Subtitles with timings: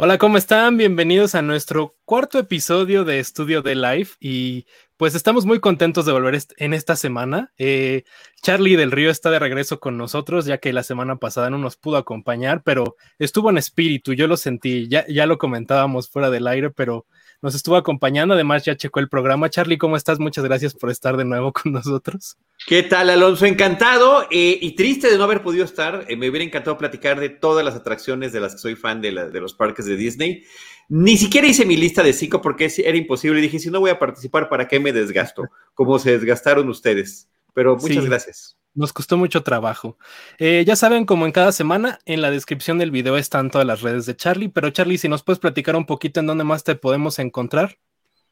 [0.00, 0.76] Hola, ¿cómo están?
[0.76, 4.64] Bienvenidos a nuestro cuarto episodio de Estudio de Life y
[4.96, 7.52] pues estamos muy contentos de volver en esta semana.
[7.58, 8.04] Eh,
[8.40, 11.76] Charlie del Río está de regreso con nosotros ya que la semana pasada no nos
[11.76, 16.46] pudo acompañar, pero estuvo en espíritu, yo lo sentí, ya, ya lo comentábamos fuera del
[16.46, 17.04] aire, pero
[17.42, 18.34] nos estuvo acompañando.
[18.34, 19.50] Además, ya checó el programa.
[19.50, 20.18] Charlie, ¿cómo estás?
[20.18, 22.36] Muchas gracias por estar de nuevo con nosotros.
[22.66, 23.46] ¿Qué tal, Alonso?
[23.46, 26.04] Encantado eh, y triste de no haber podido estar.
[26.08, 29.12] Eh, me hubiera encantado platicar de todas las atracciones de las que soy fan de,
[29.12, 30.44] de los parques de Disney.
[30.88, 33.40] Ni siquiera hice mi lista de cinco porque era imposible.
[33.40, 35.44] Dije, si no voy a participar, ¿para qué me desgasto?
[35.74, 37.28] Como se desgastaron ustedes.
[37.54, 38.56] Pero muchas gracias.
[38.78, 39.98] Nos costó mucho trabajo.
[40.38, 43.82] Eh, ya saben, como en cada semana, en la descripción del video están todas las
[43.82, 46.76] redes de Charlie, pero Charlie, si nos puedes platicar un poquito en dónde más te
[46.76, 47.76] podemos encontrar.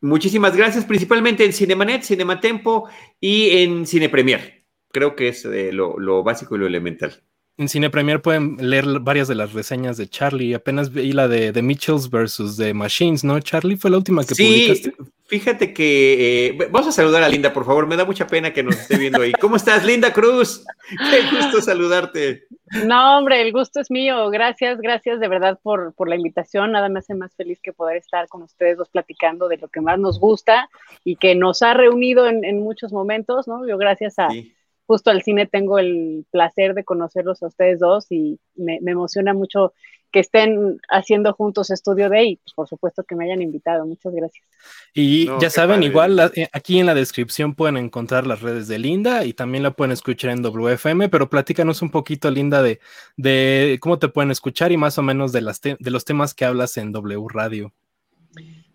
[0.00, 2.88] Muchísimas gracias, principalmente en Cinemanet, Cinematempo
[3.20, 4.64] y en Cine Premier.
[4.92, 7.22] Creo que es eh, lo básico y lo elemental
[7.58, 10.54] en Cine Premier pueden leer varias de las reseñas de Charlie.
[10.54, 13.40] Apenas vi la de, de Mitchells versus The Machines, ¿no?
[13.40, 14.82] Charlie fue la última que sí,
[15.28, 17.86] Fíjate que eh, vamos a saludar a Linda, por favor.
[17.86, 19.32] Me da mucha pena que nos esté viendo ahí.
[19.32, 20.64] ¿Cómo estás, Linda Cruz?
[20.88, 22.44] Qué gusto saludarte.
[22.84, 24.30] No, hombre, el gusto es mío.
[24.30, 26.72] Gracias, gracias de verdad por, por la invitación.
[26.72, 29.80] Nada me hace más feliz que poder estar con ustedes dos platicando de lo que
[29.80, 30.68] más nos gusta
[31.02, 33.66] y que nos ha reunido en, en muchos momentos, ¿no?
[33.66, 34.28] Yo gracias a,
[34.86, 39.72] justo al cine tengo el placer de conocerlos a ustedes dos y me, emociona mucho
[40.16, 43.84] que estén haciendo juntos estudio de y pues, por supuesto que me hayan invitado.
[43.84, 44.46] Muchas gracias.
[44.94, 49.26] Y ya saben, igual eh, aquí en la descripción pueden encontrar las redes de Linda
[49.26, 52.80] y también la pueden escuchar en WFM, pero platícanos un poquito, Linda, de,
[53.18, 56.46] de cómo te pueden escuchar y más o menos de, las de los temas que
[56.46, 57.74] hablas en W Radio.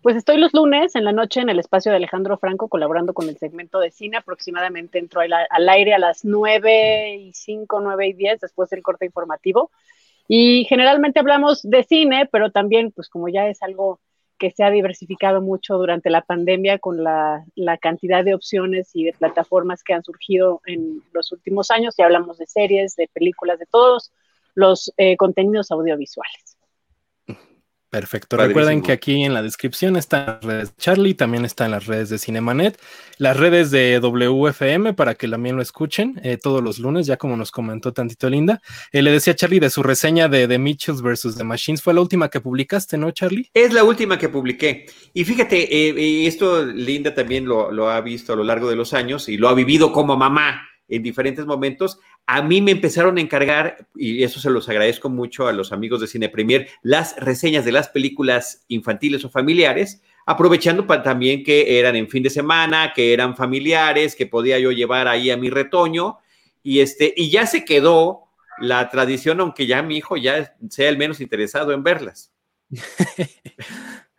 [0.00, 3.28] Pues estoy los lunes en la noche en el espacio de Alejandro Franco colaborando con
[3.28, 4.16] el segmento de cine.
[4.16, 9.06] Aproximadamente entro al, aire a las 9 y 5, 9 y 10 después del corte
[9.06, 9.72] informativo.
[10.28, 14.00] Y generalmente hablamos de cine, pero también, pues como ya es algo
[14.38, 17.44] que se ha diversificado mucho durante la pandemia con la,
[17.80, 22.38] cantidad de opciones y de plataformas que han surgido en los últimos años, ya hablamos
[22.38, 24.10] de series, de películas, de todos
[24.54, 26.51] los eh, contenidos audiovisuales.
[27.92, 28.38] Perfecto.
[28.38, 32.08] Recuerden que aquí en la descripción están las redes de Charlie, también están las redes
[32.08, 32.80] de Cinemanet,
[33.18, 37.36] las redes de WFM para que también lo escuchen eh, todos los lunes, ya como
[37.36, 38.62] nos comentó tantito Linda.
[38.92, 41.36] Eh, le decía a Charlie de su reseña de The Mitchells vs.
[41.36, 43.50] The Machines, fue la última que publicaste, ¿no, Charlie?
[43.52, 44.86] Es la última que publiqué.
[45.12, 48.94] Y fíjate, eh, esto Linda también lo, lo ha visto a lo largo de los
[48.94, 51.98] años y lo ha vivido como mamá en diferentes momentos.
[52.26, 56.00] A mí me empezaron a encargar, y eso se los agradezco mucho a los amigos
[56.00, 61.78] de Cine Premier, las reseñas de las películas infantiles o familiares, aprovechando para también que
[61.78, 65.50] eran en fin de semana, que eran familiares, que podía yo llevar ahí a mi
[65.50, 66.18] retoño,
[66.62, 68.28] y, este, y ya se quedó
[68.58, 72.32] la tradición, aunque ya mi hijo ya sea el menos interesado en verlas.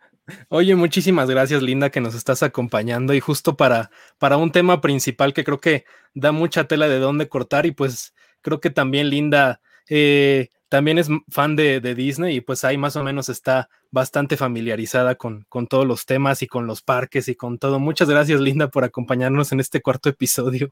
[0.48, 5.34] Oye, muchísimas gracias, Linda, que nos estás acompañando y justo para, para un tema principal
[5.34, 9.60] que creo que da mucha tela de dónde cortar y pues creo que también Linda
[9.88, 15.14] eh, también es fan de, Disney y pues ahí más o menos está bastante familiarizada
[15.14, 17.78] con, con todos los temas y con los parques y con todo.
[17.78, 20.70] Muchas gracias, Linda, por acompañarnos en este cuarto episodio.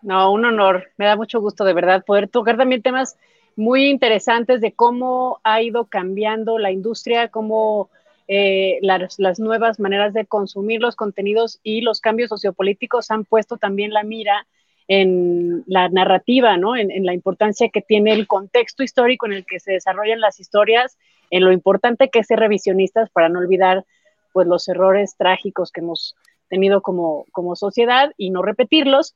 [0.00, 0.90] No, un honor.
[0.96, 3.16] Me da mucho gusto de verdad poder tocar también temas
[3.56, 7.90] muy interesantes de cómo ha ido cambiando la industria, cómo
[8.34, 13.92] eh, las, nuevas maneras de consumir los contenidos y los cambios sociopolíticos han puesto también
[13.92, 14.46] la mira
[14.88, 16.74] en la narrativa, ¿no?
[16.74, 20.96] En, la importancia que tiene el contexto histórico en el que se desarrollan las historias,
[21.28, 23.84] en lo importante que es ser revisionistas para no olvidar
[24.32, 26.16] pues los errores trágicos que hemos
[26.48, 29.14] tenido como, como sociedad y no repetirlos,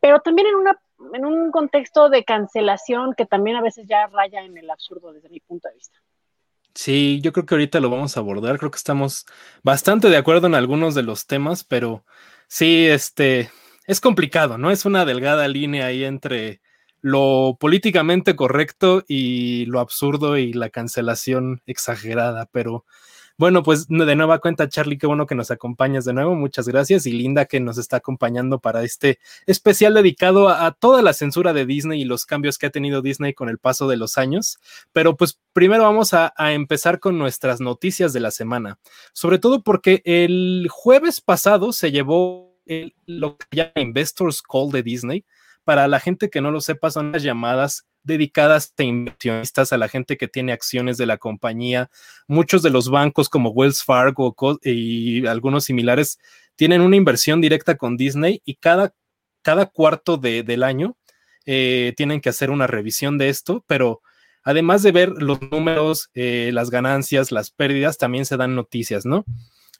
[0.00, 0.80] pero también en, una,
[1.12, 5.28] en un contexto de cancelación que también a veces ya raya en el absurdo desde
[5.28, 5.98] mi punto de vista.
[6.76, 8.58] Sí, yo creo que ahorita lo vamos a abordar.
[8.58, 9.26] Creo que estamos
[9.62, 12.04] bastante de acuerdo en algunos de los temas, pero
[12.48, 13.50] sí, este
[13.86, 14.70] es complicado, ¿no?
[14.72, 16.60] Es una delgada línea ahí entre
[17.00, 22.84] lo políticamente correcto y lo absurdo y la cancelación exagerada, pero
[23.36, 26.36] bueno, pues de nueva cuenta, Charlie, qué bueno que nos acompañas de nuevo.
[26.36, 27.04] Muchas gracias.
[27.06, 31.66] Y Linda, que nos está acompañando para este especial dedicado a, toda la censura de
[31.66, 34.58] Disney y los cambios que ha tenido Disney con el paso de los años.
[34.92, 38.78] Pero pues primero vamos a, empezar con nuestras noticias de la semana.
[39.12, 42.56] Sobre todo porque el jueves pasado se llevó
[43.06, 45.24] lo que llama Investors Call de Disney.
[45.64, 49.88] Para la gente que no lo sepa, son las llamadas dedicadas a inversionistas, a la
[49.88, 51.90] gente que tiene acciones de la compañía.
[52.28, 56.18] Muchos de los bancos como Wells Fargo y algunos similares
[56.56, 58.94] tienen una inversión directa con Disney y cada,
[59.42, 60.96] cada cuarto de, del año
[61.46, 64.00] eh, tienen que hacer una revisión de esto, pero
[64.44, 69.24] además de ver los números, eh, las ganancias, las pérdidas, también se dan noticias, ¿no?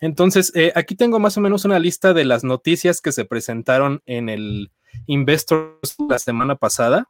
[0.01, 4.03] Entonces, eh, aquí tengo más o menos una lista de las noticias que se presentaron
[4.07, 4.71] en el
[5.07, 7.09] Investors la semana pasada.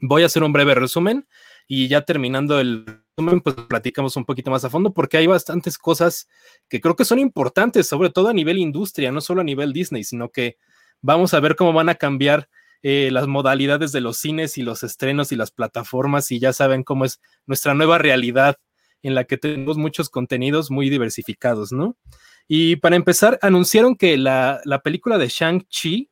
[0.00, 1.26] Voy a hacer un breve resumen
[1.66, 2.84] y ya terminando el
[3.16, 6.28] resumen, pues platicamos un poquito más a fondo porque hay bastantes cosas
[6.68, 10.04] que creo que son importantes, sobre todo a nivel industria, no solo a nivel Disney,
[10.04, 10.56] sino que
[11.02, 12.48] vamos a ver cómo van a cambiar
[12.82, 16.84] eh, las modalidades de los cines y los estrenos y las plataformas y ya saben
[16.84, 18.56] cómo es nuestra nueva realidad
[19.02, 21.96] en la que tenemos muchos contenidos muy diversificados, ¿no?
[22.46, 26.10] Y para empezar, anunciaron que la, la película de Shang-Chi,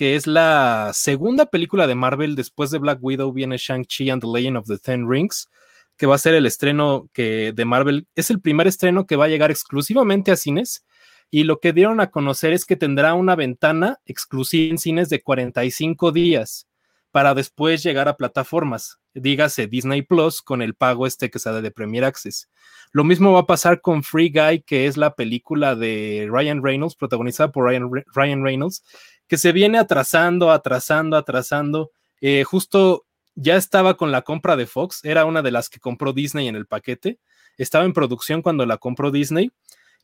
[0.00, 4.28] que es la segunda película de Marvel después de Black Widow, viene Shang-Chi and the
[4.32, 5.50] Legend of the Ten Rings,
[5.98, 9.26] que va a ser el estreno que de Marvel, es el primer estreno que va
[9.26, 10.86] a llegar exclusivamente a cines
[11.30, 15.22] y lo que dieron a conocer es que tendrá una ventana exclusiva en cines de
[15.22, 16.66] 45 días
[17.10, 21.70] para después llegar a plataformas, dígase Disney Plus con el pago este que da de
[21.70, 22.48] Premier Access.
[22.92, 26.96] Lo mismo va a pasar con Free Guy, que es la película de Ryan Reynolds,
[26.96, 28.82] protagonizada por Ryan, Reynolds,
[29.30, 31.92] que se viene atrasando, atrasando, atrasando.
[32.20, 33.06] Eh, justo
[33.36, 36.56] ya estaba con la compra de Fox, era una de las que compró Disney en
[36.56, 37.20] el paquete,
[37.56, 39.52] estaba en producción cuando la compró Disney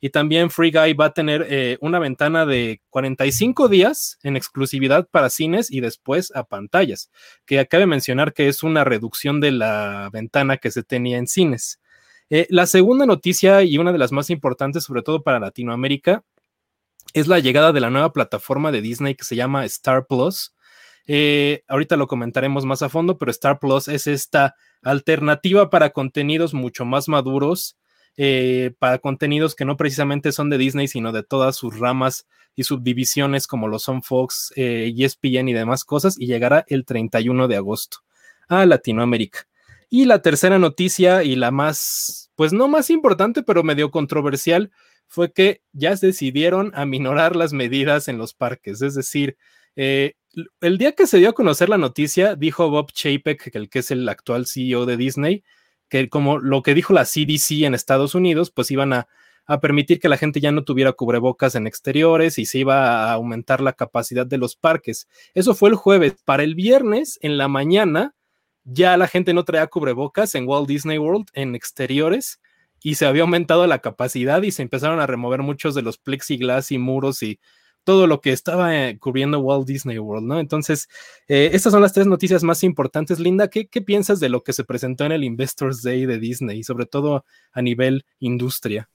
[0.01, 5.09] y también Free Guy va a tener eh, una ventana de 45 días en exclusividad
[5.11, 7.11] para cines y después a pantallas,
[7.47, 11.81] que acabe mencionar que es una reducción de la ventana que se tenía en cines.
[12.31, 16.23] Eh, la segunda noticia y una de las más importantes, sobre todo para Latinoamérica,
[17.17, 20.55] es la llegada de la nueva plataforma de Disney que se llama Star Plus.
[21.07, 26.53] Eh, ahorita lo comentaremos más a fondo, pero Star Plus es esta alternativa para contenidos
[26.53, 27.79] mucho más maduros
[28.19, 32.65] eh, para contenidos que no precisamente son de Disney, sino de todas sus ramas y
[32.65, 37.57] subdivisiones como lo son Fox, eh, ESPN y demás cosas, y llegará el 31 de
[37.57, 37.99] agosto
[38.49, 39.47] a Latinoamérica.
[39.89, 44.71] Y la tercera noticia y la más, pues no más importante, pero medio controversial,
[45.09, 48.83] fue que ya decidieron aminorar las medidas en los parques.
[48.83, 49.37] Es decir,
[49.77, 50.15] eh,
[50.61, 53.91] el día que se dio a conocer la noticia, dijo Bob Chapek, el que es
[53.91, 55.45] el actual CEO de Disney,
[55.89, 59.09] que como lo que dijo la CDC en Estados Unidos, pues iban a,
[59.63, 63.61] permitir que la gente ya no tuviera cubrebocas en exteriores y se iba a aumentar
[63.61, 65.07] la capacidad de los parques.
[65.35, 66.17] Eso fue el jueves.
[66.25, 68.17] Para el viernes, en la mañana,
[68.65, 72.41] ya la gente no traía cubrebocas en Walt Disney World en exteriores
[72.83, 76.73] y se había aumentado la capacidad y se empezaron a remover muchos de los plexiglas
[76.73, 77.41] y muros y
[77.87, 80.41] todo lo que estaba eh, cubriendo Walt Disney World, ¿no?
[80.41, 80.89] Entonces,
[81.29, 83.21] eh, estas son las tres noticias más importantes.
[83.21, 86.87] Linda, ¿qué, piensas de lo que se presentó en el Investors Day de Disney, sobre
[86.87, 88.91] todo a nivel industria?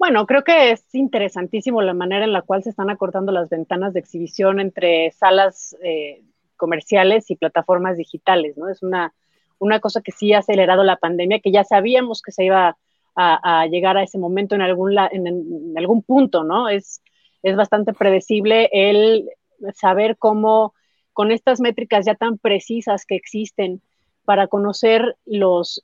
[0.00, 3.94] Bueno, creo que es interesantísimo la manera en la cual se están acortando las ventanas
[3.94, 6.24] de exhibición entre salas eh,
[6.56, 8.68] comerciales y plataformas digitales, ¿no?
[8.68, 9.14] Es una,
[9.60, 12.76] una cosa que sí ha acelerado la pandemia, que ya sabíamos que se iba
[13.14, 16.68] a, llegar a ese momento en algún, en, en algún punto, ¿no?
[16.68, 17.02] Es,
[17.42, 19.28] es bastante predecible el
[19.74, 20.74] saber cómo
[21.12, 23.82] con estas métricas ya tan precisas que existen
[24.24, 25.82] para conocer los,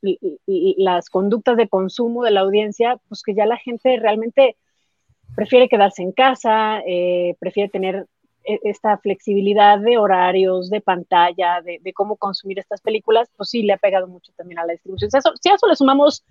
[0.77, 4.57] las conductas de consumo de la audiencia, pues que ya la gente realmente
[5.35, 8.07] prefiere quedarse en casa, eh, prefiere tener
[8.47, 13.79] esta flexibilidad de horarios, de pantalla, de, cómo consumir estas películas, pues sí le ha
[13.79, 15.11] pegado mucho también a la distribución.
[15.11, 16.25] Si si a eso le sumamos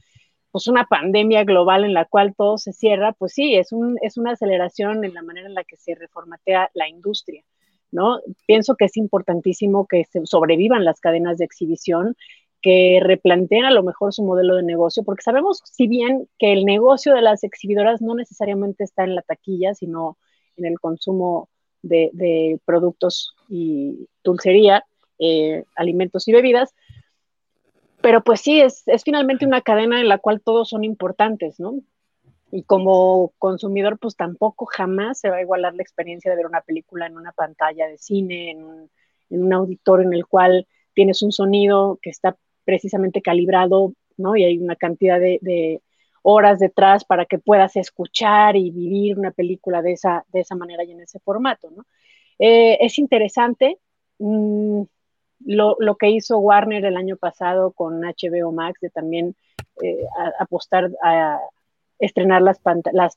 [0.55, 4.15] pues una pandemia global en la cual todo se cierra, pues sí, es, un, es
[4.15, 7.43] una aceleración en la manera en la que se reformatea la industria,
[7.91, 8.21] ¿no?
[8.47, 12.15] Pienso que es importantísimo que sobrevivan las cadenas de exhibición,
[12.61, 16.63] que replanteen a lo mejor su modelo de negocio, porque sabemos, si bien que el
[16.63, 20.17] negocio de las exhibidoras no necesariamente está en la taquilla, sino
[20.55, 21.49] en el consumo
[21.87, 24.85] de, productos y dulcería,
[25.19, 26.73] eh, alimentos y bebidas,
[28.05, 31.79] pero pues sí, es, finalmente una cadena en la cual todos son importantes, ¿no?
[32.51, 36.61] Y como consumidor, pues tampoco jamás se va a igualar la experiencia de ver una
[36.61, 38.63] película en una pantalla de cine, en
[39.31, 44.35] un, auditorio en el cual tienes un sonido que está precisamente calibrado, ¿no?
[44.35, 45.81] Y hay una cantidad de,
[46.27, 50.83] horas detrás para que puedas escuchar y vivir una película de esa, de esa manera
[50.83, 51.85] y en ese formato, ¿no?
[52.39, 53.77] Eh, es interesante.
[54.17, 54.81] Mm,
[55.45, 59.35] lo, lo, que hizo Warner el año pasado con HBO Max, de también
[59.83, 60.03] eh,
[60.39, 61.39] apostar a
[61.99, 62.59] estrenar las,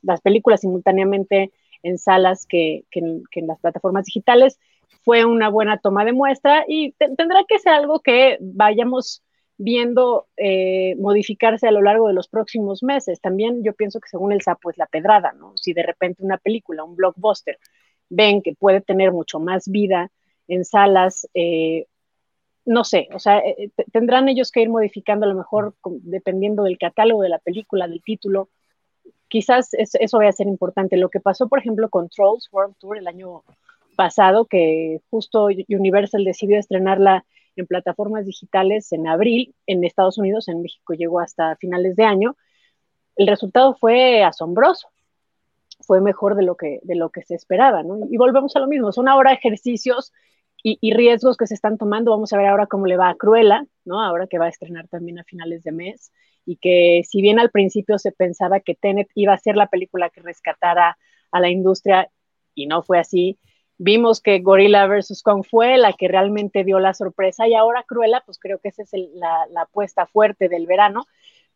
[0.03, 1.51] las, películas simultáneamente
[1.83, 4.59] en salas que, en, las plataformas digitales,
[5.03, 9.23] fue una buena toma de muestra y tendrá que ser algo que vayamos
[9.59, 13.21] viendo eh, modificarse a lo largo de los próximos meses.
[13.21, 15.53] También yo pienso que según el sapo es la pedrada, ¿no?
[15.57, 17.59] Si de repente una película, un blockbuster,
[18.09, 20.11] ven que puede tener mucho más vida
[20.47, 21.87] en salas eh,
[22.69, 26.77] no sé, o sea, eh, tendrán ellos que ir modificando a lo mejor dependiendo del
[26.77, 28.51] catálogo de la película, del título.
[29.29, 30.99] Quizás eso vaya a ser importante.
[30.99, 33.43] Lo que pasó, por ejemplo, con Trolls World Tour el año
[33.97, 37.25] pasado, que justo Universal decidió estrenarla
[37.61, 42.37] en plataformas digitales en abril en Estados Unidos, en México llegó hasta finales de año.
[43.17, 44.89] El resultado fue asombroso,
[45.81, 47.83] fue mejor de lo que, de lo que se esperaba.
[48.11, 50.13] Y volvemos a lo mismo, son ahora ejercicios
[50.63, 52.11] y, riesgos que se están tomando.
[52.11, 54.03] Vamos a ver ahora cómo le va a Cruella, ¿no?
[54.03, 56.13] Ahora que va a estrenar también a finales de mes
[56.45, 60.11] y que si bien al principio se pensaba que Tenet iba a ser la película
[60.11, 60.99] que rescatara
[61.31, 62.11] a la industria
[62.55, 63.39] y no fue así,
[63.79, 65.23] vimos que Gorilla vs.
[65.23, 68.83] Kong fue la que realmente dio la sorpresa y ahora Cruella, pues creo que esa
[68.83, 71.07] es la, apuesta fuerte del verano,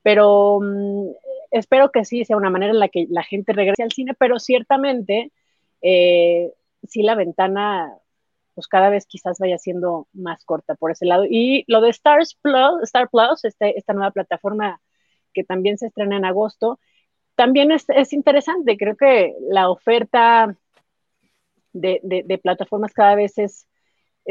[0.03, 1.11] pero mm,
[1.51, 4.39] espero que sí sea una manera en la que la gente regrese al cine, pero
[4.39, 5.33] ciertamente
[5.83, 6.53] eh,
[6.89, 7.93] sí la ventana
[8.55, 11.25] pues cada vez quizás vaya siendo más corta por ese lado.
[11.29, 14.81] Y lo de Stars Plus, Star Plus, este, esta nueva plataforma
[15.33, 16.79] que también se estrena en agosto,
[17.35, 18.77] también es, es interesante.
[18.77, 20.55] Creo que la oferta
[21.73, 23.67] de, plataformas cada vez es,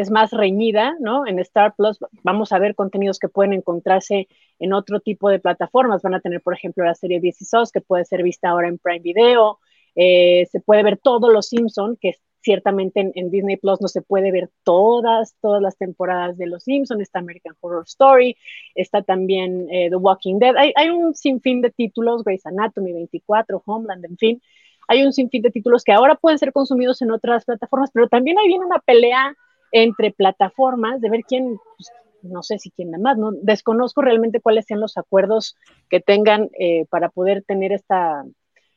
[0.10, 1.27] más reñida, ¿no?
[1.27, 4.27] En Star Plus vamos a ver contenidos que pueden encontrarse
[4.60, 6.01] en otro tipo de plataformas.
[6.01, 8.77] Van a tener, por ejemplo, la serie DC SOS, que puede ser vista ahora en
[8.77, 9.60] Prime Video.
[9.95, 14.31] Eh, se puede ver todos los Simpson, que ciertamente en, Disney Plus no se puede
[14.31, 18.36] ver todas, todas las temporadas de Los Simpsons, está American Horror Story,
[18.75, 23.62] está también eh, The Walking Dead, hay, hay, un sinfín de títulos, Grey's Anatomy 24,
[23.65, 24.41] Homeland, en fin,
[24.88, 28.38] hay un sinfín de títulos que ahora pueden ser consumidos en otras plataformas, pero también
[28.39, 29.35] hay viene una pelea
[29.71, 31.91] entre plataformas de ver quién, pues,
[32.23, 35.55] no sé si quién más, no desconozco realmente cuáles sean los acuerdos
[35.89, 38.23] que tengan eh, para poder tener esta,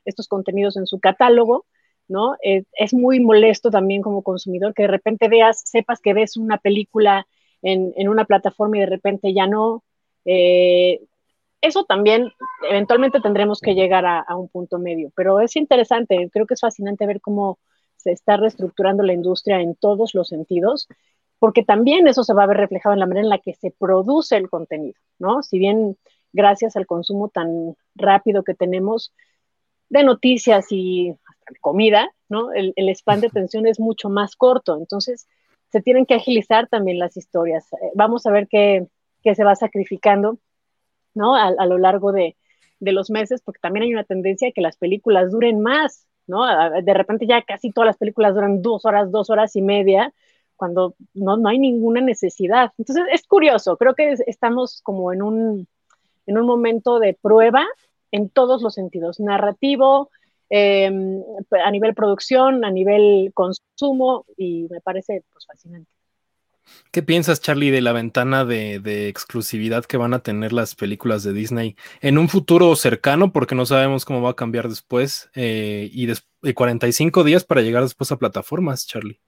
[0.04, 1.66] estos contenidos en su catálogo,
[2.06, 2.36] ¿no?
[2.42, 7.26] es muy molesto también como consumidor que de repente veas, sepas que ves una película
[7.64, 9.82] en, en una plataforma y de repente ya no.
[10.24, 11.00] Eh,
[11.64, 12.32] eso también
[12.68, 17.06] eventualmente tendremos que llegar a, un punto medio, pero es interesante, creo que es fascinante
[17.06, 17.58] ver cómo
[17.96, 20.88] se está reestructurando la industria en todos los sentidos,
[21.38, 23.70] porque también eso se va a ver reflejado en la manera en la que se
[23.70, 25.42] produce el contenido, ¿no?
[25.42, 25.96] Si bien
[26.32, 29.14] gracias al consumo tan rápido que tenemos
[29.88, 31.14] de noticias y
[31.60, 32.52] comida, ¿no?
[32.52, 35.28] El, el span de atención es mucho más corto, entonces
[35.70, 37.72] se tienen que agilizar también las historias.
[37.72, 38.86] Eh, vamos a ver qué,
[39.22, 40.38] qué se va sacrificando
[41.14, 41.36] ¿no?
[41.36, 42.36] A, lo largo de,
[42.80, 46.44] los meses, porque también hay una tendencia a que las películas duren más, ¿no?
[46.82, 50.12] De repente ya casi todas las películas duran dos horas, dos horas y media,
[50.56, 52.72] cuando no, hay ninguna necesidad.
[52.78, 55.68] Entonces es curioso, creo que estamos como en un,
[56.26, 57.64] en un momento de prueba
[58.12, 60.10] en todos los sentidos, narrativo,
[60.50, 61.22] em,
[61.64, 65.93] a nivel producción, a nivel consumo, y me parece pues, fascinante.
[66.90, 71.32] ¿Qué piensas, Charlie, de la ventana de, exclusividad que van a tener las películas de
[71.32, 73.32] Disney en un futuro cercano?
[73.32, 75.30] Porque no sabemos cómo va a cambiar después.
[75.34, 79.20] Eh, y de 45 días para llegar después a plataformas, Charlie.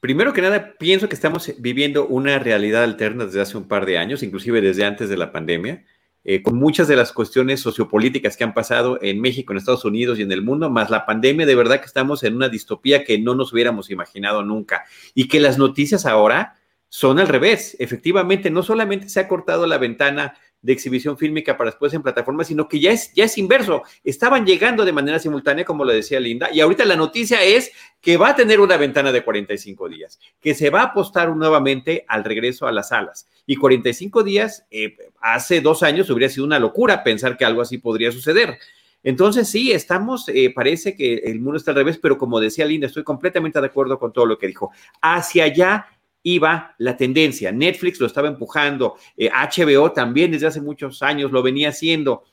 [0.00, 3.98] Primero que nada, pienso que estamos viviendo una realidad alterna desde hace un par de
[3.98, 5.84] años, inclusive desde antes de la pandemia,
[6.28, 10.18] eh, con muchas de las cuestiones sociopolíticas que han pasado en México, en Estados Unidos
[10.18, 13.16] y en el mundo, más la pandemia, de verdad que estamos en una distopía que
[13.20, 14.86] no nos hubiéramos imaginado nunca.
[15.14, 16.56] Y que las noticias ahora
[16.88, 17.76] son al revés.
[17.78, 20.34] Efectivamente, no solamente se ha cortado la ventana
[20.66, 23.84] de exhibición fílmica para después en plataformas, sino que ya es, ya es inverso.
[24.02, 27.70] Estaban llegando de manera simultánea, como lo decía Linda, y ahorita la noticia es
[28.00, 32.04] que va a tener una ventana de 45 días, que se va a apostar nuevamente
[32.08, 33.28] al regreso a las salas.
[33.46, 37.78] Y 45 días, eh, hace dos años hubiera sido una locura pensar que algo así
[37.78, 38.58] podría suceder.
[39.04, 42.88] Entonces, sí, estamos, eh, parece que el mundo está al revés, pero como decía Linda,
[42.88, 44.72] estoy completamente de acuerdo con todo lo que dijo.
[45.00, 45.86] Hacia allá
[46.26, 47.52] iba la tendencia.
[47.52, 52.24] Netflix lo estaba empujando, HBO eh, también desde hace muchos años lo venía haciendo.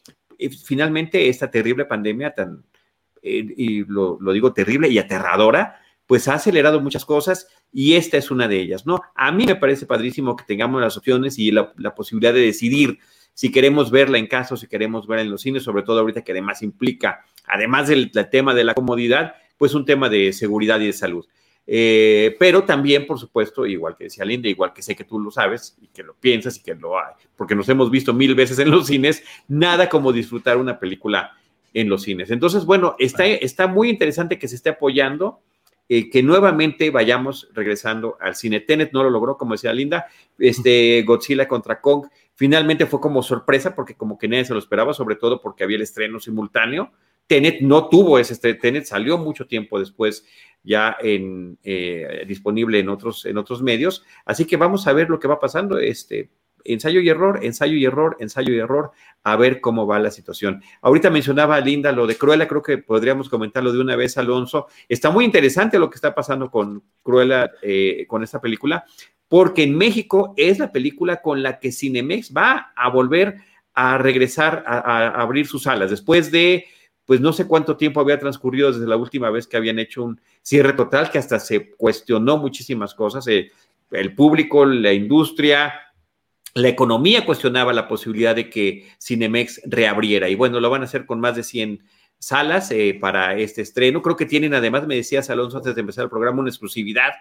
[0.65, 2.63] finalmente, esta terrible pandemia tan,
[3.21, 8.31] eh, y lo, digo terrible y aterradora, pues ha acelerado muchas cosas y esta es
[8.31, 8.99] una de ellas, ¿no?
[9.13, 12.97] A mí me parece padrísimo que tengamos las opciones y la, posibilidad de decidir
[13.35, 16.23] si queremos verla en casa o si queremos verla en los cines, sobre todo ahorita
[16.23, 20.87] que además implica, además del tema de la comodidad, pues un tema de seguridad y
[20.87, 21.27] de salud.
[21.65, 25.31] Eh, pero también, por supuesto, igual que decía Linda, igual que sé que tú lo
[25.31, 28.59] sabes y que lo piensas y que lo hay, porque nos hemos visto mil veces
[28.59, 31.37] en los cines, nada como disfrutar una película
[31.73, 32.31] en los cines.
[32.31, 35.39] Entonces, bueno, está, está muy interesante que se esté apoyando,
[35.89, 38.59] eh, que nuevamente vayamos regresando al cine.
[38.59, 43.75] Tenet no lo logró, como decía Linda, este Godzilla contra Kong finalmente fue como sorpresa
[43.75, 46.91] porque como que nadie se lo esperaba, sobre todo porque había el estreno simultáneo
[47.27, 50.25] Tenet no tuvo ese, Tenet salió mucho tiempo después
[50.63, 55.19] ya en, eh, disponible en otros, en otros medios, así que vamos a ver lo
[55.19, 56.29] que va pasando, este,
[56.65, 58.91] ensayo y error, ensayo y error, ensayo y error,
[59.23, 60.61] a ver cómo va la situación.
[60.81, 64.67] Ahorita mencionaba Linda lo de Cruella, creo que podríamos comentarlo de una vez, Alonso.
[64.87, 68.85] Está muy interesante lo que está pasando con Cruella, eh, con esta película,
[69.27, 73.37] porque en México es la película con la que Cinemex va a volver
[73.73, 76.65] a regresar a, abrir sus salas después de
[77.05, 80.21] pues no sé cuánto tiempo había transcurrido desde la última vez que habían hecho un
[80.41, 83.51] cierre total, que hasta se cuestionó muchísimas cosas, eh,
[83.91, 85.73] el público, la industria,
[86.55, 90.29] la economía cuestionaba la posibilidad de que Cinemex reabriera.
[90.29, 91.83] Y bueno, lo van a hacer con más de 100
[92.19, 94.01] salas eh, para este estreno.
[94.01, 97.11] Creo que tienen, además, me decías, Alonso, antes de empezar el programa, una exclusividad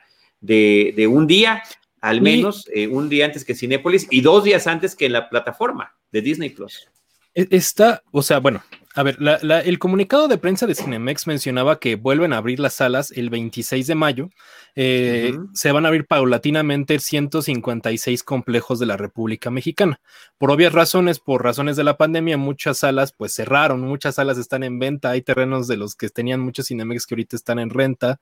[0.41, 1.63] de, un día,
[2.01, 5.29] al menos eh, un día antes que Cinépolis y dos días antes que en la
[5.29, 6.89] plataforma de Disney Plus.
[7.35, 8.63] E, está, o sea, bueno,
[8.95, 9.19] a ver,
[9.65, 13.87] el comunicado de prensa de Cinemex mencionaba que vuelven a abrir las salas el 26
[13.87, 14.31] de mayo.
[14.75, 20.01] Eh, se van a abrir paulatinamente 156 complejos de la República Mexicana.
[20.37, 24.63] Por obvias razones, por razones de la pandemia, muchas salas pues cerraron, muchas salas están
[24.63, 25.11] en venta.
[25.11, 28.21] Hay terrenos de los que tenían muchos Cinemex que ahorita están en renta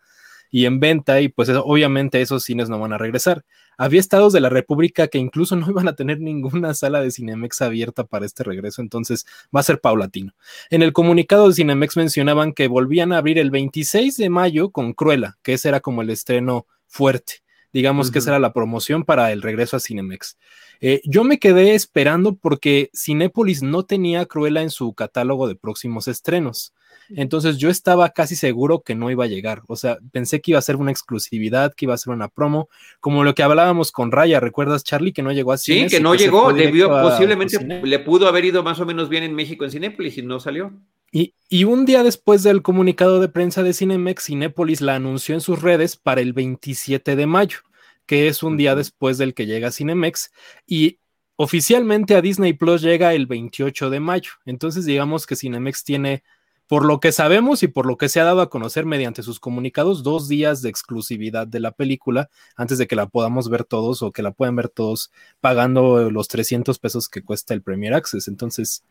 [0.51, 3.45] y en venta y pues obviamente esos cines no van a regresar.
[3.79, 7.63] Había estados de la República que incluso no iban a tener ninguna sala de Cinemex
[7.63, 10.35] abierta para este regreso, entonces va a ser paulatino.
[10.71, 14.93] En el comunicado de Cinemex mencionaban que volvían a abrir el 26 de mayo con
[14.93, 17.43] Cruella, que ese era como el estreno fuerte.
[17.73, 20.37] Digamos que esa era la promoción para el regreso a Cinemex.
[20.81, 26.09] Eh, yo me quedé esperando porque Cinépolis no tenía Cruella en su catálogo de próximos
[26.09, 26.75] estrenos.
[27.17, 29.63] Entonces yo estaba casi seguro que no iba a llegar.
[29.67, 32.69] O sea, pensé que iba a ser una exclusividad, que iba a ser una promo,
[33.01, 34.41] como lo que hablábamos con Raya.
[34.41, 36.53] ¿Recuerdas, Charlie, que no llegó a Sí, que no llegó.
[36.53, 40.23] Debió, posiblemente le pudo haber ido más o menos bien en México en Cinépolis y
[40.23, 40.73] no salió.
[41.13, 45.41] Y, y, un día después del comunicado de prensa de Cinemex, Cinépolis la anunció en
[45.41, 47.59] sus redes para el 27 de mayo,
[48.07, 50.31] que es un día después del que llega Cinemex.
[50.69, 51.01] Y
[51.35, 54.31] oficialmente a Disney Plus llega el 28 de mayo.
[54.45, 56.23] Entonces, digamos que Cinemex tiene
[56.71, 59.41] por lo que sabemos y por lo que se ha dado a conocer mediante sus
[59.41, 64.03] comunicados, dos días de exclusividad de la película antes de que la podamos ver todos
[64.03, 68.29] o que la puedan ver todos pagando los 300 pesos que cuesta el Premier Access.
[68.29, 68.85] Entonces,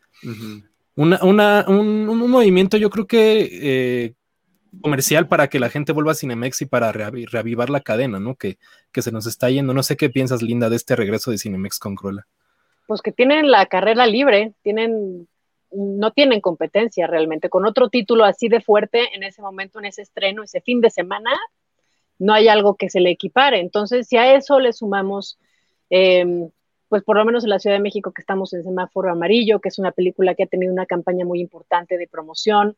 [0.94, 1.16] un,
[2.30, 4.14] movimiento yo creo que eh,
[4.82, 8.34] comercial para que la gente vuelva a Cinemex y para reavivar la cadena, ¿no?
[8.34, 8.58] Que,
[8.92, 9.72] que se nos está yendo.
[9.72, 12.26] No sé qué piensas, Linda, de este regreso de Cinemex con Cruella.
[12.86, 15.28] Pues que tienen la carrera libre, tienen
[15.72, 17.48] no tienen competencia realmente.
[17.48, 20.90] Con otro título así de fuerte en ese momento, en ese estreno, ese fin de
[20.90, 21.30] semana,
[22.18, 23.60] no hay algo que se le equipare.
[23.60, 25.38] Entonces, si a eso le sumamos,
[25.88, 26.50] em,
[26.88, 29.68] pues por lo menos en la Ciudad de México, que estamos en Semáforo Amarillo, que
[29.68, 32.76] es una película que ha tenido una campaña muy importante de promoción,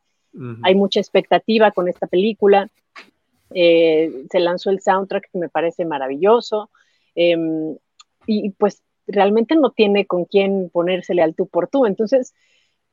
[0.63, 2.71] hay mucha expectativa con esta película.
[3.55, 6.71] Eh, se lanzó el soundtrack que me parece maravilloso.
[7.15, 7.77] Em,
[8.27, 11.87] y pues realmente no tiene con quién ponérsele al tú por tú.
[11.87, 12.35] Entonces,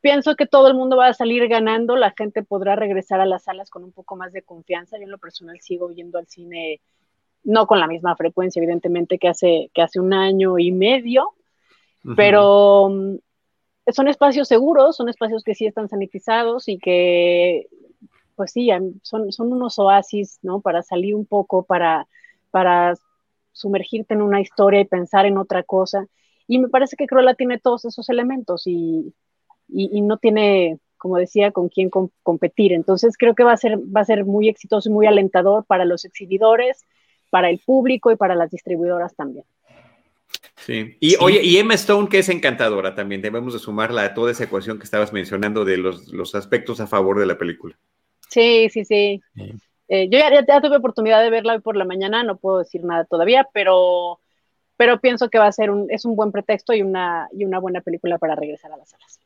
[0.02, 3.44] pienso que todo el mundo va a salir ganando, la gente podrá regresar a las
[3.44, 4.98] salas con un poco más de confianza.
[4.98, 6.82] Yo en lo personal sigo yendo al cine,
[7.44, 11.34] no con la misma frecuencia, evidentemente, que hace, que hace un año y medio,
[12.16, 13.16] pero mm,
[13.92, 17.68] son espacios seguros, son espacios que sí están sanitizados y que,
[18.36, 18.70] pues sí,
[19.04, 20.62] son, son unos oasis, ¿no?
[20.62, 22.08] Para salir un poco, para,
[22.52, 22.94] para
[23.52, 26.08] sumergirte en una historia y pensar en otra cosa.
[26.48, 29.14] Y me parece que Cruella tiene todos esos elementos y,
[29.72, 31.90] y, no tiene, como decía, con quién
[32.24, 32.74] competir.
[32.74, 35.86] Entonces creo que va a, ser, va a ser muy exitoso y muy alentador para
[35.86, 36.86] los exhibidores,
[37.30, 39.46] para el público y para las distribuidoras también.
[40.56, 40.98] Sí.
[41.00, 44.44] Y oye, y Emma Stone, que es encantadora también, debemos de sumarla a toda esa
[44.44, 47.78] ecuación que estabas mencionando de los, aspectos a favor de la película.
[48.28, 49.22] Sí, sí, sí.
[49.88, 53.06] Eh, yo ya, tuve oportunidad de verla hoy por la mañana, no puedo decir nada
[53.06, 54.20] todavía, pero,
[54.78, 57.60] pero pienso que va a ser un, es un buen pretexto y una, y una
[57.60, 59.20] buena película para regresar a las salas.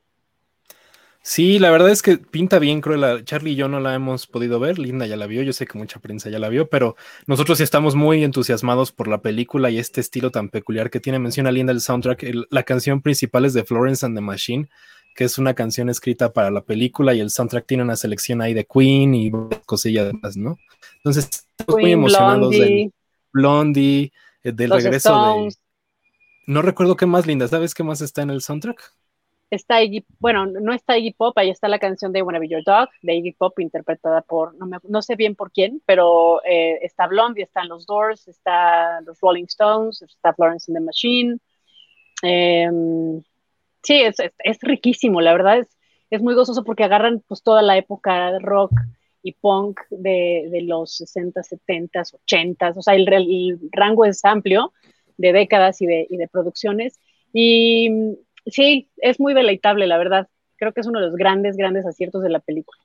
[1.26, 3.24] Sí, la verdad es que pinta bien Cruella.
[3.24, 5.78] Charlie y yo no la hemos podido ver, Linda ya la vio, yo sé que
[5.78, 9.80] mucha prensa ya la vio, pero nosotros sí estamos muy entusiasmados por la película y
[9.80, 11.20] este estilo tan peculiar que tiene.
[11.20, 14.68] Menciona Linda el soundtrack, la canción principal es de Florence and the Machine,
[15.16, 18.54] que es una canción escrita para la película y el soundtrack tiene una selección ahí
[18.54, 19.32] de Queen y
[19.66, 20.58] cosillas más, ¿no?
[20.98, 22.94] Entonces, estamos muy emocionados de del
[23.32, 24.12] Blondie,
[24.44, 25.56] eh, del regreso de...
[26.48, 28.94] No recuerdo qué más, Linda, ¿sabes qué más está en el soundtrack?
[29.56, 32.64] Está Iggy, bueno, no está Iggy Pop, ahí está la canción de Wanna Be Your
[32.64, 37.44] Dog, de Iggy Pop, interpretada por, no, sé bien por quién, pero eh, está Blondie,
[37.44, 41.38] están los Doors, está los Rolling Stones, está Florence in the Machine.
[42.22, 43.22] Em,
[43.84, 45.78] sí, es, riquísimo, la verdad es,
[46.10, 48.72] es muy gozoso porque agarran pues toda la época rock
[49.22, 54.74] y punk de, los 60, 70, 80, o sea, el, el, rango es amplio
[55.18, 57.00] de décadas y de, y de producciones.
[57.32, 60.28] Y sí, es muy deleitable, la verdad.
[60.58, 62.82] Creo que es uno de los grandes, grandes aciertos de la película.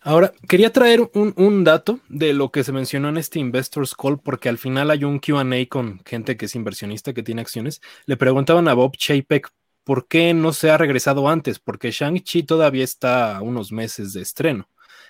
[0.00, 4.48] Ahora, quería traer un, dato de lo que se mencionó en este Investors Call, porque
[4.48, 7.80] al final hay un QA con gente que es inversionista, que tiene acciones.
[8.06, 9.50] Le preguntaban a Bob Chapek
[9.82, 14.22] por qué no se ha regresado antes, porque Shang-Chi todavía está a unos meses de
[14.22, 14.68] estreno.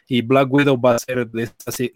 [0.09, 1.51] Y Black Widow va a ser de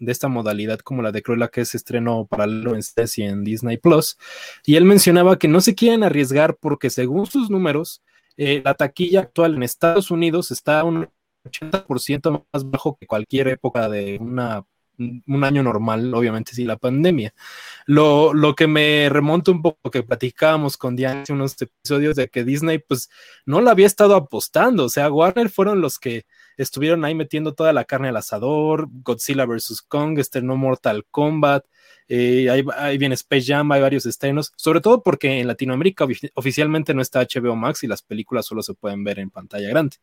[0.07, 2.81] esta, modalidad como la de Cruella, que es estreno paralelo en
[3.15, 4.17] y en Disney Plus.
[4.65, 8.01] Y él mencionaba que no se quieren arriesgar porque, según sus números,
[8.37, 11.09] eh, la taquilla actual en Estados Unidos está un
[11.45, 17.33] 80% más bajo que cualquier época de un año normal, obviamente sin la pandemia.
[17.85, 22.29] Lo, lo que me remonta un poco que platicábamos con Diane hace unos episodios de
[22.29, 23.09] que Disney pues
[23.45, 26.25] no la había estado apostando, o sea, Warner fueron los que
[26.57, 29.81] estuvieron ahí metiendo toda la carne al asador, Godzilla vs.
[29.87, 31.65] Kong, este no Mortal Kombat,
[32.07, 37.01] eh, ahí, viene Space Jam, hay varios estrenos, sobre todo porque en Latinoamérica oficialmente no
[37.01, 39.95] está HBO Max y las películas solo se pueden ver en pantalla grande.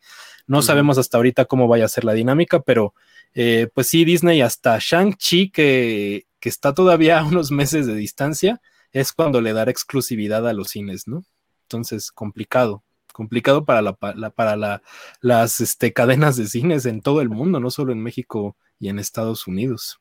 [0.47, 2.95] No sabemos hasta ahorita cómo vaya a ser la dinámica, pero
[3.35, 8.63] eh, pues sí, Disney hasta Shang-Chi, que, que está todavía a unos meses de distancia,
[8.93, 11.25] es cuando le dará exclusividad a los cines, ¿no?
[11.65, 12.85] Entonces, complicado
[13.19, 14.81] complicado para, la, para la,
[15.21, 19.01] las este, cadenas de cines en todo el mundo, no solo en México y en
[19.01, 19.99] Estados Unidos.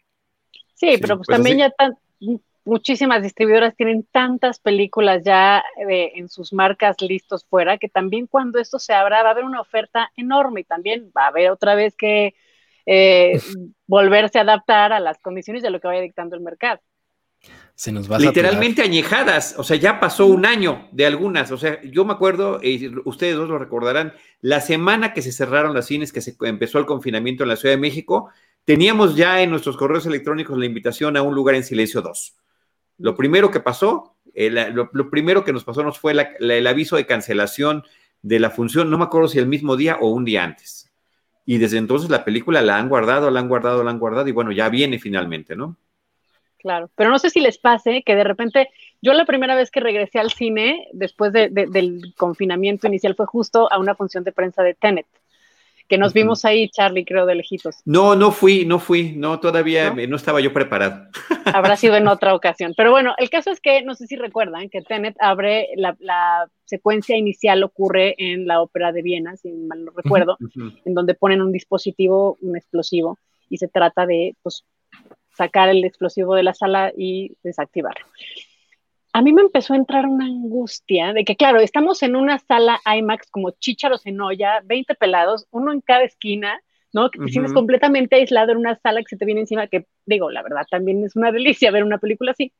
[0.75, 1.73] Sí, pero pues, pues también ya
[2.63, 8.59] muchísimas distribuidoras tienen tantas películas ya eh, en sus marcas listos fuera que también cuando
[8.59, 11.73] esto se abra va a haber una oferta enorme y también va a haber otra
[11.73, 12.35] vez que
[12.85, 13.39] eh,
[13.87, 16.79] volverse a adaptar a las condiciones de lo que vaya dictando el mercado.
[17.75, 21.79] Se nos va Literalmente añejadas, o sea, ya pasó un año de algunas, o sea,
[21.83, 26.11] yo me acuerdo, y ustedes dos lo recordarán, la semana que se cerraron las cines,
[26.11, 28.29] que se empezó el confinamiento en la Ciudad de México,
[28.65, 32.35] teníamos ya en nuestros correos electrónicos la invitación a un lugar en silencio 2.
[32.97, 37.05] Lo primero que pasó, eh, lo, primero que nos pasó nos fue el aviso de
[37.05, 37.83] cancelación
[38.21, 40.91] de la función, no me acuerdo si el mismo día o un día antes.
[41.45, 44.31] Y desde entonces la película la han guardado, la han guardado, la han guardado y
[44.31, 45.77] bueno, ya viene finalmente, ¿no?
[46.59, 48.69] Claro, pero no sé si les pase que de repente,
[49.01, 53.77] yo la primera vez que regresé al cine después del confinamiento inicial fue justo a
[53.77, 55.05] una función de prensa de Tenet,
[55.87, 57.77] que nos vimos ahí, Charlie, creo, de lejitos.
[57.85, 60.15] No, no fui, no fui, no, todavía ¿No?
[60.15, 61.07] estaba yo preparado.
[61.45, 62.73] Habrá sido en otra ocasión.
[62.75, 66.49] Pero bueno, el caso es que, no sé si recuerdan, que Tenet abre, la, la
[66.65, 70.37] secuencia inicial ocurre en la ópera de Viena, si mal no recuerdo,
[70.85, 73.17] en donde ponen un dispositivo, un explosivo,
[73.49, 74.65] y se trata de, pues,
[75.37, 78.05] sacar el explosivo de la sala y desactivarlo.
[79.13, 82.79] A mí me empezó a entrar una angustia de que, claro, estamos en una sala
[82.85, 86.61] IMAX como chícharos en olla, 20 pelados, uno en cada esquina,
[86.93, 87.09] ¿no?
[87.09, 90.29] Que te sientes completamente aislado en una sala que se te viene encima, que digo,
[90.29, 92.53] la verdad, también es una delicia ver una película así,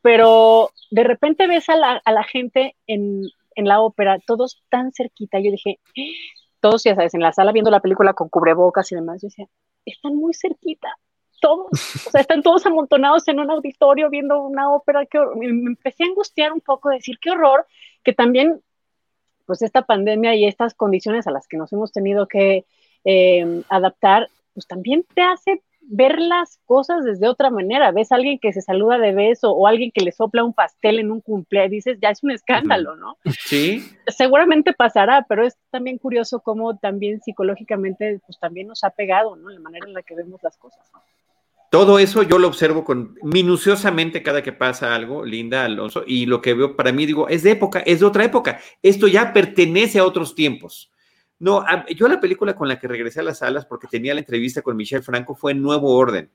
[0.00, 3.22] pero de repente ves a la, a la gente en,
[3.54, 5.78] en, la ópera, todos tan cerquita, yo dije,
[6.60, 9.46] todos, ya sabes, en la sala viendo la película con cubrebocas y demás, yo decía,
[9.84, 10.96] están muy cerquita,
[11.40, 16.04] todos, o sea, están todos amontonados en un auditorio viendo una ópera, que me empecé
[16.04, 17.66] a angustiar un poco, decir, qué horror,
[18.02, 18.60] que también,
[19.46, 22.64] pues esta pandemia y estas condiciones a las que nos hemos tenido que
[23.04, 27.90] eh, adaptar, pues también te hace ver las cosas desde otra manera.
[27.92, 30.98] Ves a alguien que se saluda de beso o alguien que le sopla un pastel
[30.98, 33.16] en un cumpleaños, dices, ya es un escándalo, ¿no?
[33.40, 33.82] Sí.
[34.06, 39.48] Seguramente pasará, pero es también curioso cómo también psicológicamente, pues también nos ha pegado, ¿no?
[39.48, 40.86] La manera en la que vemos las cosas.
[40.92, 41.00] ¿no?
[41.70, 46.40] Todo eso yo lo observo con minuciosamente cada que pasa algo, Linda, Alonso, y lo
[46.40, 48.58] que veo para mí digo, es de época, es de otra época.
[48.82, 50.90] Esto ya pertenece a otros tiempos.
[51.38, 54.62] No, yo la película con la que regresé a las salas porque tenía la entrevista
[54.62, 56.30] con Michelle Franco fue Nuevo Orden.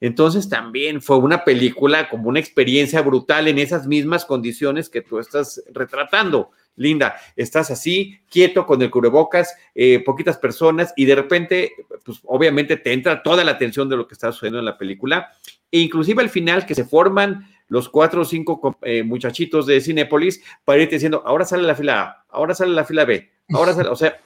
[0.00, 5.18] Entonces también fue una película como una experiencia brutal en esas mismas condiciones que tú
[5.18, 6.50] estás retratando.
[6.80, 12.78] Linda, estás así, quieto con el cubrebocas, eh, poquitas personas y de repente, pues obviamente
[12.78, 15.30] te entra toda la atención de lo que está sucediendo en la película.
[15.70, 20.42] E inclusive al final que se forman los cuatro o cinco eh, muchachitos de Cinépolis
[20.64, 23.90] para irte diciendo, ahora sale la fila A, ahora sale la fila B, ahora sale,
[23.90, 24.18] o sea,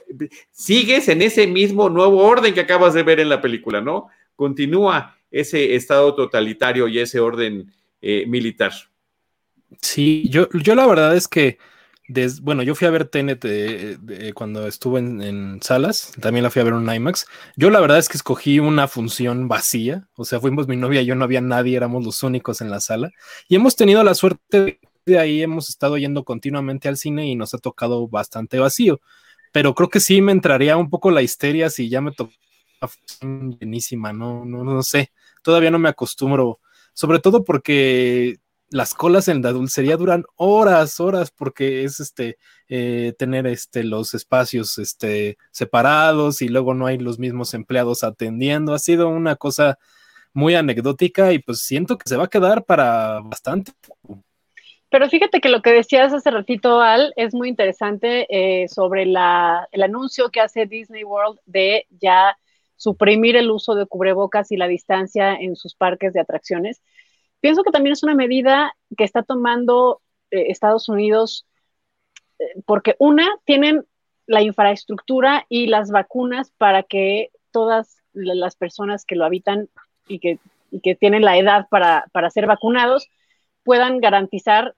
[0.49, 4.07] sigues en ese mismo nuevo orden que acabas de ver en la película, ¿no?
[4.37, 8.71] Continúa ese estado totalitario y ese orden eh, militar.
[9.81, 11.57] Sí, yo, yo la verdad es que
[12.41, 13.45] bueno, yo fui a ver Tenet
[14.33, 17.25] cuando estuve en, salas, también la fui a ver en IMAX.
[17.55, 21.05] Yo la verdad es que escogí una función vacía, o sea, fuimos mi novia y
[21.05, 23.11] yo, no había nadie, éramos los únicos en la sala.
[23.47, 27.53] Y hemos tenido la suerte de ahí, hemos estado yendo continuamente al cine y nos
[27.53, 28.99] ha tocado bastante vacío.
[29.51, 32.33] pero creo que sí me entraría un poco la histeria si ya me tocó
[33.59, 35.11] llenísima, no, no, no sé,
[35.43, 36.59] todavía no me acostumbro,
[36.93, 38.37] sobre todo porque
[38.69, 44.13] las colas en la dulcería duran horas, horas, porque es este eh, tener este los
[44.13, 48.73] espacios este separados y luego no hay los mismos empleados atendiendo.
[48.73, 49.77] Ha sido una cosa
[50.33, 53.71] muy anecdótica y pues siento que se va a quedar para bastante.
[54.89, 59.67] Pero fíjate que lo que decías hace ratito, Al, es muy interesante eh, sobre la,
[59.71, 62.37] el anuncio que hace Disney World de ya
[62.77, 66.81] suprimir el uso de cubrebocas y la distancia en sus parques de atracciones.
[67.39, 71.45] Pienso que también es una medida que está tomando eh, Estados Unidos
[72.39, 73.85] eh, porque una, tienen
[74.27, 79.69] la infraestructura y las vacunas para que todas las personas que lo habitan
[80.07, 80.39] y que,
[80.99, 83.07] tienen la edad para, ser vacunados
[83.63, 84.75] puedan garantizar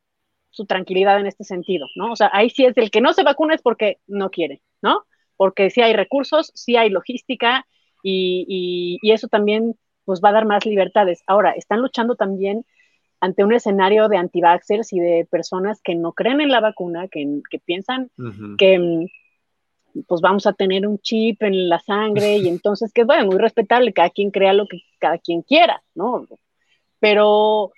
[0.51, 2.11] su tranquilidad en este sentido, ¿no?
[2.11, 5.05] O sea, ahí sí es el que no se vacuna es porque no quiere, ¿no?
[5.37, 7.65] Porque sí hay recursos, sí hay logística
[8.03, 9.75] y, y eso también
[10.07, 11.21] pues va a dar más libertades.
[11.27, 12.65] Ahora, están luchando también
[13.19, 17.41] ante un escenario de anti-vaxxers y de personas que no creen en la vacuna, que,
[17.65, 18.09] piensan
[18.57, 23.25] que mm, pues vamos a tener un chip en la sangre y entonces que bueno,
[23.25, 26.25] muy respetable, cada quien crea lo que cada quien quiera, ¿no?
[27.01, 27.73] Pero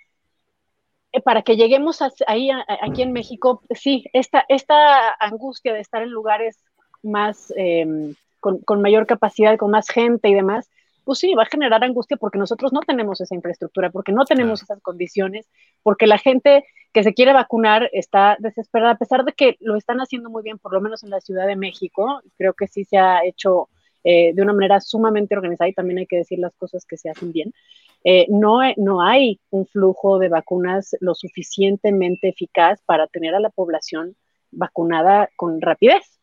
[1.12, 6.12] eh, para que lleguemos ahí aquí en México, sí, esta, esta angustia de estar en
[6.12, 6.60] lugares
[7.02, 10.70] más em, con, con, mayor capacidad, con más gente y demás,
[11.10, 14.62] pues sí, va a generar angustia porque nosotros no tenemos esa infraestructura, porque no tenemos
[14.62, 15.50] esas condiciones,
[15.82, 19.98] porque la gente que se quiere vacunar está desesperada, a pesar de que lo están
[20.02, 23.00] haciendo muy bien, por lo menos en la Ciudad de México, creo que sí se
[23.00, 23.69] ha hecho
[24.04, 27.10] eh, de una manera sumamente organizada y también hay que decir las cosas que se
[27.10, 27.56] hacen bien.
[28.04, 33.50] Eh, no, no hay un flujo de vacunas lo suficientemente eficaz para tener a la
[33.50, 34.15] población
[34.52, 36.18] vacunada con rapidez.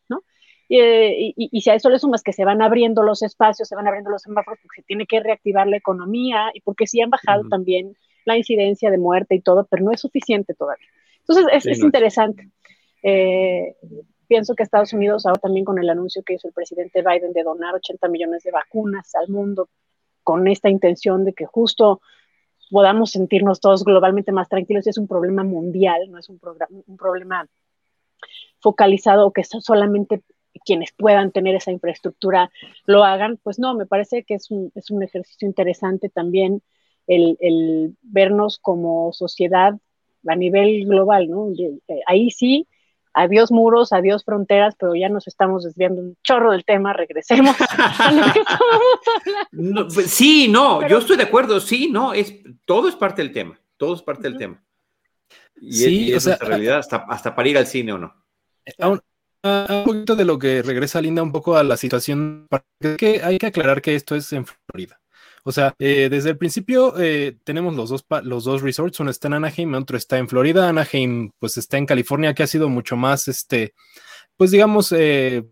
[0.69, 3.87] Eh, y, si a eso le sumas que se van abriendo los espacios, se van
[3.87, 7.45] abriendo los semáforos porque se tiene que reactivar la economía y porque sí han bajado
[7.49, 10.87] también la incidencia de muerte y todo, pero no es suficiente todavía.
[11.21, 12.51] Entonces es, interesante.
[13.03, 13.77] Eh,
[14.27, 17.45] pienso que Estados Unidos ahora también con el anuncio que hizo el presidente Biden de
[17.45, 19.69] donar 80 millones de vacunas al mundo
[20.25, 22.01] con esta intención de que justo
[22.73, 26.41] podamos sentirnos todos globalmente más tranquilos, y es un problema mundial, no es un,
[26.87, 27.47] un problema
[28.59, 30.23] focalizado que solamente
[30.65, 32.51] quienes puedan tener esa infraestructura
[32.85, 36.63] lo hagan, pues no, me parece que es un, es un ejercicio interesante también
[37.07, 39.75] el, el, vernos como sociedad
[40.27, 41.53] a nivel global, ¿no?
[41.53, 42.67] Eh, ahí sí,
[43.17, 47.57] adiós muros, adiós fronteras, pero ya nos estamos desviando un chorro del tema, regresemos
[49.95, 53.59] pues, sí, no, yo estoy de acuerdo, sí, no, es, todo es parte del tema,
[53.77, 54.63] todo es parte del tema.
[55.59, 58.15] Y sí, es, o sea, realidad hasta, hasta para ir al cine o no.
[58.79, 59.01] Aún,
[59.43, 62.47] un poquito de lo que regresa Linda un poco a la situación,
[62.99, 65.01] que hay que aclarar que esto es en Florida.
[65.49, 69.29] O sea, eh, desde el principio eh, tenemos los dos, los dos resorts, uno está
[69.29, 70.69] en Anaheim, otro está en Florida.
[70.69, 73.73] Anaheim, pues está en California, que ha sido mucho más, este,
[74.37, 75.45] pues digamos, eh,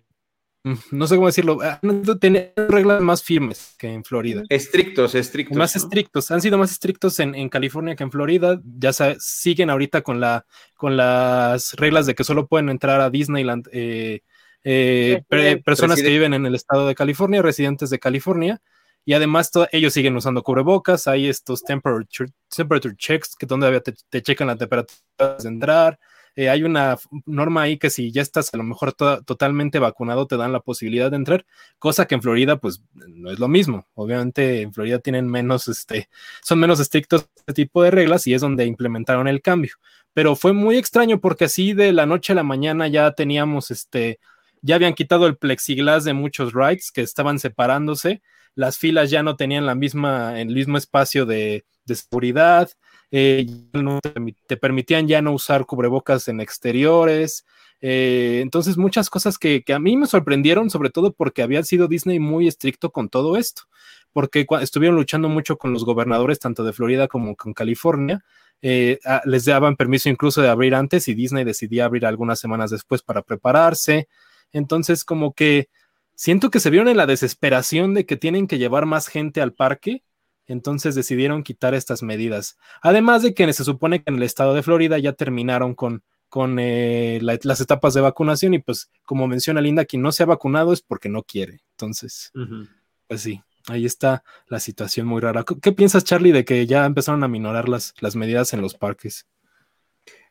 [0.91, 4.43] no sé cómo decirlo, han tener reglas más firmes que en Florida.
[4.49, 5.59] Estrictos, estrictos.
[5.59, 8.59] Más estrictos, han sido más estrictos en, California que en Florida.
[8.79, 13.69] Ya siguen ahorita con, la, con las reglas de que solo pueden entrar a Disneyland
[13.73, 14.23] eh,
[14.65, 15.23] eh,
[15.63, 18.63] personas que viven en el estado de California, residentes de California.
[19.05, 24.23] Y además ellos siguen usando cubrebocas, hay estos temperature, temperature checks que donde te, te
[24.23, 25.99] checan la temperatura de entrar.
[26.37, 30.37] Eh, hay una norma ahí que si ya estás a lo mejor totalmente vacunado te
[30.37, 31.47] dan la posibilidad de entrar,
[31.79, 33.87] cosa que en Florida pues no es lo mismo.
[33.95, 36.09] Obviamente en Florida tienen menos, este,
[36.43, 39.75] son menos estrictos este tipo de reglas y es donde implementaron el cambio.
[40.13, 44.19] Pero fue muy extraño porque así de la noche a la mañana ya teníamos, este,
[44.63, 48.23] ya habían quitado el plexiglas de muchos rides que estaban separándose,
[48.55, 52.71] las filas ya no tenían la misma, el mismo espacio de, de seguridad,
[53.17, 54.01] eh, no
[54.49, 57.47] te, permitían ya no usar cubrebocas en exteriores.
[57.81, 62.19] Eh, entonces, muchas cosas que, a mí me sorprendieron, sobre todo porque había sido Disney
[62.19, 63.63] muy estricto con todo esto,
[64.13, 68.25] porque estuvieron luchando mucho con los gobernadores, tanto de Florida como con California.
[68.63, 73.03] Eh, les daban permiso incluso de abrir antes y Disney decidía abrir algunas semanas después
[73.03, 74.09] para prepararse.
[74.51, 75.69] Entonces, como que
[76.17, 79.53] siento que se vieron en la desesperación de que tienen que llevar más gente al
[79.53, 80.03] parque
[80.47, 82.57] entonces decidieron quitar estas medidas.
[82.83, 86.59] Además de que se supone que en el estado de Florida ya terminaron con, con
[86.59, 90.73] eh, las etapas de vacunación y pues como menciona Linda, quien no se ha vacunado
[90.73, 91.61] es porque no quiere.
[91.73, 92.33] Entonces,
[93.07, 95.45] pues sí, ahí está la situación muy rara.
[95.45, 99.27] ¿Qué piensas, Charlie, de que ya empezaron a minorar las, las medidas en los parques?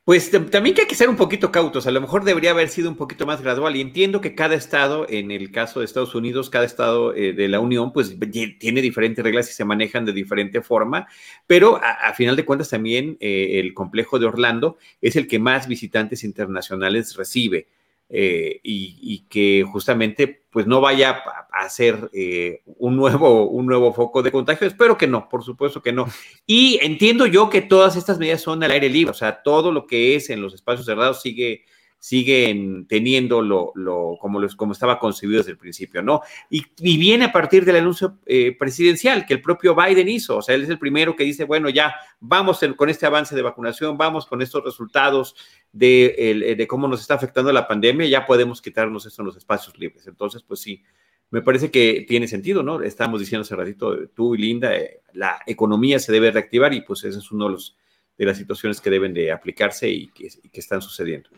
[0.05, 2.89] Pues también que hay que ser un poquito cautos, a lo mejor debería haber sido
[2.89, 6.49] un poquito más gradual y entiendo que cada estado, en el caso de Estados Unidos,
[6.49, 8.13] cada estado eh, de la Unión, pues
[8.59, 11.07] tiene diferentes reglas y se manejan de diferente forma,
[11.47, 15.69] pero a, final de cuentas también eh, el complejo de Orlando es el que más
[15.69, 17.67] visitantes internacionales recibe.
[18.09, 24.21] Eh, y, que justamente pues no vaya a, ser eh, un, nuevo, un nuevo foco
[24.21, 24.67] de contagio.
[24.67, 26.05] Espero que no, por supuesto que no.
[26.45, 29.87] Y entiendo yo que todas estas medidas son al aire libre, o sea, todo lo
[29.87, 31.65] que es en los espacios cerrados sigue
[32.03, 33.71] siguen teniendo lo,
[34.19, 36.19] como, los, como estaba concebido desde el principio, ¿no?
[36.49, 36.65] Y,
[36.97, 40.63] viene a partir del anuncio eh, presidencial que el propio Biden hizo, o sea, él
[40.63, 44.41] es el primero que dice, bueno, ya vamos con este avance de vacunación, vamos con
[44.41, 45.33] estos resultados
[45.71, 49.79] de, de cómo nos está afectando la pandemia, ya podemos quitarnos esto en los espacios
[49.79, 50.05] libres.
[50.05, 50.83] Entonces, pues sí,
[51.29, 52.81] me parece que tiene sentido, ¿no?
[52.81, 57.05] Estamos diciendo hace ratito, tú y Linda, eh, la economía se debe reactivar y pues
[57.05, 57.77] ese es uno de, los,
[58.17, 61.29] de las situaciones que deben de aplicarse y y que están sucediendo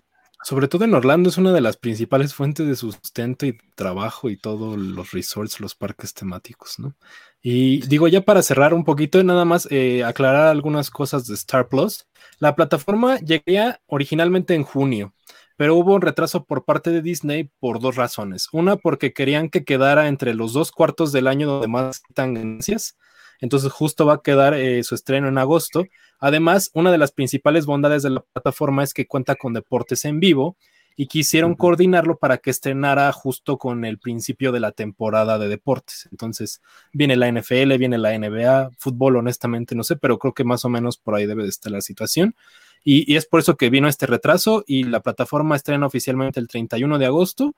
[0.46, 4.38] sobre todo en Orlando, es una de las principales fuentes de sustento y trabajo y
[4.38, 6.94] todos los resorts, los parques temáticos, ¿no?
[7.42, 11.68] Y digo, ya para cerrar un poquito, nada más eh, aclarar algunas cosas de Star
[11.68, 12.06] Plus.
[12.38, 15.16] La plataforma llegaría originalmente en junio,
[15.58, 18.48] pero hubo un retraso por parte de Disney por dos razones.
[18.52, 22.96] Una, porque querían que quedara entre los dos cuartos del año donde más están ganancias.
[23.42, 25.86] Entonces justo va a quedar eh, su estreno en agosto
[26.20, 30.20] Además, una de las principales bondades de la plataforma es que cuenta con deportes en
[30.20, 30.58] vivo
[30.96, 36.08] y quisieron coordinarlo para que estrenara justo con el principio de la temporada de deportes.
[36.12, 36.62] Entonces,
[36.94, 40.70] viene la NFL, viene la NBA, fútbol, honestamente no sé, pero creo que más o
[40.70, 42.36] menos por ahí debe de estar la situación.
[42.84, 46.48] Y, y es por eso que vino este retraso y la plataforma estrena oficialmente el
[46.48, 47.56] 31 de agosto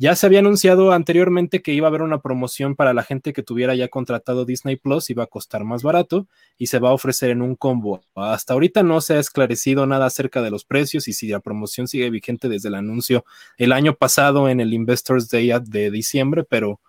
[0.00, 3.42] ya se había anunciado anteriormente que iba a haber una promoción para la gente que
[3.42, 7.28] tuviera ya contratado Disney Plus, iba a costar más barato y se va a ofrecer
[7.28, 8.00] en un combo.
[8.14, 11.86] Hasta ahorita no se ha esclarecido nada acerca de los precios y si la promoción
[11.86, 13.26] sigue vigente desde el anuncio
[13.58, 16.80] el año pasado en el Investors Day de diciembre, pero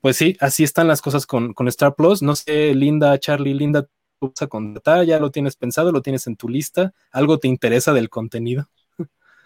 [0.00, 2.20] pues sí, así están las cosas con, con Star Plus.
[2.20, 3.82] No sé, Linda, Charlie, Linda,
[4.18, 5.04] ¿tú vas a contratar?
[5.04, 5.92] ¿Ya lo tienes pensado?
[5.92, 6.94] ¿Lo tienes en tu lista?
[7.12, 8.66] ¿Algo te interesa del contenido?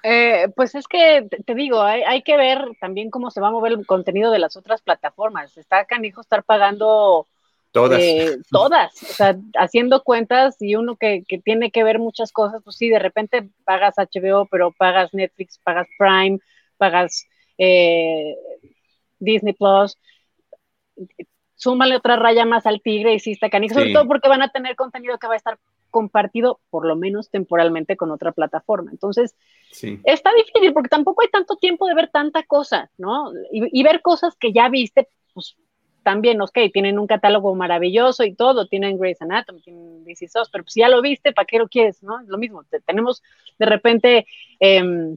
[0.06, 3.72] Eh, pues es que te digo, hay, que ver también cómo se va a mover
[3.72, 5.56] el contenido de las otras plataformas.
[5.56, 7.26] Está canijo estar pagando
[7.72, 12.60] todas, eh, todas, o sea, haciendo cuentas y uno que, tiene que ver muchas cosas,
[12.62, 16.38] pues sí, de repente pagas HBO, pero pagas Netflix, pagas Prime,
[16.76, 18.36] pagas eh,
[19.18, 19.98] Disney Plus.
[21.54, 24.50] Súmale otra raya más al tigre y sí está canijo, sobre todo porque van a
[24.50, 25.58] tener contenido que va a estar
[25.94, 28.90] compartido por lo menos temporalmente con otra plataforma.
[28.90, 29.36] Entonces,
[30.02, 33.30] está difícil porque tampoco hay tanto tiempo de ver tanta cosa, ¿no?
[33.52, 35.56] Y, ver cosas que ya viste, pues
[36.02, 40.74] también, ok, tienen un catálogo maravilloso y todo, tienen Grey's Anatomy, tienen DC pero pues
[40.74, 42.20] ya lo viste, ¿para qué lo quieres, no?
[42.20, 43.22] Es lo mismo, tenemos
[43.56, 44.26] de repente...
[44.58, 45.16] Em,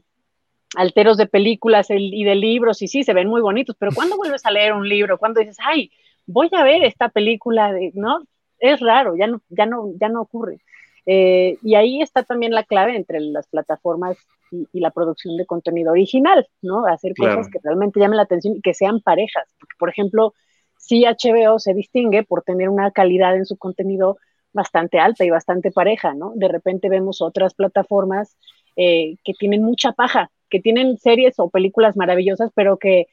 [0.75, 4.45] alteros de películas y de libros, y sí, se ven muy bonitos, pero ¿cuándo vuelves
[4.45, 5.17] a leer un libro?
[5.17, 5.89] ¿Cuándo dices, ay,
[6.25, 8.19] voy a ver esta película, de, ¿no?
[8.59, 10.59] Es raro, ya no, ya no, ya no ocurre.
[11.05, 14.17] Eh, y ahí está también la clave entre las plataformas
[14.51, 16.85] y, la producción de contenido original, ¿no?
[16.85, 19.47] Hacer cosas que realmente llamen la atención y que sean parejas.
[19.59, 20.33] Porque, por ejemplo,
[20.77, 24.17] sí HBO se distingue por tener una calidad en su contenido
[24.53, 26.33] bastante alta y bastante pareja, ¿no?
[26.35, 28.37] De repente vemos otras plataformas
[28.75, 33.07] eh, que tienen mucha paja, que tienen series o películas maravillosas, pero que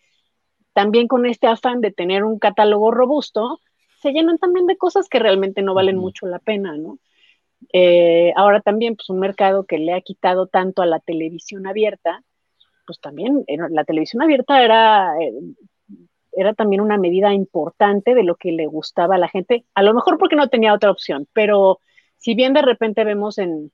[0.73, 3.61] también con este afán de tener un catálogo robusto,
[4.05, 6.99] se llenan también de cosas que realmente no valen mucho la pena, ¿no?
[7.73, 12.23] Eh, ahora también, pues un mercado que le ha quitado tanto a la televisión abierta,
[12.87, 15.33] pues también eh, la televisión abierta era, eh,
[16.33, 19.95] era también una medida importante de lo que le gustaba a la gente, a lo
[19.95, 21.81] mejor porque no tenía otra opción, pero
[22.19, 23.73] si bien de repente vemos en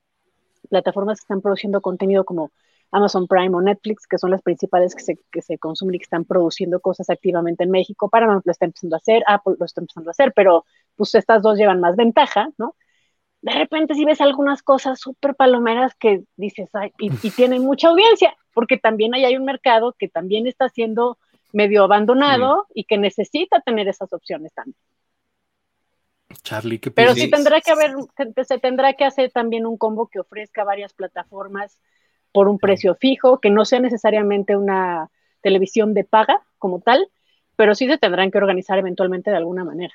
[0.68, 2.52] plataformas que están produciendo contenido como
[2.92, 6.04] Amazon Prime o Netflix, que son las principales que se, que se consumen y que
[6.04, 8.08] están produciendo cosas activamente en México.
[8.08, 10.64] Paramount lo está empezando a hacer, Apple lo está empezando a hacer, pero
[10.96, 12.74] pues estas dos llevan más ventaja, ¿no?
[13.42, 18.76] De repente si ves algunas cosas súper palomeras que dices, y, tienen mucha audiencia, porque
[18.76, 21.16] también ahí hay un mercado que también está siendo
[21.52, 24.76] medio abandonado y que necesita tener esas opciones también.
[26.42, 27.94] Charlie, ¿qué Pero sí tendrá que haber,
[28.44, 31.80] se tendrá que hacer también un combo que ofrezca varias plataformas
[32.32, 35.10] por un precio fijo, que no sea necesariamente una
[35.42, 37.08] televisión de paga como tal,
[37.56, 39.94] pero sí se tendrán que organizar eventualmente de alguna manera.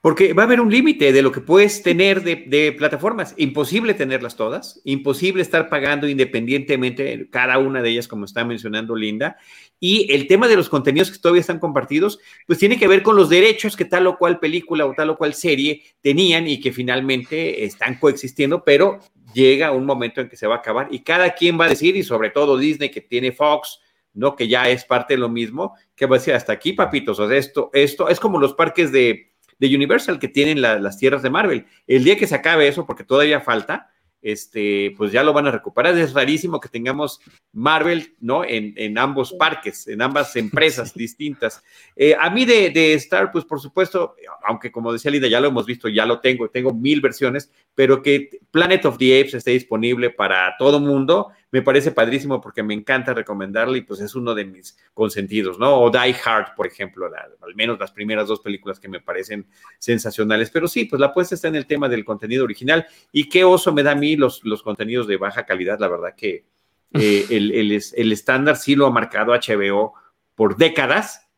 [0.00, 3.34] Porque va a haber un límite de lo que puedes tener de, plataformas.
[3.36, 9.36] Imposible tenerlas todas, imposible estar pagando independientemente cada una de ellas, como está mencionando Linda.
[9.80, 13.16] Y el tema de los contenidos que todavía están compartidos, pues tiene que ver con
[13.16, 16.72] los derechos que tal o cual película o tal o cual serie tenían y que
[16.72, 19.00] finalmente están coexistiendo, pero
[19.34, 21.96] llega un momento en que se va a acabar y cada quien va a decir,
[21.96, 23.80] y sobre todo Disney que tiene Fox,
[24.14, 24.36] ¿no?
[24.36, 27.28] Que ya es parte de lo mismo, que va a decir hasta aquí, papitos, o
[27.28, 31.66] sea, esto, esto es como los parques de, Universal que tienen las tierras de Marvel.
[31.86, 33.90] El día que se acabe eso, porque todavía falta,
[34.24, 35.96] este, pues ya lo van a recuperar.
[35.98, 37.20] Es rarísimo que tengamos
[37.52, 38.42] Marvel, ¿no?
[38.42, 41.62] En, ambos parques, en ambas empresas distintas.
[41.94, 45.48] Eh, a mí de, de, Star, pues por supuesto, aunque como decía Linda, ya lo
[45.48, 49.50] hemos visto, ya lo tengo, tengo mil versiones, pero que Planet of the Apes esté
[49.50, 54.34] disponible para todo mundo, me parece padrísimo porque me encanta recomendarle y pues es uno
[54.34, 55.76] de mis consentidos, ¿no?
[55.76, 59.46] O Die Hard, por ejemplo, al menos las primeras dos películas que me parecen
[59.78, 60.50] sensacionales.
[60.50, 63.72] Pero sí, pues la apuesta está en el tema del contenido original y qué oso
[63.72, 66.44] me da a mí los, los contenidos de baja calidad, la verdad que
[66.92, 69.94] eh, el, estándar sí lo ha marcado HBO
[70.34, 71.30] por décadas,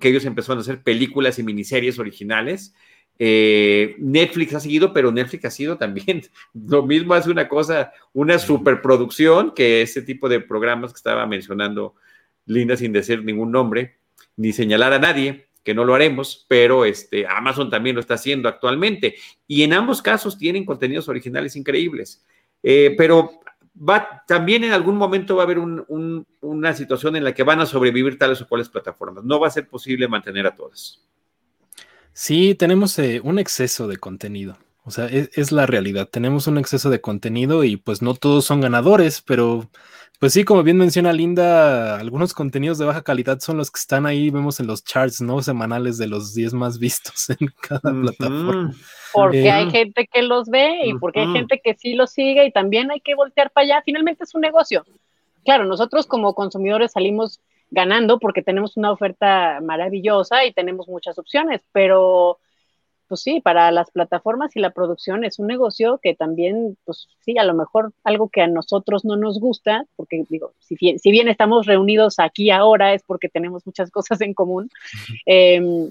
[0.00, 2.74] que ellos empezaron a hacer películas y miniseries originales
[3.22, 6.22] eh, Netflix ha seguido, pero Netflix ha sido también
[6.54, 11.94] lo mismo, hace una cosa, una superproducción que ese tipo de programas que estaba mencionando
[12.46, 13.98] Linda sin decir ningún nombre,
[14.36, 18.48] ni señalar a nadie, que no lo haremos, pero este, Amazon también lo está haciendo
[18.48, 19.16] actualmente.
[19.46, 22.24] Y en ambos casos tienen contenidos originales increíbles.
[22.62, 23.40] Eh, pero
[23.76, 27.66] va, también en algún momento va a haber una situación en la que van a
[27.66, 29.24] sobrevivir tales o cuales plataformas.
[29.24, 31.04] No va a ser posible mantener a todas.
[32.12, 34.58] Sí, tenemos eh, un exceso de contenido.
[34.84, 36.08] O sea, es, es, la realidad.
[36.08, 39.68] Tenemos un exceso de contenido y pues no todos son ganadores, pero
[40.20, 44.04] pues sí, como bien menciona Linda, algunos contenidos de baja calidad son los que están
[44.04, 45.40] ahí, vemos en los charts, ¿no?
[45.40, 48.74] Semanales de los 10 más vistos en cada plataforma.
[49.14, 52.44] Porque hay eh, gente que los ve y porque hay gente que sí los sigue
[52.44, 53.82] y también hay que voltear para allá.
[53.82, 54.84] Finalmente es un negocio.
[55.42, 57.40] Claro, nosotros como consumidores salimos
[57.70, 62.38] ganando porque tenemos una oferta maravillosa y tenemos muchas opciones, pero
[63.10, 67.36] pues sí, para las plataformas y la producción es un negocio que también, pues sí,
[67.38, 71.26] a lo mejor algo que a nosotros no nos gusta, porque digo, si, si bien
[71.26, 74.70] estamos reunidos aquí ahora es porque tenemos muchas cosas en común,
[75.26, 75.90] em,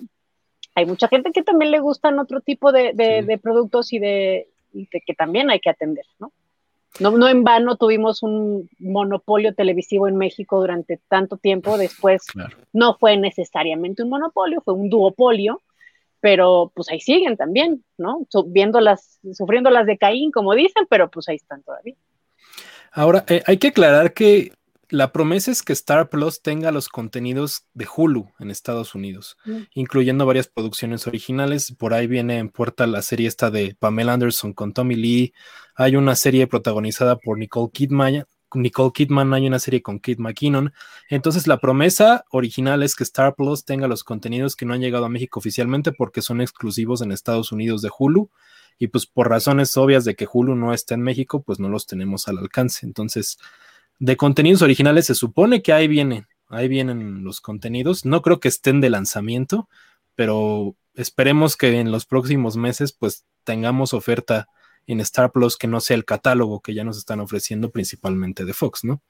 [0.75, 4.87] hay mucha gente que también le gustan otro tipo de, de, productos y de, y
[4.87, 6.31] de que también hay que atender, ¿no?
[6.99, 11.77] No, no en vano tuvimos un monopolio televisivo en México durante tanto tiempo.
[11.77, 12.23] Después
[12.73, 15.61] no fue necesariamente un monopolio, fue un duopolio,
[16.19, 18.27] pero pues ahí siguen también, ¿no?
[18.47, 21.95] Viendo las, sufriendo las de Caín, como dicen, pero pues ahí están todavía.
[22.91, 24.51] Ahora, eh, hay que aclarar que
[24.89, 29.57] la promesa es que Star Plus tenga los contenidos de Hulu en Estados Unidos, mm.
[29.73, 31.73] incluyendo varias producciones originales.
[31.77, 35.33] Por ahí viene en puerta la serie esta de Pamela Anderson con Tommy Lee.
[35.75, 38.25] Hay una serie protagonizada por Nicole Kidman.
[38.55, 40.73] Nicole Kidman, hay una serie con Kid McKinnon.
[41.07, 45.05] Entonces, la promesa original es que Star Plus tenga los contenidos que no han llegado
[45.05, 48.31] a México oficialmente porque son exclusivos en Estados Unidos de Hulu.
[48.79, 51.85] Y pues por razones obvias de que Hulu no está en México, pues no los
[51.85, 52.85] tenemos al alcance.
[52.85, 53.37] Entonces,
[53.99, 58.05] de contenidos originales se supone que ahí vienen, ahí vienen los contenidos.
[58.05, 59.69] No creo que estén de lanzamiento,
[60.15, 64.47] pero esperemos que en los próximos meses pues tengamos oferta
[64.87, 68.53] en Star Plus que no sea el catálogo que ya nos están ofreciendo principalmente de
[68.53, 69.01] Fox, ¿no?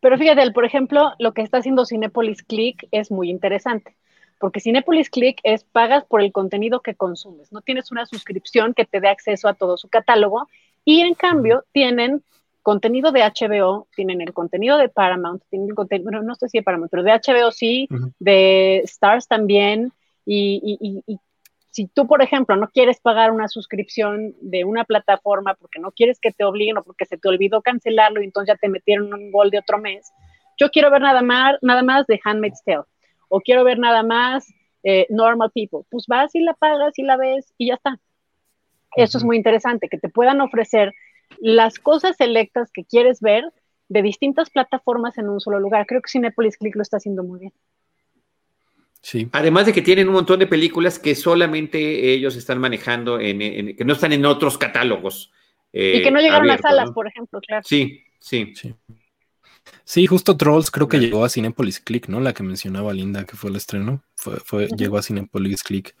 [0.00, 3.96] Pero fíjate, por ejemplo, lo que está haciendo Cinepolis Click es muy interesante,
[4.38, 8.84] porque Cinepolis Click es pagas por el contenido que consumes, no tienes una suscripción que
[8.84, 10.48] te dé acceso a todo su catálogo
[10.84, 12.22] y en cambio tienen
[12.64, 16.58] contenido de HBO, tienen el contenido de Paramount, tienen el contenido, bueno, no sé si
[16.58, 17.86] de Paramount, pero de HBO sí,
[18.18, 19.92] de Stars también,
[20.26, 21.04] y,
[21.70, 26.20] si tú, por ejemplo, no quieres pagar una suscripción de una plataforma porque no quieres
[26.20, 29.32] que te obliguen o porque se te olvidó cancelarlo y entonces ya te metieron un
[29.32, 30.10] gol de otro mes,
[30.58, 32.84] yo quiero ver nada más, nada más de Handmaid's Tale,
[33.28, 34.46] o quiero ver nada más
[34.84, 37.98] eh, Normal People, pues vas y la pagas y la ves y ya está.
[38.96, 40.92] Eso es muy interesante, que te puedan ofrecer
[41.38, 43.44] las cosas selectas que quieres ver
[43.88, 45.86] de distintas plataformas en un solo lugar.
[45.86, 47.52] Creo que Cinepolis Click lo está haciendo muy bien.
[49.00, 49.28] Sí.
[49.32, 53.84] Además de que tienen un montón de películas que solamente ellos están manejando, en, que
[53.84, 55.30] no están en otros catálogos.
[55.72, 57.62] y que no llegaron a salas, por ejemplo, claro.
[57.64, 58.54] Sí, sí.
[58.54, 58.74] sí.
[59.86, 62.20] Sí, justo Trolls creo que llegó a Cinepolis Click, ¿no?
[62.20, 65.94] La que mencionaba Linda, que fue el estreno, fue, fue llegó a Cinepolis Click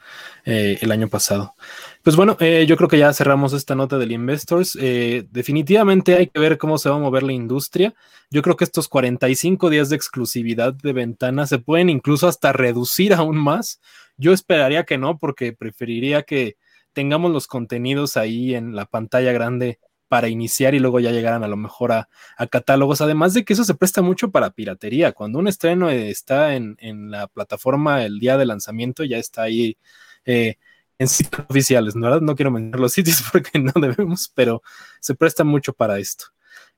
[0.44, 1.54] eh, el año pasado.
[2.02, 4.78] Pues bueno, eh, yo creo que ya cerramos esta nota del Investors.
[4.80, 7.94] Eh, definitivamente hay que ver cómo se va a mover la industria.
[8.30, 13.12] Yo creo que estos 45 días de exclusividad de ventana se pueden incluso hasta reducir
[13.12, 13.80] aún más.
[14.16, 16.56] Yo esperaría que no, porque preferiría que
[16.94, 19.78] tengamos los contenidos ahí en la pantalla grande
[20.08, 22.08] para iniciar y luego ya llegaran a lo mejor a,
[22.50, 23.00] catálogos.
[23.00, 25.12] Además de que eso se presta mucho para piratería.
[25.12, 26.76] Cuando un estreno está en,
[27.10, 29.76] la plataforma el día de lanzamiento, ya está ahí
[30.24, 30.56] eh,
[30.98, 32.20] en sitios oficiales, ¿verdad?
[32.20, 34.62] No quiero mencionar los sitios porque no debemos, pero
[35.00, 36.26] se presta mucho para esto.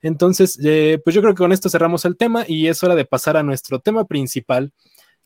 [0.03, 3.05] Entonces, eh, pues yo creo que con esto cerramos el tema y es hora de
[3.05, 4.73] pasar a nuestro tema principal,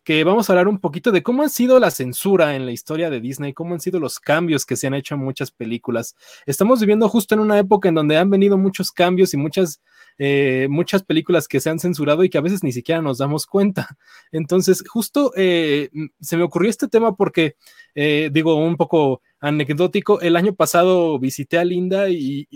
[0.02, 3.10] que vamos a hablar un poquito de cómo ha sido la censura en la historia
[3.10, 6.16] de Disney, cómo han sido los cambios que se han hecho en muchas películas.
[6.46, 9.82] Estamos viviendo justo en una época en donde han venido muchos cambios y muchas,
[10.18, 13.46] eh, muchas películas que se han censurado y que a veces ni siquiera nos damos
[13.46, 13.96] cuenta.
[14.32, 15.90] Entonces, justo eh,
[16.20, 17.56] se me ocurrió este tema porque,
[17.94, 22.46] eh, digo, un poco anecdótico, el año pasado visité a Linda y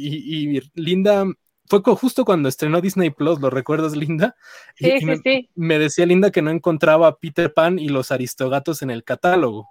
[0.75, 1.27] Linda
[1.67, 4.37] fue justo cuando estrenó Disney Plus, ¿lo recuerdas, Linda?
[4.77, 5.51] Sí, sí, me, sí.
[5.55, 9.69] Me decía Linda que no encontraba a Peter Pan y los Aristogatos en el catálogo.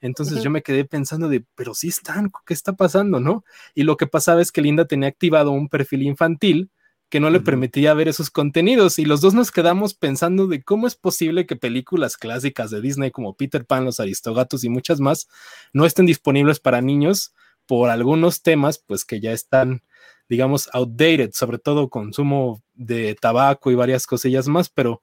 [0.00, 3.44] Entonces yo me quedé pensando de, pero sí están, ¿qué está pasando, no?
[3.74, 6.70] Y lo que pasaba es que Linda tenía activado un perfil infantil
[7.08, 10.88] que no le permitía ver esos contenidos y los dos nos quedamos pensando de cómo
[10.88, 15.28] es posible que películas clásicas de Disney como Peter Pan, los Aristogatos y muchas más
[15.72, 17.32] no estén disponibles para niños
[17.66, 19.82] por algunos temas pues que ya están
[20.28, 25.02] digamos, outdated, sobre todo consumo de tabaco y varias cosillas más, pero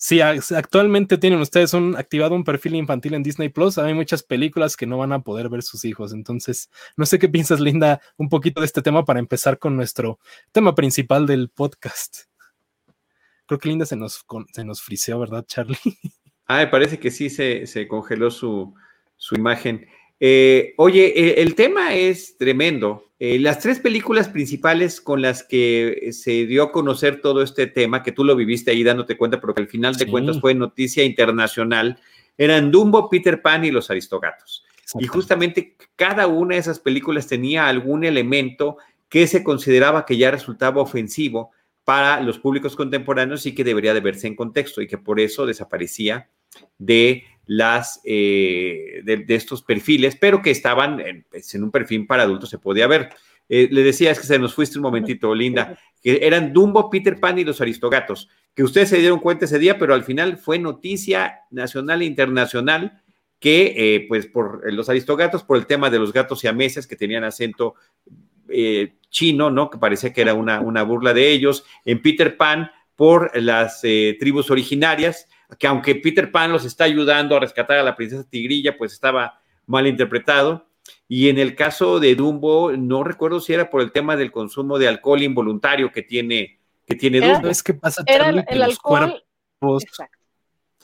[0.00, 4.76] si actualmente tienen ustedes un, activado un perfil infantil en Disney Plus, hay muchas películas
[4.76, 6.12] que no van a poder ver sus hijos.
[6.12, 10.20] Entonces, no sé qué piensas, Linda, un poquito de este tema para empezar con nuestro
[10.52, 12.28] tema principal del podcast.
[13.46, 15.78] Creo que Linda se nos, se nos friseó, ¿verdad, Charlie?
[16.50, 18.74] Ah, me parece que sí se, se congeló su,
[19.18, 19.86] su imagen.
[20.20, 23.04] Eh, oye, el tema es tremendo.
[23.20, 28.02] Eh, las tres películas principales con las que se dio a conocer todo este tema,
[28.02, 31.04] que tú lo viviste ahí dándote cuenta, pero que al final de cuentas fue noticia
[31.04, 31.98] internacional,
[32.36, 34.64] eran Dumbo, Peter Pan y los Aristogatos.
[34.98, 40.30] Y justamente cada una de esas películas tenía algún elemento que se consideraba que ya
[40.30, 41.50] resultaba ofensivo
[41.84, 45.46] para los públicos contemporáneos y que debería de verse en contexto y que por eso
[45.46, 46.28] desaparecía
[46.78, 52.50] de las eh, de, estos perfiles, pero que estaban pues, en, un perfil para adultos,
[52.50, 53.08] se podía ver.
[53.48, 57.18] Eh, le decía, es que se nos fuiste un momentito, Linda, que eran Dumbo, Peter
[57.18, 60.58] Pan y los Aristogatos, que ustedes se dieron cuenta ese día, pero al final fue
[60.58, 63.02] noticia nacional e internacional
[63.40, 67.24] que, eh, pues, por los Aristogatos, por el tema de los gatos siameses que tenían
[67.24, 67.74] acento
[69.10, 69.70] chino, ¿no?
[69.70, 71.64] Que parecía que era una, una burla de ellos.
[71.84, 77.40] En Peter Pan, por las tribus originarias, que aunque Peter Pan los está ayudando a
[77.40, 80.66] rescatar a la princesa Tigrilla, pues estaba mal interpretado.
[81.06, 84.80] Y en el caso de Dumbo, no recuerdo si era por el tema del consumo
[84.80, 87.48] de alcohol involuntario que tiene, que tiene Dumbo.
[87.48, 89.22] Es que pasa era el, los cuervos.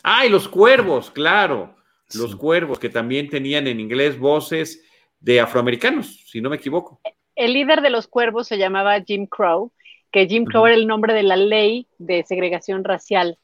[0.05, 1.75] Ah, y los cuervos, claro.
[2.15, 4.85] Los cuervos que también tenían en inglés voces
[5.19, 7.01] de afroamericanos, si no me equivoco.
[7.35, 9.73] El líder de los cuervos se llamaba Jim Crow,
[10.15, 13.37] que Jim Crow era el nombre de la ley de segregación racial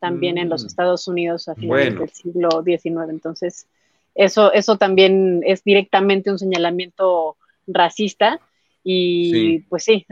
[0.00, 0.66] también en los mm.
[0.66, 3.10] Estados Unidos a finales del siglo XIX.
[3.10, 3.68] Entonces,
[4.12, 7.36] eso, eso también es directamente un señalamiento
[7.68, 8.40] racista
[8.82, 10.04] y pues sí,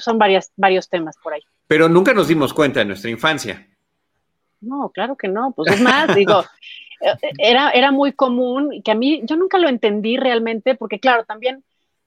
[0.00, 1.42] son, varias, varios temas por ahí.
[1.68, 3.64] Pero nunca nos dimos cuenta en nuestra infancia.
[4.60, 5.52] No, claro que no.
[5.52, 6.44] Pues es más, digo,
[7.00, 11.24] eh, era, era muy común que a mí, yo nunca lo entendí realmente, porque claro,
[11.24, 11.62] también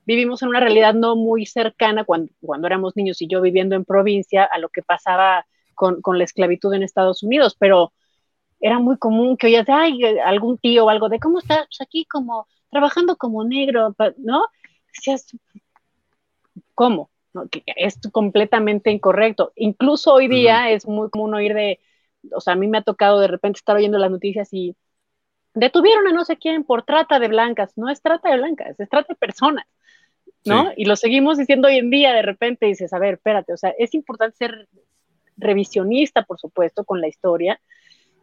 [0.07, 3.83] vivimos en una realidad no muy cercana cuando, cuando éramos niños y yo viviendo en
[3.83, 5.45] provincia a lo que pasaba
[5.75, 7.93] con, la esclavitud en Estados Unidos, pero
[8.61, 11.81] era muy común que oías de ay, algún tío o algo de cómo estás pues
[11.81, 14.45] aquí como trabajando como negro, ¿no?
[14.95, 15.27] Decías,
[16.73, 17.11] ¿cómo?
[17.65, 19.51] es completamente incorrecto.
[19.55, 21.79] Incluso hoy día es muy común oír de,
[22.33, 24.75] o sea, a mí me ha tocado de repente estar oyendo las noticias y
[25.53, 27.73] detuvieron a no sé quién por trata de blancas.
[27.77, 29.65] No es trata de blancas, es trata de personas,
[30.47, 30.71] ¿no?
[30.75, 33.73] Y lo seguimos diciendo hoy en día, de repente dices, a ver, espérate, o sea,
[33.77, 34.67] es importante ser
[35.37, 37.59] revisionista, por supuesto, con la historia,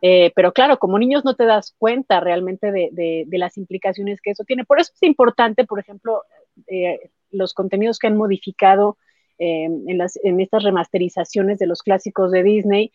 [0.02, 4.44] eh, pero claro, como niños no te das cuenta realmente de, las implicaciones que eso
[4.44, 4.64] tiene.
[4.64, 6.22] Por eso es importante, por ejemplo,
[6.66, 8.98] eh, los contenidos que han modificado
[9.38, 12.92] eh, en, las, en estas remasterizaciones de los clásicos de Disney,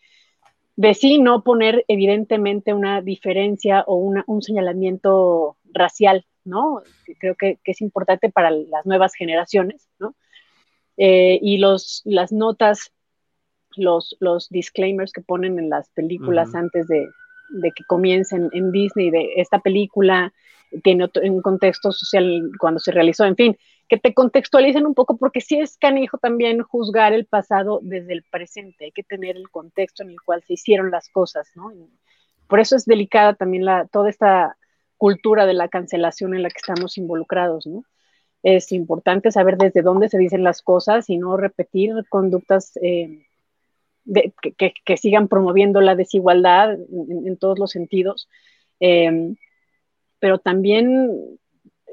[0.75, 6.81] de sí no poner evidentemente una diferencia o un señalamiento racial, ¿no?
[7.19, 10.15] Creo que, que, es importante para las nuevas generaciones, ¿no?
[11.01, 12.91] y los, las notas
[13.75, 17.07] los, los disclaimers que ponen en las películas antes de,
[17.75, 20.33] que comiencen en Disney, de esta película
[20.83, 25.41] tiene un contexto social cuando se realizó, en fin, que te contextualicen un poco, porque
[25.41, 30.03] sí es canijo también juzgar el pasado desde el presente, hay que tener el contexto
[30.03, 31.71] en el cual se hicieron las cosas, ¿no?
[32.47, 34.57] por eso es delicada también la, toda esta
[34.99, 37.85] cultura de la cancelación en la que estamos involucrados, ¿no?
[38.43, 43.25] Es importante saber desde dónde se dicen las cosas y no repetir conductas eh,
[44.57, 48.29] que, sigan promoviendo la desigualdad en, todos los sentidos.
[48.81, 49.35] Eh,
[50.19, 51.37] pero también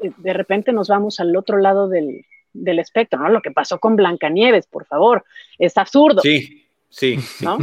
[0.02, 3.28] eh, de repente nos vamos al otro lado del, espectro, ¿no?
[3.28, 5.24] Lo que pasó con Blancanieves, por favor,
[5.58, 6.22] es absurdo.
[6.22, 7.18] Sí, sí,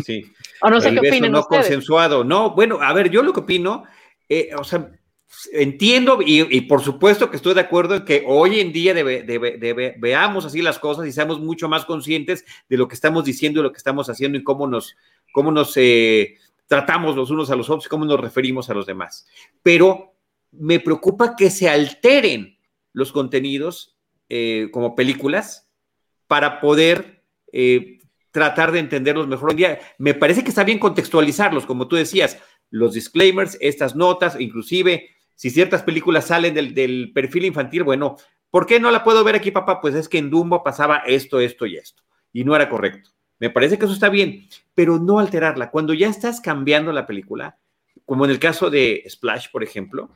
[0.06, 0.26] sí.
[0.62, 2.24] O no sé qué opinan no consensuado.
[2.24, 3.84] No, bueno, a ver, yo lo que opino,
[4.58, 4.90] o sea,
[5.52, 8.94] entiendo y, por supuesto que estoy de acuerdo en que hoy en día
[9.98, 13.64] veamos así las cosas y seamos mucho más conscientes de lo que estamos diciendo y
[13.64, 14.96] lo que estamos haciendo y cómo nos,
[15.32, 18.86] cómo nos eh, tratamos los unos a los otros y cómo nos referimos a los
[18.86, 19.28] demás.
[19.62, 20.16] Pero
[20.52, 22.58] me preocupa que se alteren
[22.94, 23.98] los contenidos
[24.30, 25.70] eh, como películas
[26.28, 28.00] para poder eh,
[28.32, 29.52] tratar de entenderlos mejor.
[29.52, 34.40] Hoy día me parece que está bien contextualizarlos, como tú decías, los disclaimers, estas notas,
[34.40, 38.18] inclusive si ciertas películas salen del, perfil infantil, bueno,
[38.50, 39.82] ¿por qué no la puedo ver aquí, papá?
[39.82, 43.10] Pues es que en Dumbo pasaba esto, esto y esto, y no era correcto.
[43.40, 45.70] Me parece que eso está bien, pero no alterarla.
[45.70, 47.58] Cuando ya estás cambiando la película,
[48.06, 50.12] como en el caso de Splash, por ejemplo,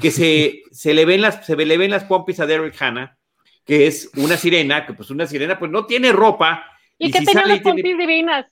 [0.00, 3.16] que se, se, le ven las, se le ven las pompis a Derek Hanna,
[3.64, 6.64] que es una sirena, que pues una sirena pues no tiene ropa.
[6.98, 8.46] Y, que tenía las pompis divinas.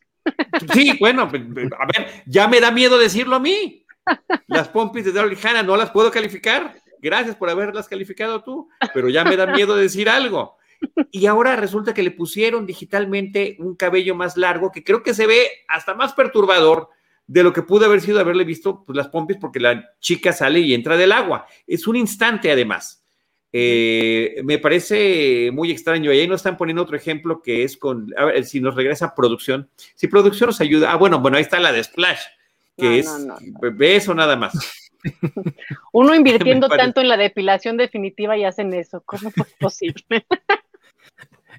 [0.72, 3.85] Sí, bueno, a ver, ya me da miedo decirlo a mí.
[4.46, 6.74] Las pompis de Daryl Hannah no las puedo calificar.
[7.00, 10.56] Gracias por haberlas calificado tú, pero ya me da miedo decir algo.
[11.10, 15.26] Y ahora resulta que le pusieron digitalmente un cabello más largo que creo que se
[15.26, 16.90] ve hasta más perturbador
[17.26, 20.60] de lo que pudo haber sido haberle visto pues, las pompis porque la chica sale
[20.60, 21.46] y entra del agua.
[21.66, 23.04] Es un instante además.
[23.52, 26.12] Eh, me parece muy extraño.
[26.12, 29.14] Y ahí nos están poniendo otro ejemplo que es con, a ver, si nos regresa
[29.14, 29.70] producción.
[29.94, 32.20] Si producción nos ayuda, ah, bueno, bueno, ahí está la de Splash
[32.76, 33.08] que es
[33.80, 34.52] eso nada más.
[35.92, 39.02] Uno invirtiendo tanto en la depilación definitiva y hacen eso.
[39.04, 40.04] ¿Cómo fue posible?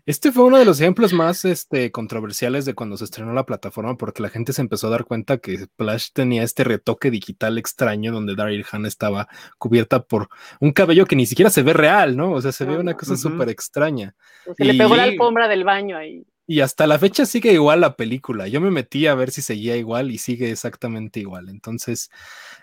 [0.06, 3.98] Este fue uno de los ejemplos más este, controversiales de cuando se estrenó la plataforma,
[3.98, 8.14] porque la gente se empezó a dar cuenta que Splash tenía este retoque digital extraño
[8.14, 10.30] donde Daryl Hannah estaba cubierta por
[10.62, 12.32] un cabello que ni siquiera se ve real, ¿no?
[12.32, 14.16] O sea, se ve una cosa súper extraña.
[14.56, 16.26] Se le pegó la alfombra del baño ahí.
[16.50, 18.48] Y hasta la fecha sigue igual la película.
[18.48, 21.50] Yo me metí a ver si seguía igual y sigue exactamente igual.
[21.50, 22.10] Entonces,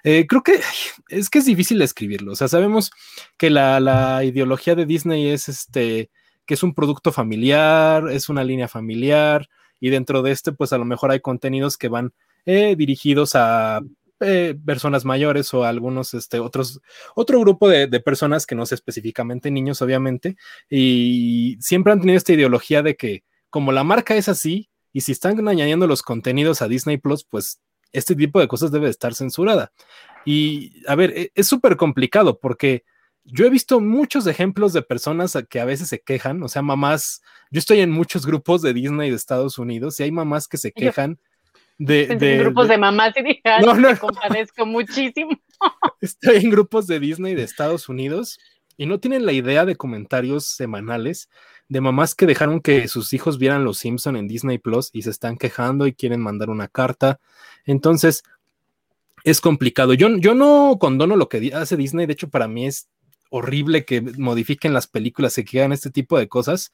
[0.05, 0.61] eh, creo que
[1.09, 2.33] es que es difícil escribirlo.
[2.33, 2.91] O sea, sabemos
[3.37, 6.11] que la, ideología de Disney es este,
[6.47, 9.49] que es un producto familiar, es una línea familiar,
[9.81, 12.15] y dentro de este, pues a lo mejor hay contenidos que van
[12.47, 13.83] eh, dirigidos a
[14.21, 16.81] eh, personas mayores o algunos, este, otros,
[17.15, 20.37] otro grupo de, de, personas que no sé específicamente niños, obviamente,
[20.71, 23.25] y siempre han tenido esta ideología de que
[23.55, 27.61] como la marca es así, y si están añadiendo los contenidos a Disney Plus, pues
[27.93, 29.71] este tipo de cosas debe estar censurada.
[30.25, 32.83] Y a ver, e, es súper complicado porque
[33.23, 37.23] yo he visto muchos ejemplos de personas que a veces se quejan, o sea, mamás,
[37.53, 40.73] yo estoy en muchos grupos de Disney de Estados Unidos y hay mamás que se
[40.73, 41.21] quejan.
[41.79, 45.31] De, de, grupos de, mamás y dije, no, no, compadezco muchísimo.
[46.01, 48.37] Estoy en grupos de Disney de Estados Unidos
[48.77, 51.29] y no tienen la idea de comentarios semanales
[51.69, 55.11] de mamás que dejaron que sus hijos vieran Los Simpson en Disney Plus y se
[55.11, 57.21] están quejando y quieren mandar una carta.
[57.65, 58.23] Entonces,
[59.25, 59.95] es complicado.
[59.95, 62.07] Yo, yo no condono lo que hace Disney.
[62.07, 62.89] De hecho, para mí es
[63.31, 66.73] horrible que modifiquen las películas que hagan este tipo de cosas.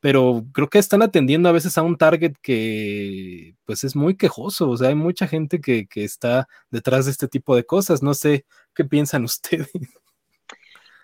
[0.00, 4.70] Pero creo que están atendiendo a veces a un target que pues es muy quejoso.
[4.70, 8.02] O sea, hay mucha gente que, que está detrás de este tipo de cosas.
[8.02, 9.70] No sé qué piensan ustedes.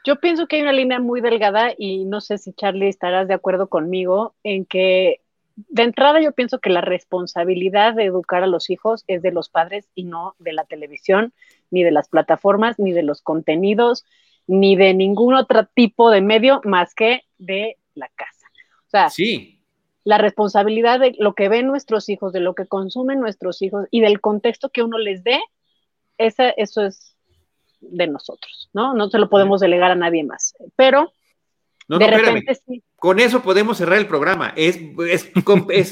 [0.06, 3.34] Yo pienso que hay una línea muy delgada y no sé si Charlie estarás de
[3.34, 5.20] acuerdo conmigo en que
[5.56, 9.48] de entrada yo pienso que la responsabilidad de educar a los hijos es de los
[9.48, 11.32] padres y no de la televisión,
[11.72, 14.04] ni de las plataformas, ni de los contenidos,
[14.46, 18.46] ni de ningún otro tipo de medio más que de la casa.
[18.86, 19.64] O sea, sí.
[20.04, 24.02] la responsabilidad de lo que ven nuestros hijos, de lo que consumen nuestros hijos y
[24.02, 25.40] del contexto que uno les dé,
[26.16, 27.15] esa, eso es
[27.80, 28.94] de nosotros, ¿no?
[28.94, 30.54] No se lo podemos delegar a nadie más.
[30.76, 31.12] Pero
[31.88, 32.82] de repente sí.
[32.96, 34.52] Con eso podemos cerrar el programa.
[34.56, 34.78] Es,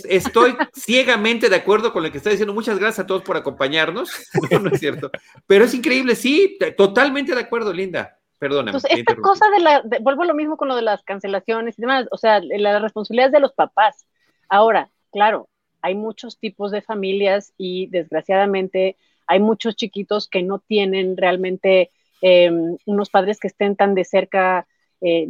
[0.09, 2.55] estoy ciegamente de acuerdo con lo que está diciendo.
[2.55, 4.11] Muchas gracias a todos por acompañarnos.
[4.61, 5.11] No, es cierto.
[5.47, 8.19] Pero es increíble, sí, totalmente de acuerdo, Linda.
[8.39, 8.77] Perdóname.
[8.77, 11.83] Entonces, esta cosa de la, vuelvo a lo mismo con lo de las cancelaciones y
[11.83, 14.07] demás, o sea, la responsabilidad es de los papás.
[14.49, 15.49] Ahora, claro,
[15.83, 18.97] hay muchos tipos de familias y desgraciadamente
[19.27, 24.67] hay muchos chiquitos que no tienen realmente em, unos padres que estén tan de cerca
[25.01, 25.29] eh,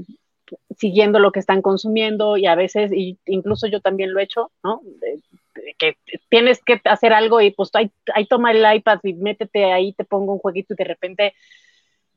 [0.77, 4.51] siguiendo lo que están consumiendo y a veces, y incluso yo también lo he hecho,
[4.63, 4.81] ¿no?
[5.79, 5.97] que
[6.29, 10.05] tienes que hacer algo y pues ahí, ahí, toma el iPad y métete ahí, te
[10.05, 11.35] pongo un jueguito y de repente,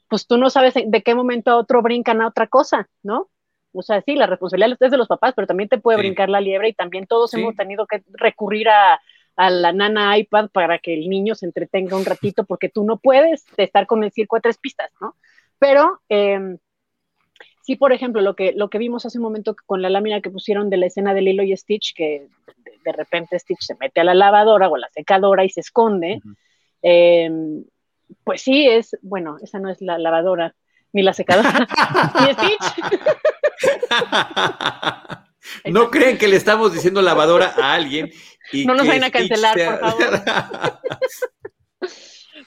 [0.09, 3.29] pues tú no sabes de qué momento a otro brincan a otra cosa, ¿no?
[3.73, 6.41] O sea, sí, la responsabilidad es de los papás, pero también te puede brincar la
[6.41, 8.99] liebre y también todos hemos tenido que recurrir a,
[9.37, 12.97] a, la nana iPad para que el niño se entretenga un ratito porque tú no
[12.97, 15.15] puedes estar con el circo a tres pistas, ¿no?
[15.59, 16.01] Pero...
[16.09, 16.57] Eh,
[17.67, 20.29] sí, por ejemplo, lo que, lo que vimos hace un momento con la lámina que
[20.29, 22.29] pusieron de la escena de Lilo y Stitch, que
[22.85, 26.21] de, repente Stitch se mete a la lavadora o a la secadora y se esconde,
[26.81, 27.65] em,
[28.23, 30.55] pues sí, es, bueno, esa no es la lavadora,
[30.93, 31.67] ni la secadora,
[32.21, 32.73] ni Stitch.
[35.65, 38.09] no creen que le estamos diciendo lavadora a alguien.
[38.65, 40.21] No nos vayan a cancelar, por favor.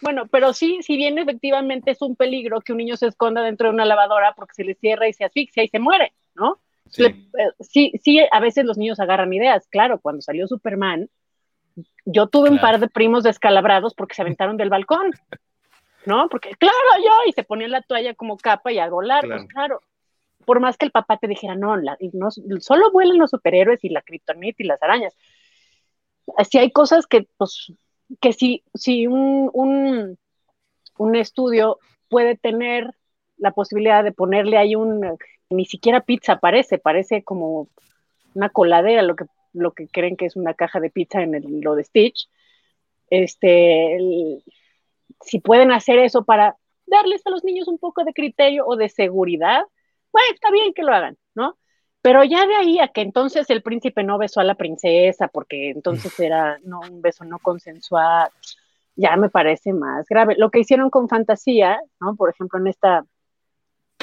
[0.03, 3.69] Bueno, pero sí, si bien efectivamente es un peligro que un niño se esconda dentro
[3.69, 6.59] de una lavadora porque se le cierra y se asfixia y se muere, ¿no?
[6.89, 7.05] Sí.
[7.05, 9.69] Eh, sí, sí, a veces los niños agarran ideas.
[9.69, 11.09] Claro, cuando salió Superman,
[12.05, 15.13] yo tuve un par de primos descalabrados porque se aventaron del balcón,
[16.07, 16.29] ¿no?
[16.29, 19.81] Porque, claro, yo, y se ponían la toalla como capa y a volar, pues claro.
[20.47, 22.31] Por más que el papá te dijera, no, no
[22.61, 25.15] solo vuelan los superhéroes y la kriptonita y las arañas.
[26.49, 27.73] Si hay cosas que, pues,
[28.21, 30.19] que si, si un, un,
[30.99, 31.79] un, estudio
[32.09, 32.95] puede tener
[33.37, 35.19] la posibilidad de ponerle ahí un,
[35.49, 37.69] ni siquiera pizza parece, parece como
[38.35, 41.61] una coladera, lo que, lo que creen que es una caja de pizza en el,
[41.61, 42.29] lo de Stitch,
[43.11, 43.99] este,
[45.21, 46.57] si pueden hacer eso para
[46.87, 49.63] darles a los niños un poco de criterio o de seguridad,
[50.13, 51.57] bueno, está bien que lo hagan, ¿no?
[52.03, 55.71] Pero ya de ahí a que entonces el príncipe no besó a la princesa, porque
[55.71, 58.31] entonces era no, un beso no consensuado,
[58.97, 60.35] ya me parece más grave.
[60.39, 62.17] Lo que hicieron con fantasía, ¿no?
[62.17, 63.05] Por ejemplo, en, esta,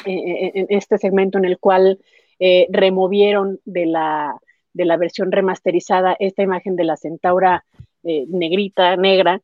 [0.06, 2.00] eh, eh, en este segmento en el cual
[2.40, 4.36] eh, removieron de la,
[4.74, 7.66] de la versión remasterizada esta imagen de la centaura
[8.04, 9.42] negrita, negra,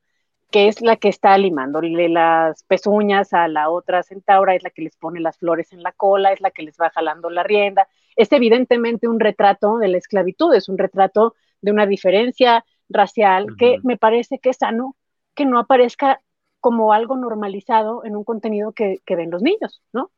[0.49, 4.83] que es la que está limándole las pezuñas a la otra centaura, es la que
[4.83, 7.89] les pone las flores en la cola, es la que les va jalando la rienda,
[8.15, 13.79] es evidentemente un retrato de la esclavitud, es un retrato de una diferencia racial que
[13.83, 14.95] me parece que es sano
[15.33, 16.21] que no aparezca
[16.59, 20.11] como algo normalizado en un contenido que, ven los niños, ¿no?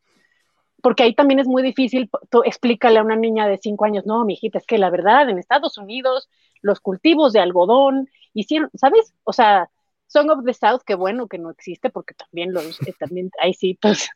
[0.81, 2.09] Porque ahí también es muy difícil,
[2.43, 5.39] explícale a una niña de cinco años, no, mi hijita, es que la verdad, en
[5.39, 6.29] Estados Unidos,
[6.61, 9.15] los cultivos de algodón hicieron, ¿sabes?
[9.23, 9.69] O sea,
[10.07, 13.53] Song of the South, que bueno que no existe, porque también los, eh, también hay
[13.53, 14.09] citas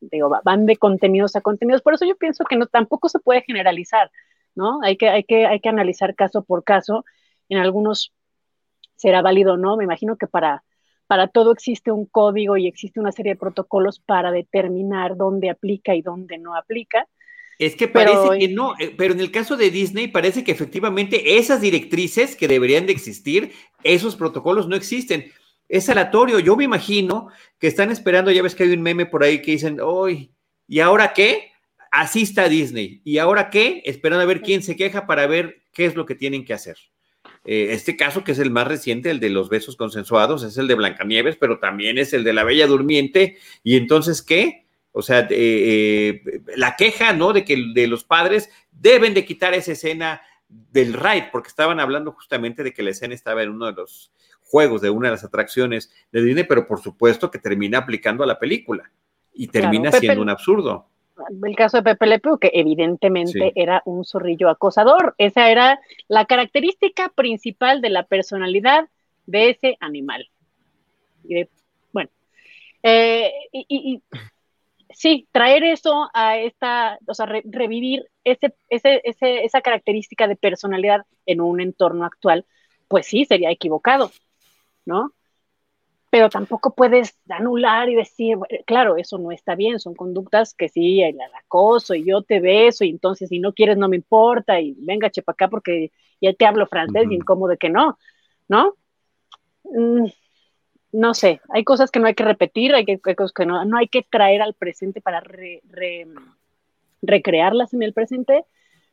[0.00, 1.82] digo, van de contenidos a contenidos.
[1.82, 4.10] Por eso yo pienso que no, tampoco se puede generalizar,
[4.54, 4.80] ¿no?
[4.82, 7.04] Hay que, hay que, hay que analizar caso por caso.
[7.48, 8.12] En algunos
[8.96, 9.76] será válido no.
[9.76, 10.64] Me imagino que para,
[11.06, 15.94] para todo existe un código y existe una serie de protocolos para determinar dónde aplica
[15.94, 17.06] y dónde no aplica.
[17.58, 21.38] Es que parece que no, eh, pero en el caso de Disney parece que efectivamente
[21.38, 25.32] esas directrices que deberían de existir, esos protocolos no existen
[25.68, 26.38] es aleatorio.
[26.38, 29.52] Yo me imagino que están esperando, ya ves que hay un meme por ahí que
[29.52, 30.32] dicen, hoy,
[30.66, 31.52] ¿y ahora qué?
[31.90, 33.00] Así está Disney.
[33.04, 33.82] ¿Y ahora qué?
[33.84, 36.76] Esperando a ver quién se queja para ver qué es lo que tienen que hacer.
[37.44, 40.66] Eh, este caso, que es el más reciente, el de los besos consensuados, es el
[40.66, 43.38] de Blancanieves, pero también es el de la Bella Durmiente.
[43.62, 44.66] ¿Y entonces qué?
[44.92, 46.22] O sea, eh,
[46.56, 47.32] la queja, ¿no?
[47.32, 52.12] De que de los padres deben de quitar esa escena del ride, porque estaban hablando
[52.12, 54.12] justamente de que la escena estaba en uno de los
[54.46, 58.26] juegos de una de las atracciones de Disney, pero por supuesto que termina aplicando a
[58.26, 58.90] la película
[59.34, 60.86] y termina siendo un absurdo.
[61.44, 65.14] El caso de Pepe Le que evidentemente era un zorrillo acosador.
[65.18, 68.88] Esa era la característica principal de la personalidad
[69.26, 70.28] de ese animal.
[71.92, 72.10] bueno,
[72.82, 74.02] eh, y,
[74.90, 81.40] sí, traer eso a esta, o sea, revivir ese, ese, esa característica de personalidad en
[81.40, 82.44] un entorno actual,
[82.88, 84.10] pues sí, sería equivocado.
[84.86, 85.12] ¿No?
[86.10, 91.02] Pero tampoco puedes anular y decir, claro, eso no está bien, son conductas que sí,
[91.02, 94.74] el, acoso y yo te beso y entonces si no quieres no me importa y
[94.78, 97.98] venga, chepa acá porque ya te hablo francés y incómodo que no,
[98.48, 98.76] ¿no?
[99.64, 100.06] Mm,
[100.92, 103.76] no sé, hay cosas que no hay que repetir, hay, que, cosas que no, no
[103.76, 105.22] hay que traer al presente para
[107.02, 108.44] recrearlas en el presente,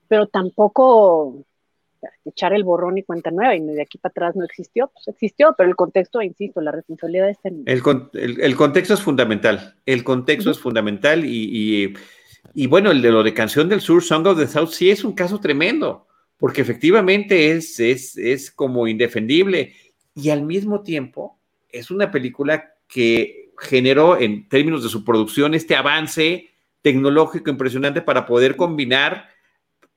[0.08, 1.46] pero tampoco
[2.26, 5.54] echar el borrón y cuenta nueva y de aquí para atrás no existió, pues existió,
[5.58, 7.64] pero el contexto, insisto, la responsabilidad está en...
[7.66, 7.82] El,
[8.42, 11.94] el, contexto es fundamental, el contexto es fundamental y,
[12.54, 15.04] y, bueno, el de lo de Canción del Sur, Song of the South, sí es
[15.04, 19.74] un caso tremendo, porque efectivamente es, es, es como indefendible
[20.16, 21.40] y al mismo tiempo
[21.70, 26.50] es una película que generó en términos de su producción este avance
[26.82, 29.30] tecnológico impresionante para poder combinar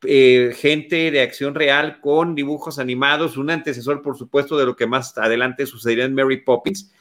[0.05, 4.87] eh, gente de acción real con dibujos animados, un antecesor, por supuesto, de lo que
[4.87, 6.93] más adelante sucedería en Mary Poppins,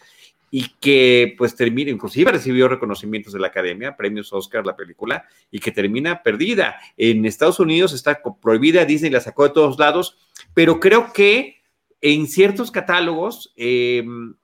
[0.51, 5.59] y que pues termina, inclusive recibió reconocimientos de la academia, premios Oscar la película, y
[5.59, 6.77] que termina perdida.
[6.95, 10.17] En Estados Unidos está prohibida, Disney la sacó de todos lados,
[10.53, 11.61] pero creo que
[11.99, 14.35] en ciertos catálogos, em,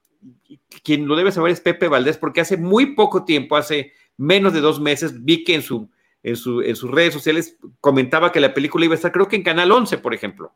[0.84, 4.60] quien lo debe saber es Pepe Valdés, porque hace muy poco tiempo, hace menos de
[4.60, 5.90] dos meses, vi que en su
[6.24, 9.72] en, sus redes sociales comentaba que la película iba a estar, creo que en Canal
[9.72, 10.54] 11, por ejemplo,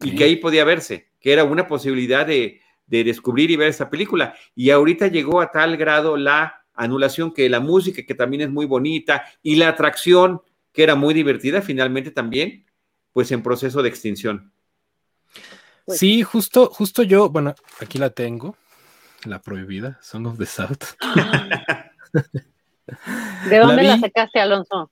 [0.00, 4.34] y que ahí podía verse, que era una posibilidad de, descubrir y ver esa película.
[4.54, 8.66] Y ahorita llegó a tal grado la anulación que la música, que también es muy
[8.66, 10.42] bonita, y la atracción,
[10.72, 12.66] que era muy divertida, finalmente también,
[13.12, 14.52] pues en proceso de extinción.
[15.86, 18.56] Pues sí, justo, justo yo, bueno, aquí la tengo,
[19.24, 20.84] la prohibida, Song of the South.
[23.48, 24.90] ¿De dónde la, sacaste, Alonso?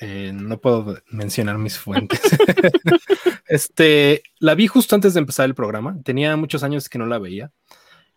[0.00, 2.20] Eh, no puedo mencionar mis fuentes.
[3.46, 5.96] este, la vi justo antes de empezar el programa.
[6.02, 7.52] Tenía muchos años que no la veía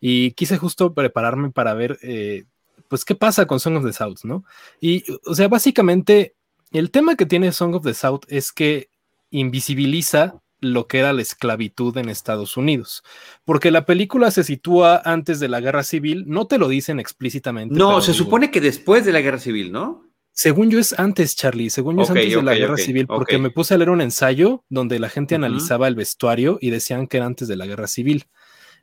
[0.01, 2.45] y quise justo prepararme para ver, eh,
[2.87, 4.43] pues, qué pasa con Song of the South, ¿no?
[4.79, 6.35] Y, o sea, básicamente,
[6.71, 8.89] el tema que tiene Song of the South es que
[9.29, 13.03] invisibiliza lo que era la esclavitud en Estados Unidos.
[13.45, 17.75] Porque la película se sitúa antes de la guerra civil, no te lo dicen explícitamente.
[17.75, 20.05] No, se supone que después de la guerra civil, ¿no?
[20.31, 23.49] Según yo es antes, Charlie, según yo es antes de la guerra civil, porque me
[23.49, 27.25] puse a leer un ensayo donde la gente analizaba el vestuario y decían que era
[27.25, 28.25] antes de la guerra civil.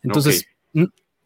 [0.03, 0.47] Entonces,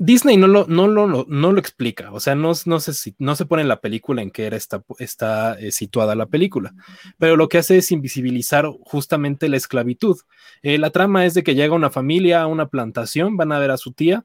[0.02, 3.44] Disney no lo, no, lo, no lo explica, o sea, no, no, se, no se
[3.44, 6.72] pone en la película en que era está, está eh, situada la película,
[7.18, 10.16] pero lo que hace es invisibilizar justamente la esclavitud.
[10.62, 13.72] Eh, la trama es de que llega una familia a una plantación, van a ver
[13.72, 14.24] a su tía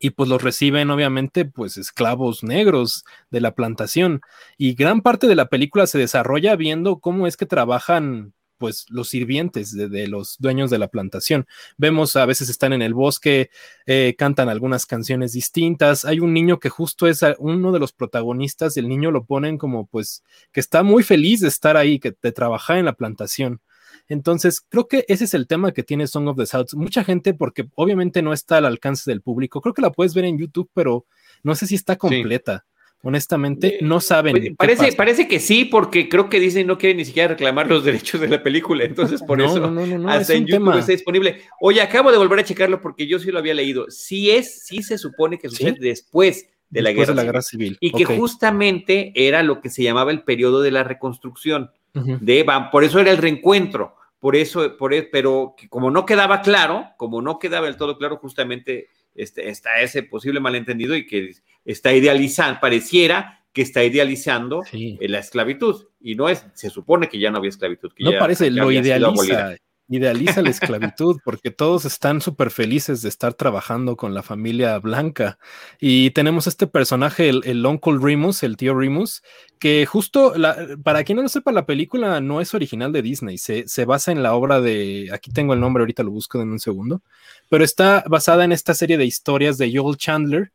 [0.00, 4.22] y pues los reciben obviamente pues esclavos negros de la plantación
[4.56, 8.32] y gran parte de la película se desarrolla viendo cómo es que trabajan
[8.62, 11.48] pues los sirvientes de, los dueños de la plantación.
[11.78, 13.50] Vemos a veces están en el bosque,
[13.86, 16.04] eh, cantan algunas canciones distintas.
[16.04, 19.88] Hay un niño que justo es uno de los protagonistas, el niño lo ponen como
[19.88, 23.60] pues que está muy feliz de estar ahí, que de trabajar en la plantación.
[24.06, 26.74] Entonces, creo que ese es el tema que tiene Song of the South.
[26.74, 30.24] Mucha gente, porque obviamente no está al alcance del público, creo que la puedes ver
[30.24, 31.04] en YouTube, pero
[31.42, 32.64] no sé si está completa
[33.02, 34.32] honestamente, no saben.
[34.32, 37.84] Pues, parece, parece que sí, porque creo que Disney no quiere ni siquiera reclamar los
[37.84, 41.42] derechos de la película, entonces por eso no, hasta en YouTube está disponible.
[41.60, 43.86] Oye, acabo de volver a checarlo porque yo sí lo había leído.
[43.90, 47.76] Sí es, sí se supone que sucede después de la, guerra, civil.
[47.80, 52.84] Y que justamente era lo que se llamaba el periodo de la reconstrucción de por
[52.84, 57.38] eso era el reencuentro, por eso, por, e, pero como no quedaba claro, como no
[57.38, 61.34] quedaba del todo claro, justamente este, está ese posible malentendido y que
[61.64, 65.86] está idealizando, pareciera que está idealizando la esclavitud.
[66.00, 67.92] Y no es, se supone que ya no había esclavitud.
[67.98, 69.56] no parece, lo idealiza.
[69.88, 75.38] Idealiza la esclavitud porque todos están súper felices de estar trabajando con la familia blanca.
[75.80, 79.22] Y tenemos este personaje, el, el Uncle Remus, el tío Remus,
[79.58, 80.32] que justo,
[80.82, 84.12] para quien no lo sepa, la película no es original de Disney, se, se basa
[84.12, 87.02] en la obra de, aquí tengo el nombre, ahorita lo busco en un segundo,
[87.50, 90.52] pero está basada en esta serie de historias de Joel Chandler,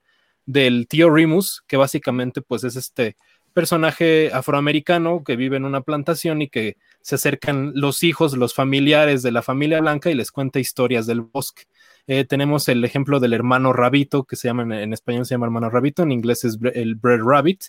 [0.48, 3.16] del tío Remus, que básicamente pues es este
[3.54, 9.24] personaje afroamericano que vive en una plantación y que se acercan los hijos, los familiares
[9.24, 11.64] de la familia blanca y les cuenta historias del bosque.
[12.08, 15.70] Eh, tenemos el ejemplo del hermano Rabito, que se llama en, español se llama hermano
[15.70, 17.66] Rabito, en inglés es el Bread Rabbit,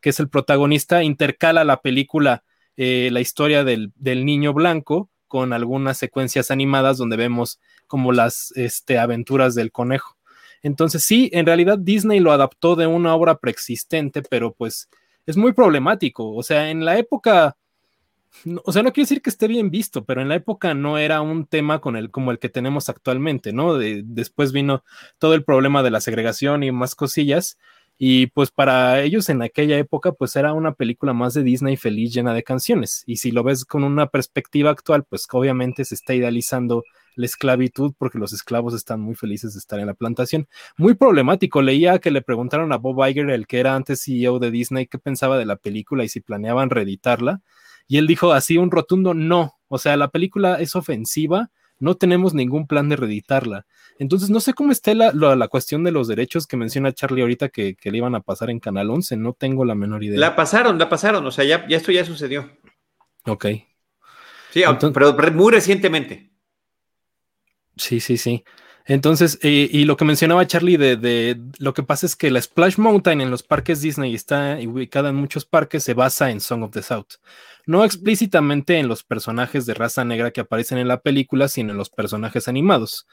[0.00, 2.42] que es el protagonista, intercala la película,
[2.76, 8.52] eh, la historia del, del, niño blanco con algunas secuencias animadas donde vemos como las
[8.56, 10.17] este, aventuras del conejo.
[10.62, 14.88] Entonces sí, en realidad Disney lo adaptó de una obra preexistente, pero pues
[15.26, 16.34] es muy problemático.
[16.34, 17.56] O sea, en la época,
[18.64, 21.20] o sea, no quiero decir que esté bien visto, pero en la época no era
[21.20, 23.78] un tema como el que tenemos actualmente, ¿no?
[23.78, 24.84] después vino
[25.18, 27.58] todo el problema de la segregación y más cosillas.
[28.00, 32.14] Y pues para ellos en aquella época, pues era una película más de Disney feliz
[32.14, 33.02] llena de canciones.
[33.06, 36.84] Y si lo ves con una perspectiva actual, pues obviamente se está idealizando
[37.18, 40.46] la esclavitud porque los esclavos están muy felices de estar en la plantación.
[40.76, 41.60] Muy problemático.
[41.60, 44.98] Leía que le preguntaron a Bob Iger, el que era antes CEO de Disney, qué
[44.98, 47.42] pensaba de la película y si planeaban reeditarla.
[47.88, 49.58] Y él dijo así un rotundo no.
[49.66, 51.50] O sea, la película es ofensiva,
[51.80, 53.66] no tenemos ningún plan de reeditarla.
[53.98, 57.48] Entonces, no sé cómo está la, la, cuestión de los derechos que menciona Charlie ahorita
[57.48, 60.20] que, que, le iban a pasar en Canal 11, no tengo la menor idea.
[60.20, 62.48] La pasaron, la pasaron, o sea, ya, ya esto ya sucedió.
[63.26, 63.46] Ok.
[64.50, 64.62] Sí,
[64.94, 66.27] pero muy recientemente.
[67.78, 68.44] Sí, sí, sí.
[68.84, 72.78] Entonces, eh, y lo que mencionaba Charlie de, lo que pasa es que la Splash
[72.78, 76.70] Mountain en los parques Disney está ubicada en muchos parques, se basa en Song of
[76.70, 77.16] the South.
[77.66, 81.76] No explícitamente en los personajes de raza negra que aparecen en la película, sino en
[81.76, 83.06] los personajes animados.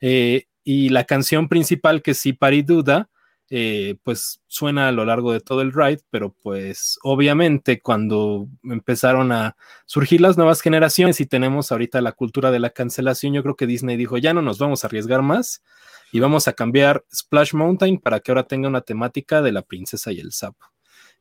[0.00, 3.08] Eh, y la canción principal, que sí Duda,
[3.52, 9.32] eh, pues suena a lo largo de todo el ride, pero pues obviamente cuando empezaron
[9.32, 13.56] a surgir las nuevas generaciones y tenemos ahorita la cultura de la cancelación, yo creo
[13.56, 15.64] que Disney dijo, ya no nos vamos a arriesgar más
[16.12, 20.12] y vamos a cambiar Splash Mountain para que ahora tenga una temática de la princesa
[20.12, 20.66] y el sapo.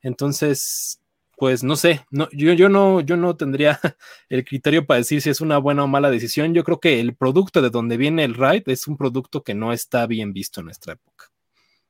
[0.02, 1.02] Entonces,
[1.36, 3.80] pues no sé, yo, yo, no, yo no tendría
[4.30, 6.54] el criterio para decir si es una buena o mala decisión.
[6.54, 9.74] Yo creo que el producto de donde viene el ride es un producto que no
[9.74, 11.32] está bien visto en nuestra época.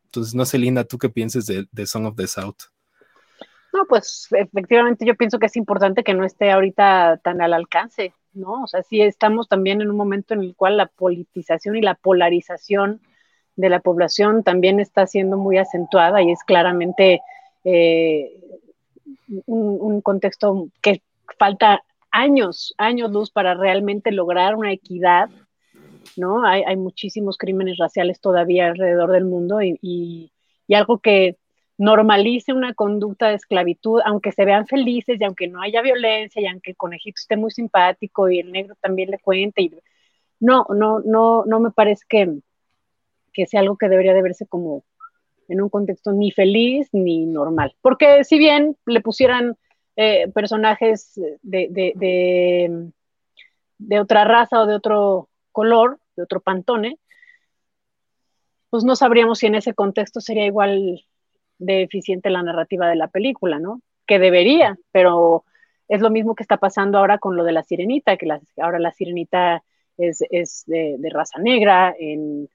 [0.10, 2.56] Entonces, no sé, Linda, ¿tú qué piensas de, Song of the South?
[3.72, 8.16] No, pues efectivamente yo pienso que es importante que no esté ahorita tan al alcance,
[8.34, 8.64] ¿no?
[8.64, 11.94] O sea, sí estamos también en un momento en el cual la politización y la
[11.94, 13.02] polarización
[13.56, 17.22] de la población también está siendo muy acentuada y es claramente
[17.64, 18.32] eh,
[19.46, 21.04] un, un, contexto que
[21.38, 25.30] falta años, años luz para realmente lograr una equidad
[26.18, 26.46] ¿no?
[26.46, 30.32] Hay, muchísimos crímenes raciales todavía alrededor del mundo y,
[30.74, 31.38] algo que
[31.78, 36.46] normalice una conducta de esclavitud, aunque se vean felices y aunque no haya violencia y
[36.46, 39.62] aunque el conejito esté muy simpático y el negro también le cuente.
[39.64, 39.72] Y,
[40.40, 42.40] no, no, no, no me parece que,
[43.34, 44.84] que sea algo que debería de verse como
[45.48, 47.76] en un contexto ni feliz ni normal.
[47.82, 49.58] Porque si bien le pusieran
[49.96, 52.92] eh, personajes de, de,
[53.78, 56.98] de, otra raza o de otro color, de otro pantone,
[58.70, 61.04] pues no sabríamos si en ese contexto sería igual
[61.58, 63.82] de eficiente la narrativa de la película, ¿no?
[64.06, 65.44] Que debería, pero
[65.88, 68.28] es lo mismo que está pasando ahora con lo de la sirenita, que
[68.62, 69.64] ahora la sirenita
[69.98, 70.20] es,
[70.68, 72.48] de, raza negra, en,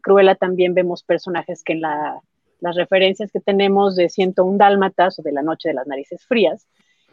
[0.00, 5.32] Cruella también vemos personajes que en las referencias que tenemos de 101 Dálmatas o de
[5.32, 6.66] La Noche de las Narices Frías,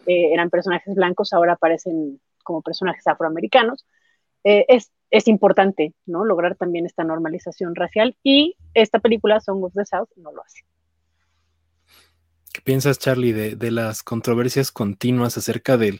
[0.06, 3.86] eh, eran personajes blancos, ahora aparecen como personajes afroamericanos.
[4.44, 6.24] Eh, es es importante, ¿no?
[6.24, 10.62] Lograr también esta normalización racial y esta película, Song of the South, no lo hace.
[12.54, 16.00] ¿Qué piensas, Charlie, de, las controversias continuas acerca del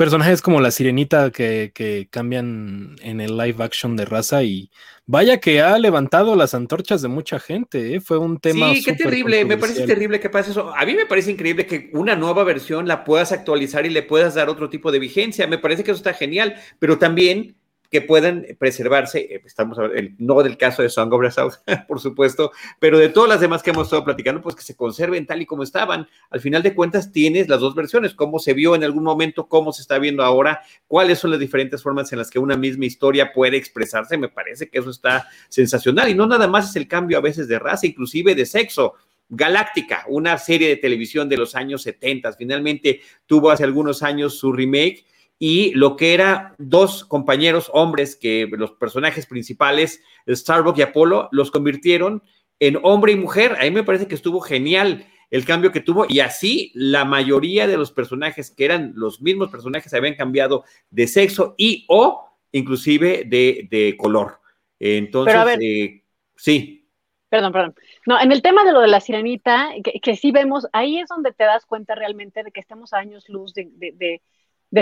[0.00, 4.70] personajes como la sirenita que, cambian en el live action de raza y
[5.04, 8.00] vaya que ha levantado las antorchas de mucha gente, ¿eh?
[8.00, 8.72] fue un tema.
[8.72, 10.74] Sí, qué terrible, me parece terrible que pase eso.
[10.74, 14.34] A mí me parece increíble que una nueva versión la puedas actualizar y le puedas
[14.34, 17.56] dar otro tipo de vigencia, me parece que eso está genial, pero también
[17.90, 21.22] que puedan preservarse, eh, estamos el, no del caso de Song of
[21.88, 25.26] por supuesto, pero de todas las demás que hemos estado platicando, pues que se conserven
[25.26, 26.06] tal y como estaban.
[26.30, 29.72] Al final de cuentas tienes las dos versiones, cómo se vio en algún momento, cómo
[29.72, 33.32] se está viendo ahora, cuáles son las diferentes formas en las que una misma historia
[33.32, 37.18] puede expresarse, me parece que eso está sensacional y no nada más es el cambio
[37.18, 38.94] a veces de raza, inclusive de sexo.
[39.32, 44.52] Galáctica, una serie de televisión de los años 70, finalmente tuvo hace algunos años su
[44.52, 45.04] remake
[45.42, 51.50] y lo que era dos compañeros hombres que los personajes principales, Starbuck y Apolo, los
[51.50, 52.22] convirtieron
[52.60, 53.56] en hombre y mujer.
[53.58, 57.66] A mí me parece que estuvo genial el cambio que tuvo y así la mayoría
[57.66, 63.24] de los personajes que eran los mismos personajes habían cambiado de sexo y o inclusive
[63.24, 64.40] de, color.
[64.78, 66.02] Entonces, eh,
[66.36, 66.86] sí.
[67.30, 67.74] Perdón, perdón.
[68.06, 69.70] No, en el tema de lo de la sirenita,
[70.02, 73.26] que, sí vemos, ahí es donde te das cuenta realmente de que estamos a años
[73.30, 74.20] luz de de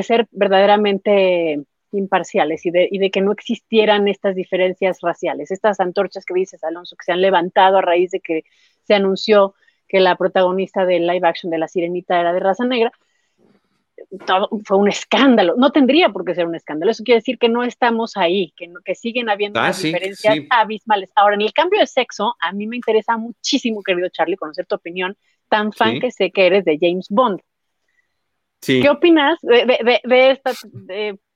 [0.02, 1.60] ser verdaderamente
[1.92, 6.62] imparciales y de, y de, que no existieran estas diferencias raciales, estas antorchas que dices,
[6.62, 8.44] Alonso, que se han levantado a raíz de que
[8.84, 9.54] se anunció
[9.88, 12.92] que la protagonista del live action de La Sirenita era de raza negra,
[14.64, 15.54] fue un escándalo.
[15.56, 16.90] No tendría por qué ser un escándalo.
[16.90, 21.10] Eso quiere decir que no estamos ahí, que, que siguen habiendo ah, diferencias abismales.
[21.16, 24.76] Ahora, en el cambio de sexo, a mí me interesa muchísimo, querido Charlie, conocer tu
[24.76, 25.16] opinión,
[25.48, 27.40] tan fan que sé que eres de James Bond.
[28.60, 30.52] ¿Qué opinas de, esta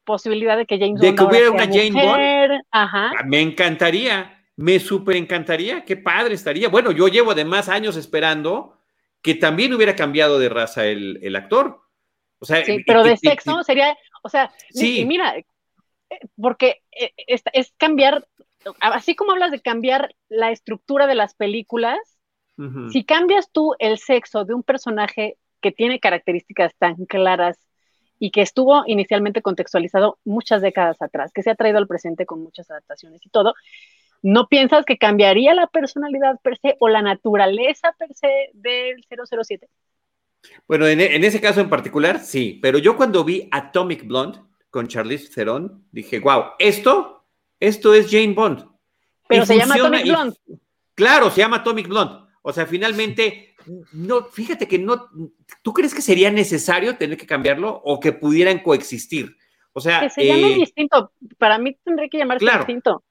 [0.04, 1.02] posibilidad de que James Bond.
[1.02, 2.62] De que hubiera una Jane Bond.
[2.70, 3.12] Ajá.
[3.18, 6.68] Ah, me encantaría, me súper encantaría, qué padre estaría.
[6.68, 8.78] Bueno, yo llevo además años esperando
[9.22, 11.80] que también hubiera cambiado de raza el, actor.
[12.38, 15.04] O sea, sí, pero de sexo sería, o sea, sí.
[15.06, 15.44] mira, eh,
[16.40, 18.26] porque eh, es, es, cambiar,
[18.80, 21.98] así como hablas de cambiar la estructura de las películas,
[22.92, 27.58] si cambias tú el sexo de un personaje que tiene características tan claras
[28.18, 32.42] y que estuvo inicialmente contextualizado muchas décadas atrás, que se ha traído al presente con
[32.42, 33.54] muchas adaptaciones y todo,
[34.20, 39.68] ¿no piensas que cambiaría la personalidad per se o la naturaleza per se del 007?
[40.68, 44.40] Bueno, en, ese caso en particular, sí, pero yo cuando vi Atomic Blonde,
[44.70, 47.26] con Charlize Theron, dije, wow, esto,
[47.60, 48.66] esto es Jane Bond.
[49.28, 50.36] Pero se llama Atomic Blonde.
[50.94, 52.22] Claro, se llama Atomic Blonde.
[52.42, 53.51] O sea, finalmente,
[53.92, 55.08] no, fíjate que no,
[55.62, 59.36] ¿tú crees que sería necesario tener que cambiarlo o que pudieran coexistir?
[59.72, 61.12] O sea, que se llame eh, distinto.
[61.38, 63.02] Para mí tendría que llamarse distinto.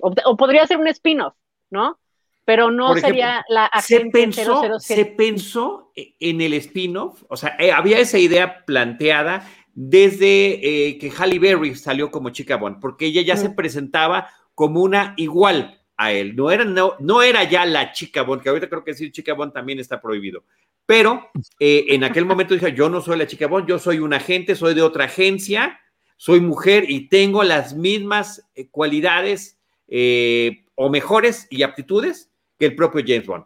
[0.00, 1.34] O, podría ser un spin-off,
[1.70, 1.98] ¿no?
[2.44, 7.98] Pero no sería la se pensó, se pensó en el spin-off, o sea, eh, había
[7.98, 13.36] esa idea planteada desde eh, que Halle Berry salió como chica Bond, porque ella ya
[13.36, 16.34] se presentaba como una igual a él.
[16.34, 19.34] No era, no, no era ya la chica Bond, que ahorita creo que decir chica
[19.34, 20.44] Bond también está prohibido.
[20.86, 21.28] Pero
[21.58, 24.56] eh, en aquel momento dije, yo no soy la chica Bond, yo soy un agente,
[24.56, 25.78] soy de otra agencia,
[26.16, 32.74] soy mujer y tengo las mismas eh, cualidades eh, o mejores y aptitudes que el
[32.74, 33.44] propio James Bond.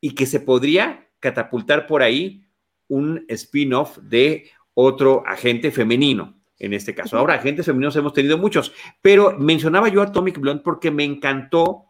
[0.00, 2.46] Y que se podría catapultar por ahí
[2.88, 7.18] un spin-off de otro agente femenino en este caso.
[7.18, 8.72] Ahora, agentes femeninos hemos tenido muchos,
[9.02, 11.89] pero mencionaba yo a Atomic Blonde porque me encantó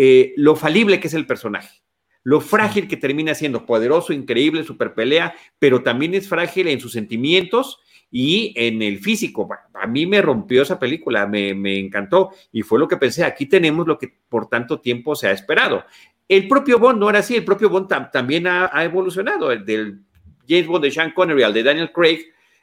[0.00, 1.82] eh, lo falible que es el personaje,
[2.22, 6.92] lo frágil que termina siendo, poderoso, increíble, super pelea, pero también es frágil en sus
[6.92, 9.48] sentimientos y en el físico.
[9.74, 13.88] A mí me rompió esa película, me, encantó y fue lo que pensé, aquí tenemos
[13.88, 15.84] lo que por tanto tiempo se ha esperado.
[16.28, 20.02] El propio Bond no era así, el propio Bond también ha, evolucionado, el del
[20.48, 22.20] James Bond de Sean Connery al de Daniel Craig,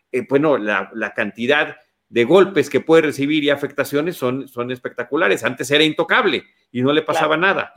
[0.10, 1.76] eh, bueno, la, la, cantidad
[2.10, 5.43] de golpes que puede recibir y afectaciones son, son espectaculares.
[5.43, 7.74] Antes era intocable y no le pasaba nada.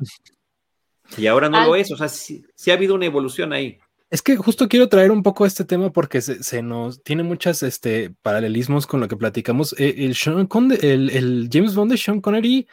[1.16, 1.90] Y ahora no lo es.
[1.90, 3.78] O sea, sí, ha habido una evolución ahí.
[4.10, 8.14] Es que justo quiero traer un poco este tema porque se, nos tiene muchos este,
[8.22, 9.74] paralelismos con lo que platicamos.
[9.78, 10.48] Eh, el, Sean
[10.80, 12.66] el, el, James Bond de Sean Connery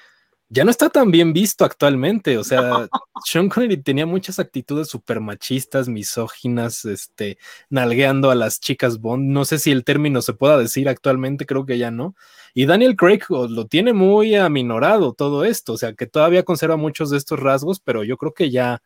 [0.56, 2.38] ya no está tan bien visto actualmente.
[2.38, 2.88] O sea,
[3.26, 7.38] Sean Connery tenía muchas actitudes súper machistas, misóginas, este,
[7.70, 9.32] nalgueando a las chicas Bond.
[9.32, 12.16] No sé si el término se pueda decir actualmente, creo que ya no.
[12.54, 17.10] Y Daniel Craig lo tiene muy aminorado todo esto, o sea, que todavía conserva muchos
[17.10, 18.82] de estos rasgos, pero yo creo que ya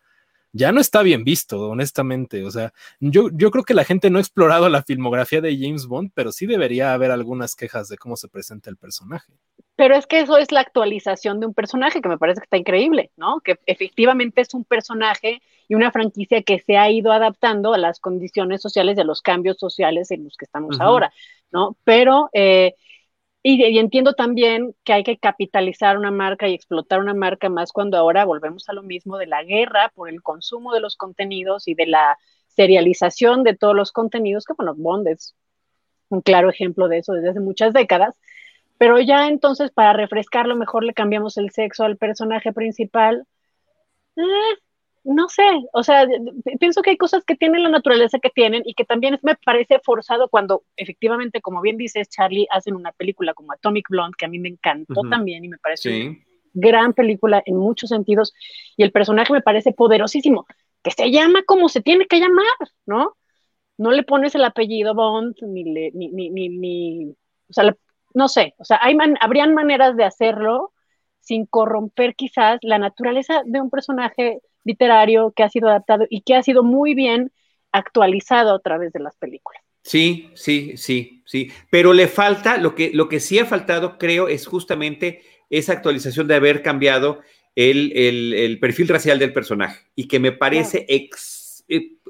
[0.52, 2.44] ya no está bien visto, honestamente.
[2.44, 5.86] O sea, yo, yo creo que la gente no ha explorado la filmografía de James
[5.86, 9.34] Bond, pero sí debería haber algunas quejas de cómo se presenta el personaje.
[9.76, 12.58] Pero es que eso es la actualización de un personaje que me parece que está
[12.58, 13.40] increíble, ¿no?
[13.40, 18.00] Que efectivamente es un personaje y una franquicia que se ha ido adaptando a las
[18.00, 21.14] condiciones sociales y a los cambios sociales en los que estamos ahora,
[21.52, 21.78] ¿no?
[21.86, 22.74] Pero eh,
[23.42, 27.98] y, entiendo también que hay que capitalizar una marca y explotar una marca más cuando
[27.98, 31.74] ahora volvemos a lo mismo de la guerra por el consumo de los contenidos y
[31.74, 32.18] de la
[32.48, 35.36] serialización de todos los contenidos, que bueno, Bond es
[36.10, 38.16] un claro ejemplo de eso desde hace muchas décadas.
[38.78, 43.26] Pero ya entonces, para refrescarlo, mejor le cambiamos el sexo al personaje principal.
[44.16, 44.22] Eh,
[45.04, 45.44] no sé,
[45.74, 46.08] o sea,
[46.60, 49.80] pienso que hay cosas que tienen la naturaleza que tienen y que también me parece
[49.80, 54.30] forzado cuando efectivamente, como bien dices, Charlie, hacen una película como Atomic Blonde, que a
[54.30, 56.18] mí me encantó también y me parece una
[56.54, 58.34] gran película en muchos sentidos,
[58.76, 60.46] y el personaje me parece poderosísimo,
[60.84, 62.46] que se llama como se tiene que llamar,
[62.86, 63.16] ¿no?
[63.78, 67.10] No le pones el apellido Bond, ni, le, ni, ni, ni,
[67.50, 67.76] o sea,
[68.14, 70.74] no sé, o sea, hay habrían maneras de hacerlo
[71.22, 76.36] sin corromper quizás la naturaleza de un personaje literario que ha sido adaptado y que
[76.36, 77.32] ha sido muy bien
[77.72, 79.62] actualizado a través de las películas.
[79.84, 81.52] Sí, sí, sí, sí.
[81.70, 86.28] Pero le falta, lo que, lo que sí ha faltado, creo, es justamente esa actualización
[86.28, 87.22] de haber cambiado
[87.56, 91.10] el, perfil racial del personaje y que me parece eh,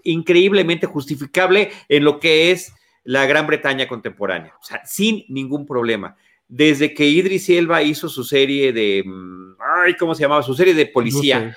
[0.04, 2.74] increíblemente justificable en lo que es
[3.04, 6.16] la Gran Bretaña contemporánea, o sea, sin ningún problema.
[6.48, 10.44] Desde que Idris Elba hizo su serie de, mm, ay, ¿cómo se llamaba?
[10.44, 11.56] Su serie de policía.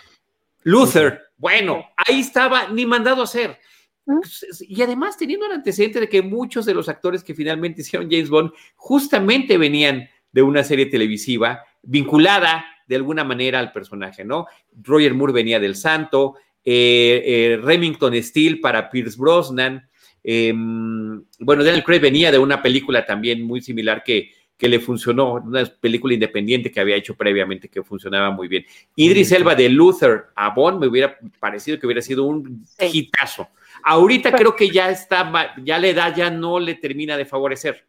[0.64, 3.58] Luther, bueno, ahí estaba, ni mandado a hacer.
[4.06, 4.20] ¿Mm?
[4.60, 8.30] Y además teniendo el antecedente de que muchos de los actores que finalmente hicieron James
[8.30, 14.46] Bond justamente venían de una serie televisiva vinculada de alguna manera al personaje, ¿no?
[14.72, 16.34] Roger Moore venía del Santo,
[16.64, 19.88] eh, eh, Remington Steele para Pierce Brosnan,
[20.22, 25.34] em, bueno, Daniel Craig venía de una película también muy similar que, que le funcionó,
[25.34, 28.64] una película independiente que había hecho previamente que funcionaba muy bien.
[28.94, 33.48] Idris Elba de Luther a Bond me hubiera parecido que hubiera sido un hitazo.
[33.82, 37.84] Ahorita creo que ya está, ya la edad ya no le termina de favorecer,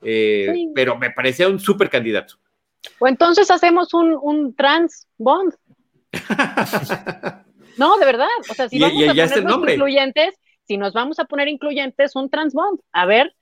[0.00, 2.36] eh, pero me parecía un súper candidato.
[2.98, 5.54] O entonces hacemos un, trans Bond.
[7.78, 8.28] no, de verdad.
[8.48, 10.34] O sea, si vamos a ponernos incluyentes,
[10.68, 12.80] si nos vamos a poner incluyentes, un trans Bond.
[12.92, 13.34] A ver,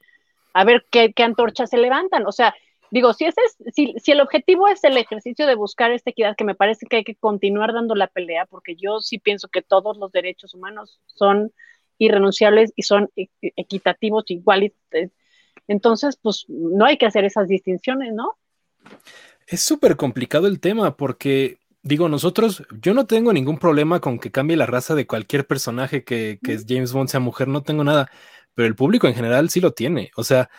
[0.52, 2.26] a ver qué, qué antorchas se levantan.
[2.26, 2.54] O sea,
[2.90, 6.36] digo, si, ese es, si, si, el objetivo es el ejercicio de buscar esta equidad,
[6.36, 9.62] que me parece que hay que continuar dando la pelea, porque yo sí pienso que
[9.62, 11.52] todos los derechos humanos son
[11.98, 14.72] irrenunciables y son e, equitativos, iguales,
[15.68, 18.36] Entonces, pues no hay que hacer esas distinciones, ¿no?
[19.46, 24.30] Es súper complicado el tema porque, digo, nosotros, yo no tengo ningún problema con que
[24.30, 28.10] cambie la raza de cualquier personaje que, que James Bond sea mujer, no tengo nada
[28.60, 30.10] pero el público en general sí lo tiene.
[30.16, 30.50] O sea,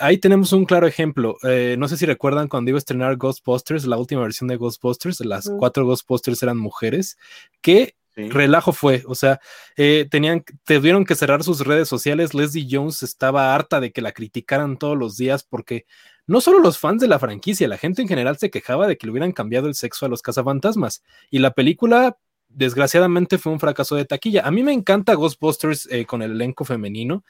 [0.00, 1.36] ahí tenemos un claro ejemplo.
[1.42, 5.20] Eh, no sé si recuerdan cuando iba a estrenar Ghostbusters, la última versión de Ghostbusters,
[5.20, 7.18] las cuatro Ghostbusters eran mujeres,
[7.60, 9.02] que relajo fue.
[9.06, 9.38] O sea,
[9.76, 12.32] eh, tenían, tuvieron que cerrar sus redes sociales.
[12.32, 15.84] Leslie Jones estaba harta de que la criticaran todos los días porque
[16.26, 19.06] no solo los fans de la franquicia, la gente en general se quejaba de que
[19.06, 21.02] le hubieran cambiado el sexo a los cazafantasmas.
[21.30, 22.16] Y la película
[22.54, 24.46] desgraciadamente fue un fracaso de taquilla.
[24.46, 27.24] A mí me encanta Ghostbusters eh, con el elenco femenino,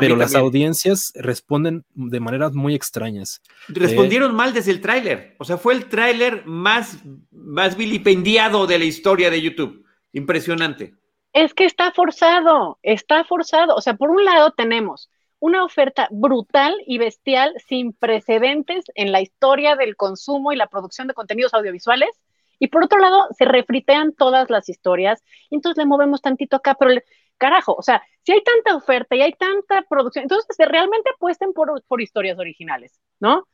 [0.00, 3.40] pero las audiencias responden de maneras muy extrañas.
[3.68, 5.36] Respondieron eh, mal desde el tráiler.
[5.38, 6.98] O sea, fue el tráiler más,
[7.30, 9.84] más vilipendiado de la historia de YouTube.
[10.12, 10.94] Impresionante.
[11.32, 13.76] Es que está forzado, está forzado.
[13.76, 19.20] O sea, por un lado tenemos una oferta brutal y bestial sin precedentes en la
[19.20, 22.10] historia del consumo y la producción de contenidos audiovisuales
[22.58, 26.74] y por otro lado, se refritean todas las historias y entonces le movemos tantito acá,
[26.74, 27.00] pero
[27.38, 31.82] carajo, o sea, si hay tanta oferta y hay tanta producción, entonces realmente apuesten por,
[31.86, 33.46] por historias originales, ¿no?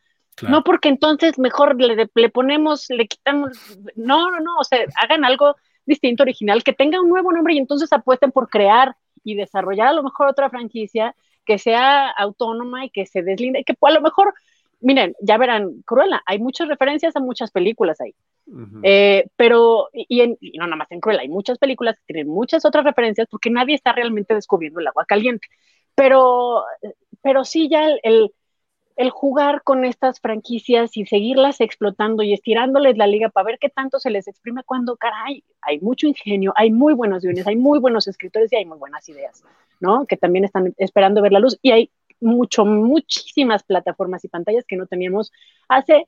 [0.42, 3.56] No porque entonces mejor le, le, ponemos, le quitamos,
[3.94, 5.54] no, no, no, o sea, hagan algo
[5.86, 9.92] distinto, original, que tenga un nuevo nombre y entonces apuesten por crear y desarrollar a
[9.92, 11.14] lo mejor otra franquicia
[11.44, 14.34] que sea autónoma y que se deslinde, que a lo mejor
[14.80, 18.14] miren, ya verán, Cruella, hay muchas referencias a muchas películas ahí.
[18.82, 22.84] Eh, pero, y, no nada más en Cruella, hay muchas películas que tienen muchas otras
[22.84, 25.46] referencias porque nadie está realmente descubriendo el agua caliente.
[25.94, 26.64] Pero,
[27.22, 28.32] pero sí ya el,
[28.96, 33.68] el, jugar con estas franquicias y seguirlas explotando y estirándoles la liga para ver qué
[33.68, 37.78] tanto se les exprime cuando, caray, hay mucho ingenio, hay muy buenos guiones, hay muy
[37.78, 39.44] buenos escritores y hay muy buenas ideas,
[39.80, 40.06] ¿no?
[40.06, 41.90] Que también están esperando ver la luz y hay
[42.24, 45.32] mucho, muchísimas plataformas y pantallas que no teníamos
[45.68, 46.06] hace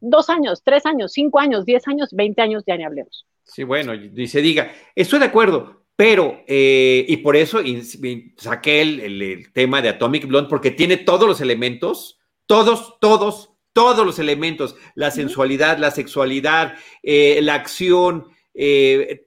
[0.00, 3.26] dos años, tres años, cinco años, diez años, veinte años, ya ni hablemos.
[3.42, 7.60] Sí, bueno, y se diga, estoy de acuerdo, pero, eh, y por eso
[8.36, 14.18] saqué el, tema de Atomic Blonde, porque tiene todos los elementos, todos, todos, todos los
[14.18, 19.26] elementos, la sensualidad, la sexualidad, eh, la acción, eh,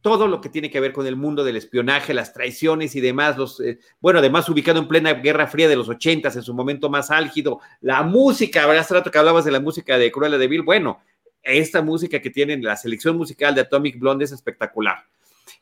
[0.00, 3.36] todo lo que tiene que ver con el mundo del espionaje, las traiciones y demás,
[3.36, 6.88] los, eh, bueno, además ubicado en plena Guerra Fría de los ochentas, en su momento
[6.88, 10.62] más álgido, la música, hace rato que hablabas de la música de Cruella de Vil,
[10.62, 11.00] bueno,
[11.42, 15.04] esta música que tienen, la selección musical de Atomic Blonde es espectacular.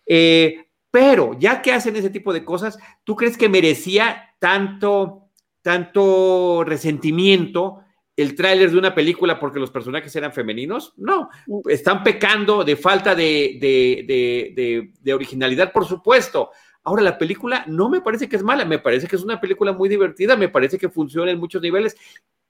[0.06, 5.28] Eh, pero ya que hacen ese tipo de cosas, ¿tú crees que merecía tanto,
[5.62, 7.80] tanto resentimiento
[8.18, 10.92] el tráiler de una película porque los personajes eran femeninos.
[10.96, 11.30] No,
[11.68, 16.50] están pecando de falta de, originalidad, por supuesto.
[16.82, 19.72] Ahora, la película no me parece que es mala, me parece que es una película
[19.72, 21.96] muy divertida, me parece que funciona en muchos niveles.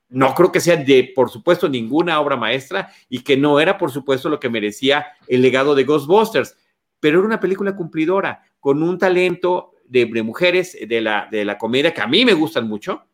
[0.09, 3.91] No creo que sea de, por supuesto, ninguna obra maestra y que no era, por
[3.91, 6.57] supuesto, lo que merecía el legado de Ghostbusters,
[6.99, 11.93] pero era una película cumplidora, con un talento de, mujeres de la, de la comedia
[11.93, 13.08] que a mí me gustan mucho,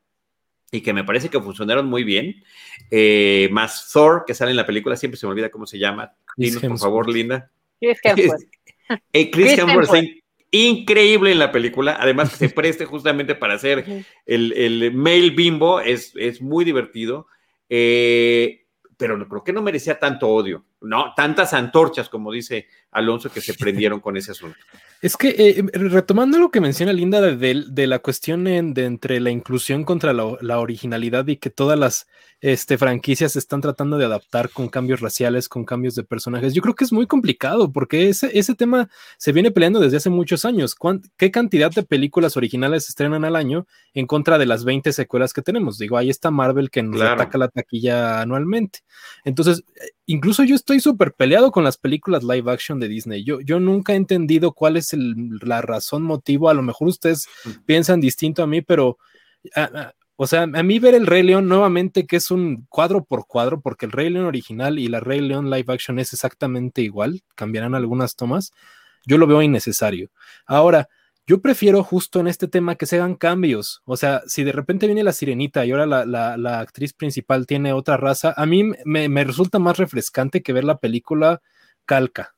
[0.70, 2.42] y que me parece que funcionaron muy bien.
[2.90, 6.12] Eh, más Thor, que sale en la película, siempre se me olvida cómo se llama.
[6.36, 7.50] Dinos, por favor, Linda.
[7.80, 8.42] Chris Hemsworth.
[9.14, 9.88] Eh, Chris, Hemsworth,
[10.50, 11.96] increíble en la película.
[11.98, 17.26] Además, se preste justamente para hacer el, el mail bimbo, es, es muy divertido.
[17.70, 18.64] Eh,
[18.96, 23.40] pero no, creo que no merecía tanto odio, no, tantas antorchas, como dice Alonso, que
[23.40, 24.58] se prendieron con ese asunto.
[25.04, 29.84] Es que eh, retomando lo que menciona Linda de, la cuestión de entre la inclusión
[29.84, 32.06] contra la, originalidad y que todas las
[32.40, 36.62] este, franquicias se están tratando de adaptar con cambios raciales, con cambios de personajes, yo
[36.62, 40.46] creo que es muy complicado porque ese, ese tema se viene peleando desde hace muchos
[40.46, 40.74] años.
[41.18, 45.34] ¿Qué cantidad de películas originales se estrenan al año en contra de las 20 secuelas
[45.34, 45.76] que tenemos?
[45.76, 48.78] Digo, ahí está Marvel que nos ataca la taquilla anualmente.
[49.26, 49.64] Entonces,
[50.06, 53.24] incluso yo estoy súper peleado con las películas live action de Disney.
[53.24, 56.48] Yo, yo nunca he entendido cuál es la razón, motivo.
[56.48, 57.28] A lo mejor ustedes
[57.66, 58.98] piensan distinto a mí, pero,
[60.16, 63.60] o sea, a mí ver el Rey León nuevamente, que es un cuadro por cuadro,
[63.60, 67.74] porque el Rey León original y la Rey León live action es exactamente igual, cambiarán
[67.74, 68.52] algunas tomas,
[69.06, 70.10] yo lo veo innecesario.
[70.46, 70.88] Ahora,
[71.26, 73.82] yo prefiero justo en este tema que se hagan cambios.
[73.84, 77.96] O sea, si de repente viene la sirenita y ahora la, actriz principal tiene otra
[77.96, 81.40] raza, a mí me, resulta más refrescante que ver la película
[81.86, 82.34] calca.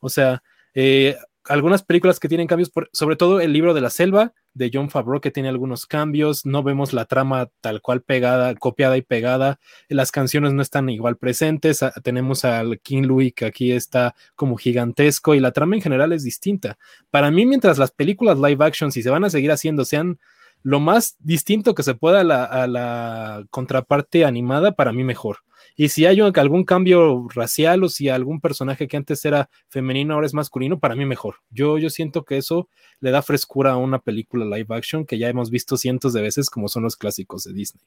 [0.00, 0.42] O sea,
[0.74, 4.88] eh, algunas películas que tienen cambios, sobre todo el libro de la selva de John
[4.88, 9.60] Favreau que tiene algunos cambios, no vemos la trama tal cual pegada, copiada y pegada,
[9.88, 15.34] las canciones no están igual presentes, tenemos al King Louis que aquí está como gigantesco
[15.34, 16.78] y la trama en general es distinta.
[17.10, 20.18] Para mí, mientras las películas live action, si se van a seguir haciendo, sean
[20.62, 25.38] lo más distinto que se pueda a la, contraparte animada, para mí mejor.
[25.76, 30.26] Y si hay algún cambio racial o si algún personaje que antes era femenino ahora
[30.26, 31.36] es masculino, para mí mejor.
[31.50, 32.68] Yo, yo siento que eso
[33.00, 36.48] le da frescura a una película live action que ya hemos visto cientos de veces
[36.48, 37.84] como son los clásicos de Disney.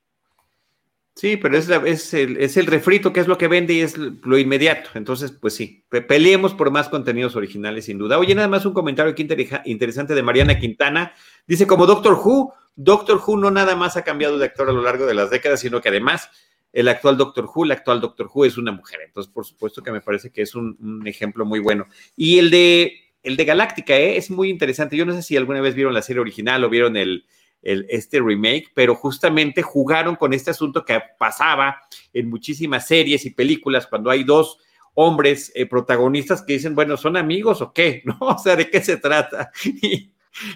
[1.15, 3.97] Sí, pero es, es, el, es, el, refrito que es lo que vende y es
[3.97, 4.91] lo inmediato.
[4.93, 8.17] Entonces, pues sí, peleemos por más contenidos originales, sin duda.
[8.19, 9.27] Oye, nada más un comentario aquí
[9.65, 11.11] interesante de Mariana Quintana.
[11.45, 14.81] Dice, como Doctor Who, Doctor Who no nada más ha cambiado de actor a lo
[14.81, 16.29] largo de las décadas, sino que además
[16.71, 19.01] el actual Doctor Who, el actual Doctor Who es una mujer.
[19.05, 21.87] Entonces, por supuesto que me parece que es un, ejemplo muy bueno.
[22.15, 22.93] Y el de,
[23.23, 24.17] el de Galáctica ¿eh?
[24.17, 24.97] es muy interesante.
[24.97, 27.25] Yo no sé si alguna vez vieron la serie original o vieron el
[27.61, 31.81] este remake, pero justamente jugaron con este asunto que pasaba
[32.13, 34.59] en muchísimas series y películas cuando hay dos
[34.93, 38.01] hombres eh, protagonistas que dicen, bueno, ¿son amigos o qué?
[38.05, 38.17] ¿No?
[38.19, 39.51] O sea, ¿de qué se trata?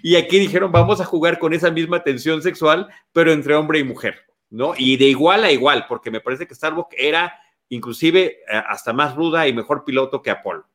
[0.03, 3.83] Y, aquí dijeron, vamos a jugar con esa misma tensión sexual, pero entre hombre y
[3.83, 4.15] mujer,
[4.53, 4.73] ¿no?
[4.77, 7.33] Y de igual a igual, porque me parece que Starbuck era
[7.69, 10.65] inclusive eh, hasta más ruda y mejor piloto que Apolo.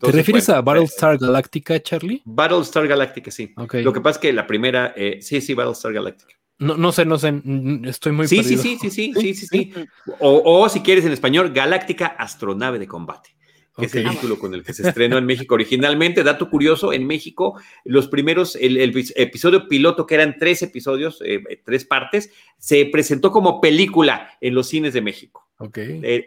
[0.00, 2.22] ¿Te refieres a Battlestar Galactica, Charlie?
[2.24, 3.52] Battlestar Galactica, sí.
[3.56, 6.34] Lo que pasa es que la primera, eh, sí, sí, Battlestar Galactica.
[6.60, 7.42] No, no sé, no sé,
[7.84, 8.62] estoy muy sí, perdido.
[8.62, 9.74] Sí, sí, sí, sí, sí, sí, sí.
[10.20, 13.30] O, si quieres en español, Galáctica Astronave de Combate,
[13.76, 16.22] que es el título con el que se estrenó en México originalmente.
[16.22, 18.78] Dato curioso, en México, los primeros, el,
[19.16, 24.68] episodio piloto, que eran tres episodios, eh, tres partes, se presentó como película en los
[24.68, 25.48] cines de México.
[25.76, 26.26] Eh,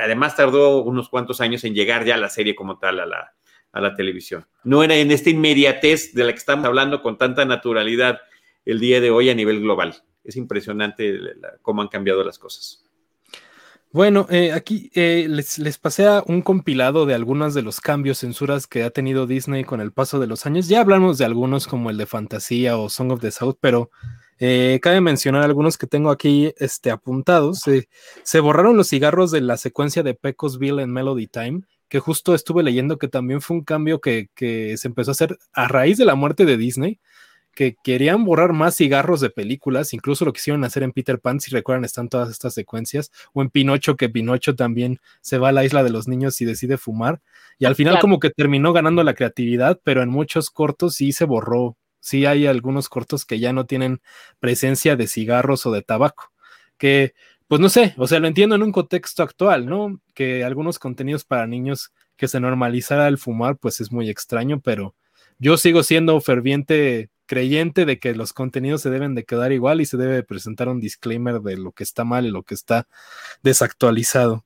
[0.00, 3.34] además tardó unos cuantos años en llegar ya la serie como tal a la,
[3.72, 4.46] a la televisión.
[4.64, 8.20] No era en esta inmediatez de la que estamos hablando con tanta naturalidad
[8.64, 10.02] el día de hoy a nivel global.
[10.24, 11.18] Es impresionante
[11.62, 12.84] cómo han cambiado las cosas.
[13.92, 18.68] Bueno, eh, aquí eh, les, les, pasé un compilado de algunos de los cambios, censuras
[18.68, 20.68] que ha tenido Disney con el paso de los años.
[20.68, 23.90] Ya hablamos de algunos como el de Fantasía o Song of the South, pero
[24.38, 27.62] eh, cabe mencionar algunos que tengo aquí este, apuntados.
[28.22, 32.62] se borraron los cigarros de la secuencia de Pecosville en Melody Time, que justo estuve
[32.62, 36.14] leyendo que también fue un cambio que, se empezó a hacer a raíz de la
[36.14, 37.00] muerte de Disney,
[37.54, 41.50] que querían borrar más cigarros de películas, incluso lo quisieron hacer en Peter Pan, si
[41.50, 45.64] recuerdan, están todas estas secuencias, o en Pinocho, que Pinocho también se va a la
[45.64, 47.20] isla de los niños y decide fumar,
[47.58, 51.24] y al final como que terminó ganando la creatividad, pero en muchos cortos sí se
[51.24, 54.00] borró sí hay algunos cortos que ya no tienen
[54.40, 56.32] presencia de cigarros o de tabaco,
[56.78, 57.14] que
[57.46, 60.00] pues no sé, o sea, lo entiendo en un contexto actual, ¿no?
[60.14, 64.94] Que algunos contenidos para niños que se normalizara el fumar, pues es muy extraño, pero
[65.38, 69.86] yo sigo siendo ferviente creyente de que los contenidos se deben de quedar igual y
[69.86, 72.88] se debe presentar un disclaimer de lo que está mal y lo que está
[73.44, 74.44] desactualizado.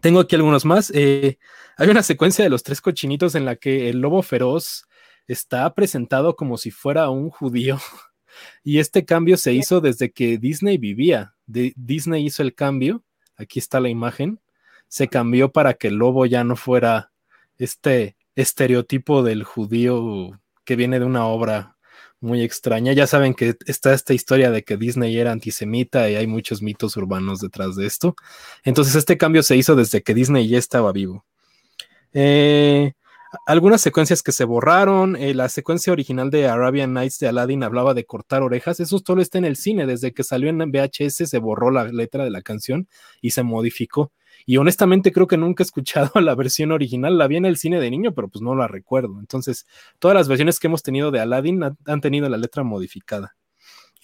[0.00, 0.90] Tengo aquí algunos más.
[0.94, 1.38] Eh,
[1.76, 4.86] hay una secuencia de los tres cochinitos en la que el lobo feroz
[5.28, 7.78] está presentado como si fuera un judío.
[8.64, 11.36] Y este cambio se hizo desde que Disney vivía.
[11.46, 13.04] Disney hizo el cambio.
[13.36, 14.40] Aquí está la imagen.
[14.88, 17.12] Se cambió para que el lobo ya no fuera
[17.58, 21.73] este estereotipo del judío que viene de una obra
[22.24, 22.92] muy extraña.
[22.92, 26.96] Ya saben que está esta historia de que Disney era antisemita y hay muchos mitos
[26.96, 28.16] urbanos detrás de esto.
[28.64, 31.24] Entonces este cambio se hizo desde que Disney ya estaba vivo.
[32.12, 32.94] Eh,
[33.46, 37.94] algunas secuencias que se borraron, eh, la secuencia original de Arabian Nights de Aladdin hablaba
[37.94, 41.38] de cortar orejas, eso solo está en el cine, desde que salió en VHS se
[41.38, 42.88] borró la letra de la canción
[43.20, 44.12] y se modificó.
[44.46, 47.80] Y honestamente creo que nunca he escuchado la versión original, la vi en el cine
[47.80, 49.18] de niño, pero pues no la recuerdo.
[49.18, 49.66] Entonces,
[49.98, 53.36] todas las versiones que hemos tenido de Aladdin han tenido la letra modificada.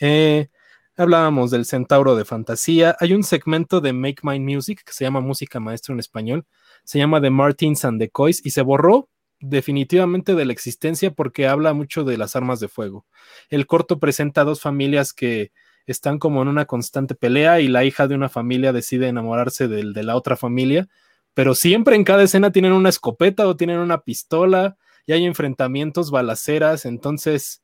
[0.01, 0.49] Eh,
[0.97, 2.97] hablábamos del centauro de fantasía.
[3.01, 6.47] Hay un segmento de Make My Music que se llama Música Maestro en español.
[6.85, 9.10] Se llama The Martins and the Coys y se borró
[9.41, 13.07] definitivamente de la existencia porque habla mucho de las armas de fuego.
[13.49, 15.53] El corto presenta dos familias que
[15.87, 19.93] están como en una constante pelea y la hija de una familia decide enamorarse de,
[19.93, 20.89] de la otra familia,
[21.35, 24.77] pero siempre en cada escena tienen una escopeta o tienen una pistola
[25.07, 27.63] y hay enfrentamientos, balaceras, entonces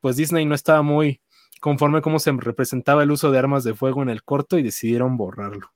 [0.00, 1.22] pues Disney no estaba muy
[1.60, 5.16] conforme cómo se representaba el uso de armas de fuego en el corto y decidieron
[5.16, 5.72] borrarlo.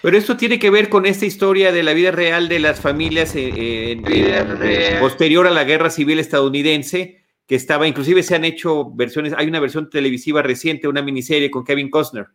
[0.00, 3.34] Pero esto tiene que ver con esta historia de la vida real de las familias
[3.34, 9.34] eh, eh, posterior a la guerra civil estadounidense, que estaba, inclusive se han hecho versiones,
[9.36, 12.26] hay una versión televisiva reciente, una miniserie con Kevin Costner.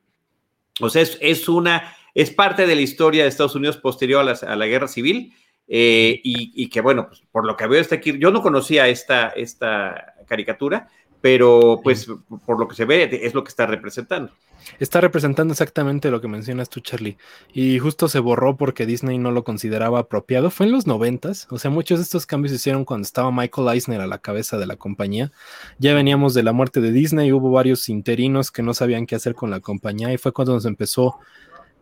[0.81, 4.65] O sea, es, una, es parte de la historia de Estados Unidos posterior a, la
[4.65, 5.34] guerra civil.
[5.68, 9.30] Eh, y, que bueno, pues, por lo que veo está aquí, yo no conocía esta,
[9.30, 10.90] esta caricatura,
[11.24, 12.06] pero pues
[12.45, 14.34] por lo que se ve es lo que está representando.
[14.78, 17.18] Está representando exactamente lo que mencionas tú, Charlie.
[17.54, 20.50] Y justo se borró porque Disney no lo consideraba apropiado.
[20.50, 21.48] Fue en los noventas.
[21.50, 24.58] O sea, muchos de estos cambios se hicieron cuando estaba Michael Eisner a la cabeza
[24.58, 25.32] de la compañía.
[25.80, 27.32] Ya veníamos de la muerte de Disney.
[27.32, 30.12] Hubo varios interinos que no sabían qué hacer con la compañía.
[30.12, 31.20] Y fue cuando nos empezó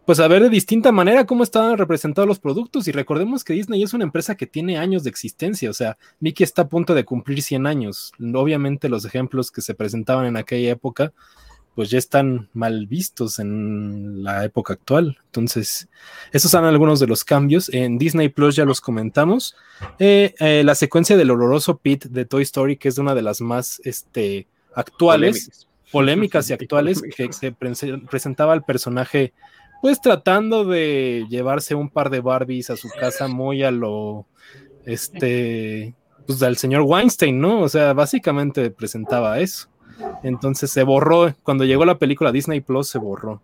[0.05, 2.87] pues a ver de distinta manera cómo estaban representados los productos.
[2.87, 6.43] Y recordemos que Disney es una empresa que tiene años de existencia, o sea, Mickey
[6.43, 8.11] está a punto de cumplir 100 años.
[8.33, 11.13] Obviamente los ejemplos que se presentaban en aquella época,
[11.75, 15.17] pues ya están mal vistos en la época actual.
[15.25, 15.87] Entonces,
[16.31, 17.69] esos son algunos de los cambios.
[17.69, 19.55] En Disney Plus ya los comentamos.
[19.97, 23.39] Eh, eh, la secuencia del oloroso Pete de Toy Story, que es una de las
[23.39, 29.31] más este, actuales, polémicas, y actuales, que se presentaba al personaje
[29.81, 34.27] pues tratando de llevarse un par de Barbies a su casa muy a lo,
[34.85, 35.95] este,
[36.27, 37.61] pues al señor Weinstein, ¿no?
[37.61, 39.67] O sea, básicamente presentaba eso.
[40.23, 43.41] Entonces se borró, cuando llegó la película Disney Plus se borró.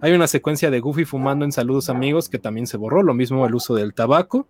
[0.00, 3.46] Hay una secuencia de Goofy fumando en Saludos Amigos que también se borró, lo mismo
[3.46, 4.46] el uso del tabaco.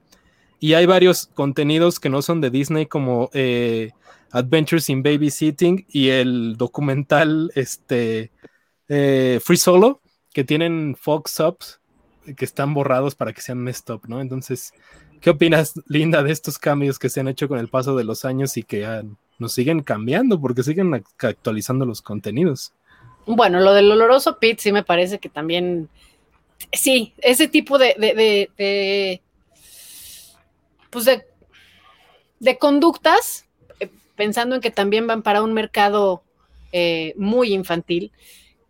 [0.59, 3.91] Y hay varios contenidos que no son de Disney como eh,
[4.33, 8.33] Adventures in Babysitting y el documental este,
[8.89, 10.01] eh, Free Solo,
[10.37, 11.81] que tienen Fox Ups
[12.37, 14.21] que están borrados para que sean messed up, ¿no?
[14.21, 14.75] Entonces,
[15.23, 18.27] ¿qué opinas, Linda, de estos cambios que se han hecho con el paso de los
[18.27, 19.03] años y que
[19.39, 22.75] nos siguen cambiando porque siguen actualizando los contenidos?
[23.25, 25.89] Bueno, lo del oloroso pit sí me parece que también,
[26.71, 29.23] sí, ese tipo de, de,
[30.91, 31.25] pues de,
[32.41, 33.47] de conductas,
[33.81, 36.23] eh, pensando en que también van para un mercado
[36.73, 38.13] eh, muy infantil,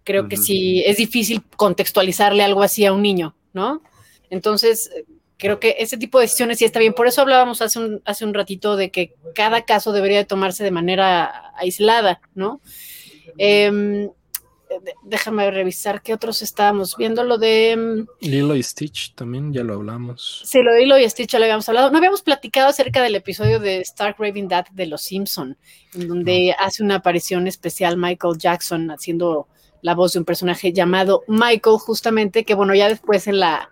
[0.06, 3.82] Creo que sí es difícil contextualizarle algo así a un niño, ¿no?
[4.30, 4.88] Entonces,
[5.36, 6.92] creo que ese tipo de decisiones sí está bien.
[6.92, 10.62] Por eso hablábamos hace un, hace un ratito de que cada caso debería de tomarse
[10.62, 12.60] de manera aislada, ¿no?
[13.36, 14.08] Em,
[15.02, 17.24] déjame revisar qué otros estábamos viendo.
[17.24, 17.72] Lo de.
[17.72, 20.42] Em, Lilo y Stitch también, ya lo hablamos.
[20.44, 21.90] Sí, lo de Lilo y Stitch ya lo habíamos hablado.
[21.90, 25.58] No habíamos platicado acerca del episodio de Stark Raving Dad de Los Simpson,
[25.94, 29.48] en donde hace una aparición especial Michael Jackson haciendo
[29.86, 33.70] la voz de un personaje llamado Michael, justamente, que bueno, ya después en la,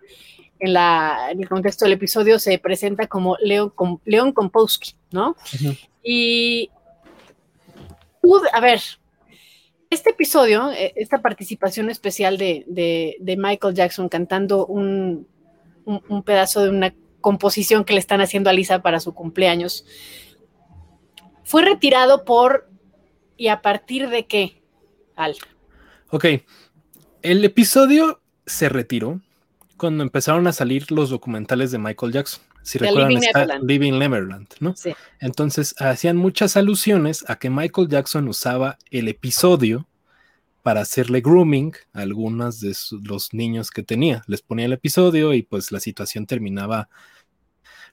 [0.61, 3.73] en la, en el contexto del episodio se presenta como Leon,
[4.05, 5.35] Leon Kompowski, ¿no?
[6.05, 6.71] Y,
[8.53, 8.81] a ver,
[9.91, 15.27] este episodio, eh, esta participación especial de, Michael Jackson cantando un,
[15.85, 19.85] un, pedazo de una composición que le están haciendo a Lisa para su cumpleaños,
[21.43, 22.71] fue retirado por
[23.37, 24.63] y a partir de qué,
[25.17, 25.35] Al.
[26.15, 26.27] Ok,
[27.23, 29.21] el episodio se retiró
[29.77, 32.41] cuando empezaron a salir los documentales de Michael Jackson.
[32.63, 33.69] Si recuerdan, Living está Neverland.
[33.69, 34.77] Living Neverland, ¿no?
[34.77, 34.95] Sí.
[35.19, 39.89] Entonces hacían muchas alusiones a que Michael Jackson usaba el episodio
[40.63, 42.73] para hacerle grooming a algunos de
[43.03, 44.23] los niños que tenía.
[44.29, 46.89] Les ponía el episodio y pues la situación terminaba.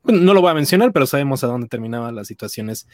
[0.03, 2.87] no lo voy a mencionar, pero sabemos a dónde terminaban las situaciones,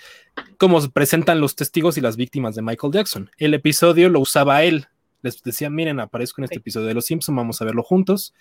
[0.58, 3.30] cómo se presentan los testigos y las víctimas de Michael Jackson.
[3.38, 4.88] El episodio lo usaba él
[5.22, 8.34] les decía, miren, aparezco en este episodio de Los Simpsons, vamos a verlo juntos.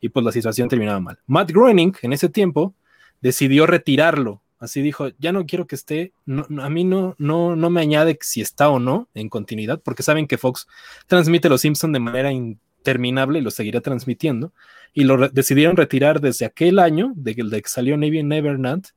[0.00, 1.18] Y pues la situación terminaba mal.
[1.26, 2.74] Matt Groening, en ese tiempo,
[3.20, 4.42] decidió retirarlo.
[4.60, 8.40] Así dijo, ya no quiero que esté, a mí no, no, no me añade si
[8.40, 10.66] está o no en continuidad, porque saben que Fox
[11.06, 14.52] transmite Los Simpsons de manera interminable y lo seguirá transmitiendo.
[14.92, 18.88] Y lo decidieron retirar desde aquel año, de, de que salió Navy Neverland,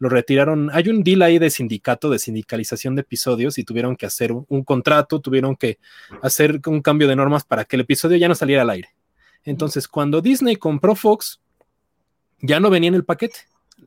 [0.00, 0.70] lo retiraron.
[0.72, 4.64] Hay un deal ahí de sindicato, de sindicalización de episodios y tuvieron que hacer un,
[4.64, 5.78] contrato, tuvieron que
[6.22, 8.88] hacer un cambio de normas para que el episodio ya no saliera al aire.
[9.44, 11.40] Entonces, cuando Disney compró Fox,
[12.40, 13.40] ya no venía en el paquete.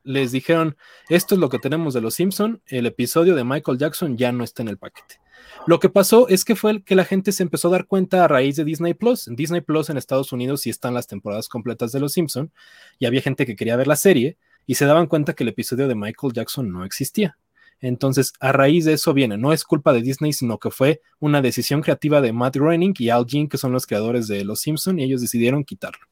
[0.03, 0.77] Les dijeron,
[1.09, 4.43] esto es lo que tenemos de Los Simpson, el episodio de Michael Jackson ya no
[4.43, 5.19] está en el paquete.
[5.65, 8.23] Lo que pasó es que fue el que la gente se empezó a dar cuenta
[8.23, 9.27] a raíz de Disney Plus.
[9.27, 12.51] En Disney Plus en Estados Unidos sí están las temporadas completas de Los Simpson
[12.99, 15.87] y había gente que quería ver la serie, y se daban cuenta que el episodio
[15.87, 17.37] de Michael Jackson no existía.
[17.79, 21.41] Entonces, a raíz de eso viene, no es culpa de Disney, sino que fue una
[21.41, 24.99] decisión creativa de Matt Groening y Al Jean, que son los creadores de Los Simpson,
[24.99, 26.07] y ellos decidieron quitarlo.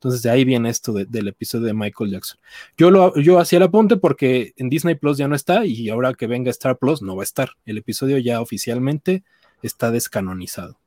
[0.00, 2.40] Entonces, de ahí viene esto del episodio de Michael Jackson.
[2.78, 6.14] Yo, lo, yo hacía el apunte porque en Disney Plus ya no está y ahora
[6.14, 7.50] que venga Star Plus no va a estar.
[7.66, 9.22] El episodio ya oficialmente
[9.62, 10.78] está descanonizado.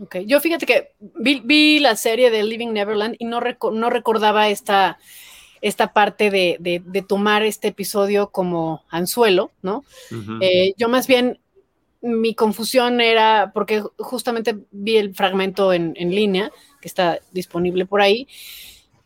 [0.00, 3.40] Ok, yo fíjate que vi, la serie de Living Neverland y no,
[3.72, 4.98] no recordaba esta
[5.60, 9.84] esta parte de, tomar este episodio como anzuelo, ¿no?
[10.40, 11.38] Eh, yo más bien,
[12.00, 16.50] mi confusión era porque justamente vi el fragmento en, línea,
[16.80, 18.26] que está disponible por ahí,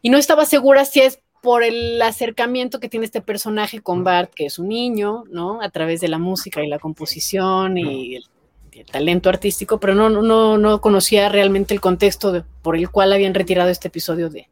[0.00, 4.32] y no estaba segura si es por el acercamiento que tiene este personaje con Bart,
[4.34, 5.60] que es un niño, ¿no?
[5.60, 8.18] A través de la música y la composición y
[8.90, 13.70] talento artístico, pero no, no, no conocía realmente el contexto por el cual habían retirado
[13.70, 14.48] este episodio de,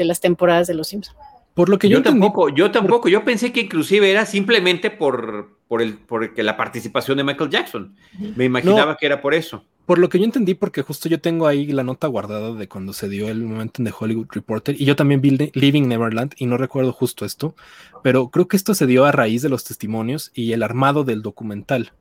[0.00, 1.16] de las temporadas de Los Simpsons.
[1.54, 5.82] Por lo que yo, tampoco, yo tampoco, yo pensé que inclusive era simplemente por, por,
[5.82, 7.94] el, por la participación de Michael Jackson.
[8.36, 9.64] Me imaginaba que era por eso.
[9.84, 12.92] Por lo que yo entendí, porque justo yo tengo ahí la nota guardada de cuando
[12.92, 16.46] se dio el momento en The Hollywood Reporter, y yo también vi Living Neverland, y
[16.46, 17.54] no recuerdo justo esto,
[18.02, 21.20] pero creo que esto se dio a raíz de los testimonios y el armado del
[21.20, 21.92] documental.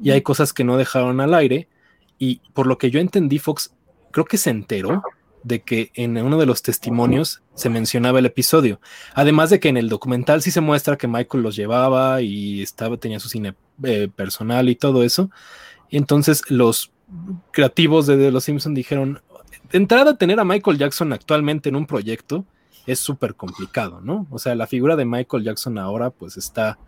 [0.00, 1.68] Y hay cosas que no dejaron al aire,
[2.18, 3.72] y por lo que yo entendí, Fox
[4.10, 5.02] creo que se enteró
[5.44, 8.80] de que en uno de los testimonios se mencionaba el episodio.
[9.14, 12.96] Además de que en el documental sí se muestra que Michael los llevaba y estaba,
[12.96, 13.54] tenía su cine
[13.84, 15.30] eh, personal y todo eso.
[15.90, 16.90] Entonces los
[17.52, 19.20] creativos de, Los Simpson dijeron,
[19.70, 22.44] de entrada tener a Michael Jackson actualmente en un proyecto
[22.86, 24.26] es súper complicado, ¿no?
[24.30, 26.78] O sea, la figura de Michael Jackson ahora pues está,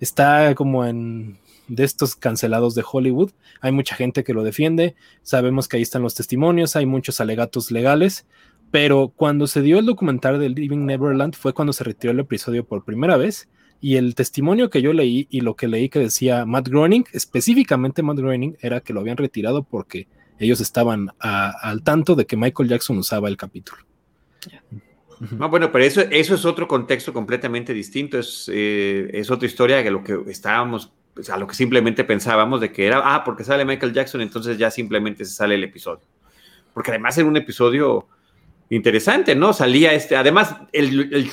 [0.00, 1.38] está como en
[1.68, 3.30] de estos cancelados de Hollywood.
[3.60, 7.70] Hay mucha gente que lo defiende, sabemos que ahí están los testimonios, hay muchos alegatos
[7.70, 8.26] legales,
[8.70, 12.64] pero cuando se dio el documental de Living Neverland fue cuando se retiró el episodio
[12.64, 13.48] por primera vez.
[13.80, 18.02] Y el testimonio que yo leí y lo que leí que decía Matt Groening, específicamente
[18.02, 20.08] Matt Groening, era que lo habían retirado porque
[20.40, 23.82] ellos estaban al tanto de que Michael Jackson usaba el capítulo.
[25.30, 29.82] No, bueno, pero eso, eso es otro contexto completamente distinto, es, eh, es otra historia
[29.82, 33.42] que lo que estábamos pues, a lo que simplemente pensábamos de que era, ah, porque
[33.42, 36.04] sale Michael Jackson, entonces ya simplemente se sale el episodio.
[36.72, 38.06] Porque además era un episodio
[38.70, 39.52] interesante, ¿no?
[39.52, 40.54] Salía este, además,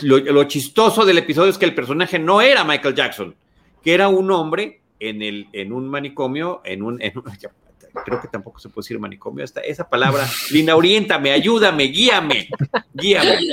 [0.01, 3.35] lo, chistoso del episodio es que el personaje no era Michael Jackson,
[3.83, 6.97] que era un hombre en, el, en un manicomio, en un,
[8.05, 12.49] creo que tampoco se puede decir manicomio, esta, esa palabra, Lina, oriéntame, ayúdame, guíame,
[12.91, 13.37] guíame.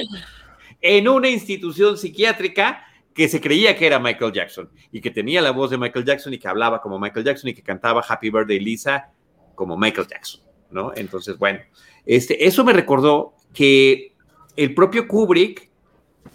[0.85, 5.51] En una institución psiquiátrica que se creía que era Michael Jackson y que tenía la
[5.51, 8.61] voz de Michael Jackson y que hablaba como Michael Jackson y que cantaba Happy Birthday
[8.61, 9.11] Lisa
[9.55, 10.41] como Michael Jackson,
[10.71, 10.93] ¿no?
[10.95, 11.61] Entonces, bueno,
[12.07, 14.15] este, eso me recordó que
[14.57, 15.71] el propio Kubrick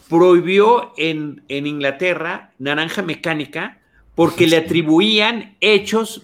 [0.10, 3.82] prohibió en, en Inglaterra Naranja Mecánica
[4.16, 6.24] porque le atribuían hechos,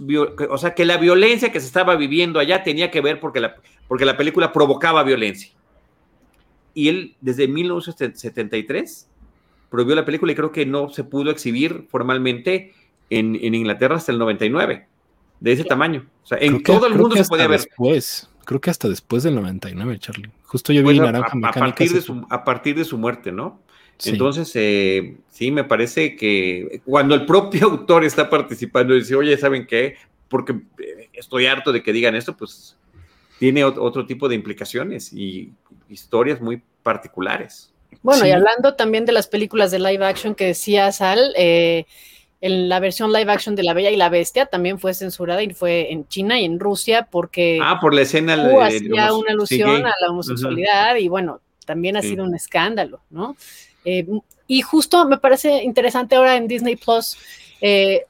[0.50, 3.56] o sea, que la violencia que se estaba viviendo allá tenía que ver porque la,
[3.88, 5.52] porque la película provocaba violencia.
[6.74, 9.10] Y él, desde 1973,
[9.74, 12.76] prohibió la película y creo que no se pudo exhibir formalmente
[13.10, 14.86] en, Inglaterra hasta el 99,
[15.40, 16.06] de ese tamaño.
[16.24, 17.62] O sea, en todo el mundo se podía ver.
[17.62, 20.30] Después, creo que hasta después del 99, Charlie.
[20.44, 21.60] Justo yo vi Naranja a, Mecánica.
[21.60, 23.62] A partir, de su, a partir de su muerte, ¿no?
[24.06, 29.36] Entonces, eh, sí, me parece que cuando el propio autor está participando y dice, oye,
[29.38, 29.96] ¿saben qué?
[30.28, 32.78] Porque eh, estoy harto de que digan esto, pues
[33.40, 35.52] tiene otro tipo de implicaciones y
[35.90, 37.73] historias muy particulares.
[38.02, 41.86] Bueno, y hablando también de las películas de live action que decía Sal, eh,
[42.44, 45.54] en la versión live action de La Bella y la Bestia también fue censurada y
[45.54, 49.94] fue en China y en Rusia porque ah, por la escena hacía una alusión a
[50.02, 53.38] la homosexualidad y bueno, también ha sido un escándalo, ¿no?
[53.86, 54.06] Eh,
[54.48, 57.18] y justo me parece interesante ahora en Disney Plus.
[57.62, 58.04] Eh,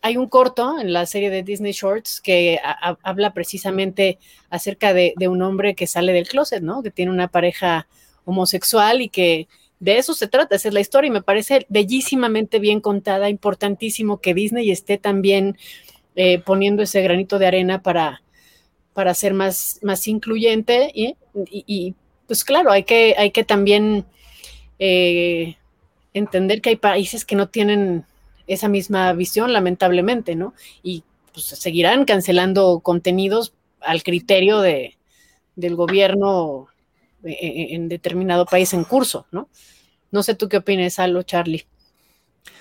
[0.00, 2.60] hay un corto en la serie de Disney Shorts que
[3.02, 4.18] habla precisamente
[4.48, 6.84] acerca de, de, un hombre que sale del closet, ¿no?
[6.84, 7.88] Que tiene una pareja
[8.24, 9.48] homosexual y que
[9.80, 14.20] de eso se trata, esa es la historia y me parece bellísimamente bien contada, importantísimo
[14.20, 15.58] que Disney esté también
[16.14, 18.22] eh, poniendo ese granito de arena para,
[18.92, 21.94] para ser más, más incluyente y,
[22.26, 24.04] pues claro, hay que, hay que también
[24.78, 25.56] eh,
[26.14, 28.04] entender que hay países que no tienen
[28.46, 30.54] esa misma visión, lamentablemente, ¿no?
[30.82, 34.96] Y pues seguirán cancelando contenidos al criterio de,
[35.56, 36.68] del gobierno
[37.24, 39.48] e, e, en determinado país en curso, ¿no?
[40.10, 41.66] No sé tú qué opinas, Aldo, Charlie.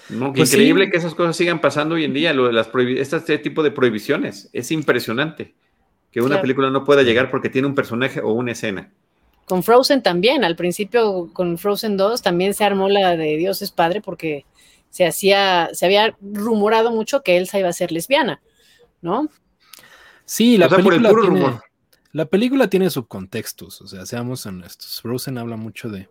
[0.09, 3.38] No, pues increíble que esas cosas sigan pasando hoy en día, lo de las este
[3.38, 4.49] tipo de prohibiciones.
[4.53, 5.53] Es impresionante
[6.11, 8.91] que una película no pueda llegar porque tiene un personaje o una escena.
[9.45, 13.71] Con Frozen también, al principio con Frozen 2 también se armó la de Dios es
[13.71, 14.45] padre porque
[14.89, 18.41] se hacía, se había rumorado mucho que Elsa iba a ser lesbiana,
[19.01, 19.29] ¿no?
[20.25, 21.59] Sí, la película tiene,
[22.13, 25.01] la película tiene subcontextos, o sea, seamos honestos.
[25.01, 26.09] Frozen habla mucho de,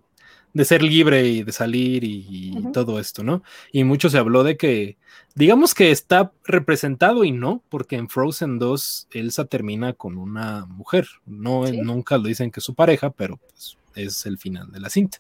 [0.53, 3.43] de ser libre y de salir y, todo esto, ¿no?
[3.73, 4.97] Y mucho se habló de que,
[5.35, 11.09] digamos que está representado y no, porque en Frozen 2 Elsa termina con una mujer.
[11.27, 14.91] No, nunca lo dicen que es su pareja, pero pues, es el final de la
[14.91, 15.19] cinta.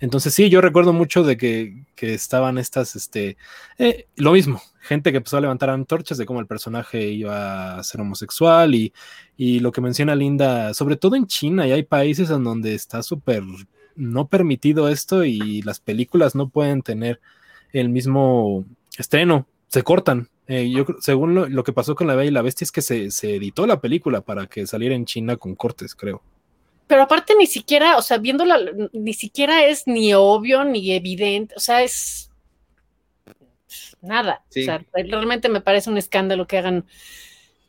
[0.00, 3.38] Entonces sí, yo recuerdo mucho de que, estaban estas, este,
[3.78, 7.82] eh, lo mismo, gente que empezó a levantar antorchas de cómo el personaje iba a
[7.82, 8.92] ser homosexual y,
[9.36, 13.02] y lo que menciona Linda, sobre todo en China, y hay países en donde está
[13.02, 13.42] súper
[13.96, 17.20] no permitido esto y las películas no pueden tener
[17.72, 18.64] el mismo
[18.98, 20.28] estreno se cortan.
[20.46, 23.06] Eh, yo según lo, que pasó con la Bella y la Bestia es que se,
[23.34, 26.22] editó la película para que saliera en China con cortes, creo.
[26.86, 28.58] Pero aparte ni siquiera, o sea, viéndola,
[28.92, 32.30] ni siquiera es ni obvio ni evidente, o sea, es
[34.02, 34.42] nada.
[34.50, 36.84] O sea, realmente me parece un escándalo que hagan,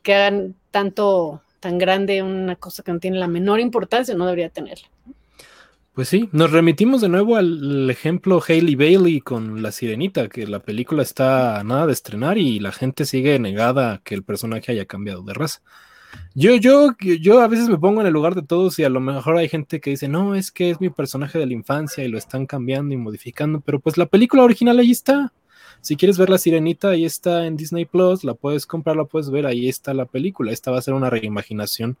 [0.02, 4.50] que hagan tanto, tan grande una cosa que no tiene la menor importancia, no debería
[4.50, 4.88] tenerla.
[5.94, 10.58] Pues sí, nos remitimos de nuevo al ejemplo Hailey Bailey con La Sirenita, que la
[10.58, 14.72] película está a nada de estrenar y la gente sigue negada a que el personaje
[14.72, 15.62] haya cambiado de raza.
[16.34, 19.00] Yo, yo, yo a veces me pongo en el lugar de todos y a lo
[19.00, 22.08] mejor hay gente que dice, no, es que es mi personaje de la infancia y
[22.08, 25.32] lo están cambiando y modificando, pero pues la película original ahí está.
[25.80, 29.30] Si quieres ver La Sirenita, ahí está en Disney Plus, la puedes comprar, la puedes
[29.30, 30.52] ver, ahí está la película.
[30.52, 31.96] Esta va a ser una reimaginación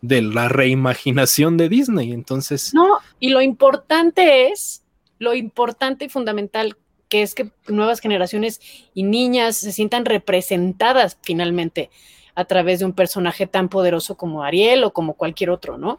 [0.00, 2.12] de la reimaginación de Disney.
[2.12, 2.72] Entonces.
[2.72, 4.82] No, y lo importante es,
[5.18, 6.76] lo importante y fundamental
[7.08, 8.60] que es que nuevas generaciones
[8.94, 11.90] y niñas se sientan representadas finalmente
[12.36, 15.98] a través de un personaje tan poderoso como Ariel o como cualquier otro, ¿no?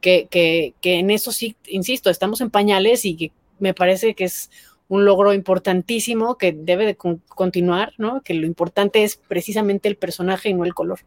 [0.00, 4.24] Que, que, que en eso sí, insisto, estamos en pañales y que me parece que
[4.24, 4.50] es
[4.88, 8.22] un logro importantísimo que debe de continuar, ¿no?
[8.22, 11.00] Que lo importante es precisamente el personaje y no el color.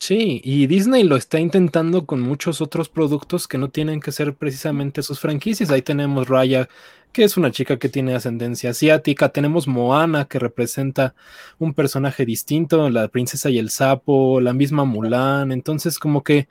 [0.00, 4.34] Sí, y Disney lo está intentando con muchos otros productos que no tienen que ser
[4.34, 5.70] precisamente sus franquicias.
[5.70, 6.68] Ahí tenemos Raya,
[7.12, 9.28] que es una chica que tiene ascendencia asiática.
[9.28, 11.14] Tenemos Moana, que representa
[11.58, 15.52] un personaje distinto, la princesa y el sapo, la misma Mulan.
[15.52, 16.48] Entonces, como que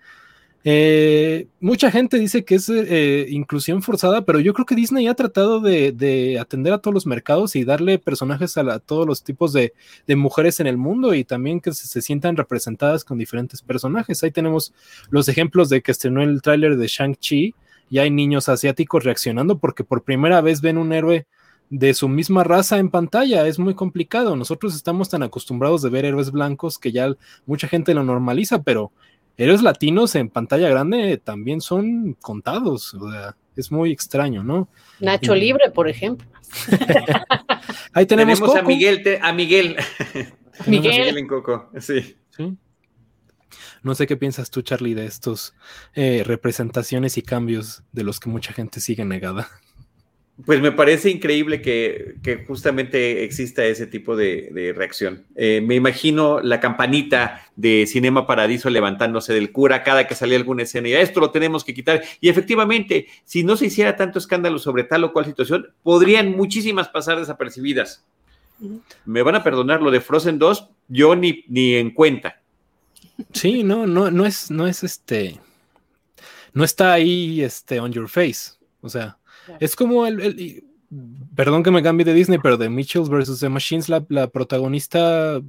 [0.63, 5.15] eh, mucha gente dice que es eh, inclusión forzada, pero yo creo que Disney ha
[5.15, 9.73] tratado de, atender a todos los mercados y darle personajes a, todos los tipos de,
[10.15, 14.23] mujeres en el mundo y también que se, sientan representadas con diferentes personajes.
[14.23, 14.73] Ahí tenemos
[15.09, 17.55] los ejemplos de que estrenó el tráiler de Shang-Chi
[17.91, 21.27] y hay niños asiáticos reaccionando porque por primera vez ven un héroe
[21.69, 23.45] de su misma raza en pantalla.
[23.45, 24.37] Es muy complicado.
[24.37, 27.13] Nosotros estamos tan acostumbrados de ver héroes blancos que ya
[27.45, 28.93] mucha gente lo normaliza, pero
[29.35, 32.93] héroes latinos en pantalla grande también son contados.
[32.93, 34.69] O sea, es muy extraño, ¿no?
[35.01, 36.25] Nacho Libre, por ejemplo.
[37.93, 39.75] Ahí tenemos, a Miguel, a Miguel.
[40.65, 41.17] Miguel.
[41.17, 42.15] en Coco, sí.
[43.83, 45.53] No sé qué piensas tú, Charlie, de estos
[45.93, 49.49] eh, representaciones y cambios de los que mucha gente sigue negada.
[50.45, 55.25] Pues me parece increíble que, justamente exista ese tipo de, reacción.
[55.35, 60.63] Eh, me imagino la campanita de Cinema Paradiso levantándose del cura cada que salía alguna
[60.63, 62.01] escena y esto lo tenemos que quitar.
[62.21, 66.89] Y efectivamente, si no se hiciera tanto escándalo sobre tal o cual situación, podrían muchísimas
[66.89, 68.03] pasar desapercibidas.
[69.05, 72.40] Me van a perdonar lo de Frozen 2, yo ni, ni en cuenta.
[73.33, 75.39] Sí, no, no, no es, no es este,
[76.53, 78.53] no está ahí este on your face.
[78.81, 79.17] O sea,
[79.59, 80.63] es como el,
[81.35, 83.39] perdón que me cambie de Disney, pero de Mitchells vs.
[83.39, 85.41] The Machines, la, protagonista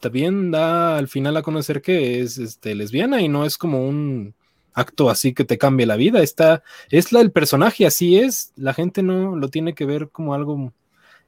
[0.00, 4.34] también da al final a conocer que es este, lesbiana y no es como un
[4.74, 6.22] acto así que te cambie la vida.
[6.22, 8.52] Está, es la del personaje, así es.
[8.56, 10.72] La gente no lo tiene que ver como algo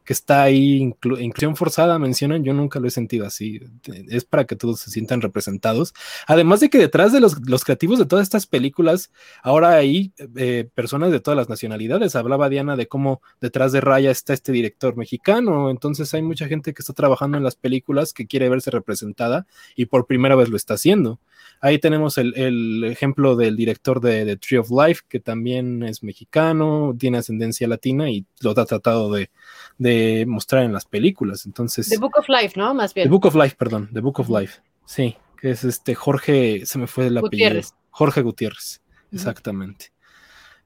[0.06, 3.60] que está ahí, inclusión forzada, mencionan, yo nunca lo he sentido así,
[4.08, 5.92] es para que todos se sientan representados.
[6.28, 7.34] Además de que detrás de los,
[7.64, 9.10] creativos de todas estas películas,
[9.42, 12.14] ahora hay eh, personas de todas las nacionalidades.
[12.14, 16.72] Hablaba Diana de cómo detrás de Raya está este director mexicano, entonces hay mucha gente
[16.72, 20.56] que está trabajando en las películas que quiere verse representada y por primera vez lo
[20.56, 21.18] está haciendo.
[21.60, 26.94] Ahí tenemos el, ejemplo del director de, The Tree of Life, que también es mexicano,
[26.98, 29.30] tiene ascendencia latina y lo ha tratado de
[29.78, 31.46] de mostrar en las películas.
[31.46, 31.88] Entonces.
[31.88, 32.74] The Book of Life, ¿no?
[32.74, 33.06] Más bien.
[33.06, 33.90] The Book of Life, perdón.
[33.92, 34.60] The Book of Life.
[34.84, 37.60] Sí, que es este Jorge, se me fue el apellido.
[37.90, 39.92] Jorge Gutiérrez, exactamente.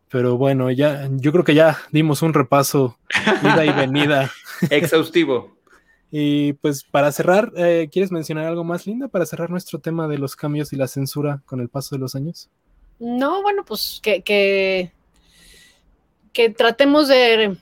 [0.08, 2.98] Pero bueno, ya, yo creo que ya dimos un repaso,
[3.42, 4.30] ida y venida.
[4.70, 5.56] Exhaustivo.
[6.10, 10.18] Y pues para cerrar, eh, ¿quieres mencionar algo más, Linda, para cerrar nuestro tema de
[10.18, 12.48] los cambios y la censura con el paso de los años?
[12.98, 14.22] No, bueno, pues que,
[16.32, 17.56] que, tratemos de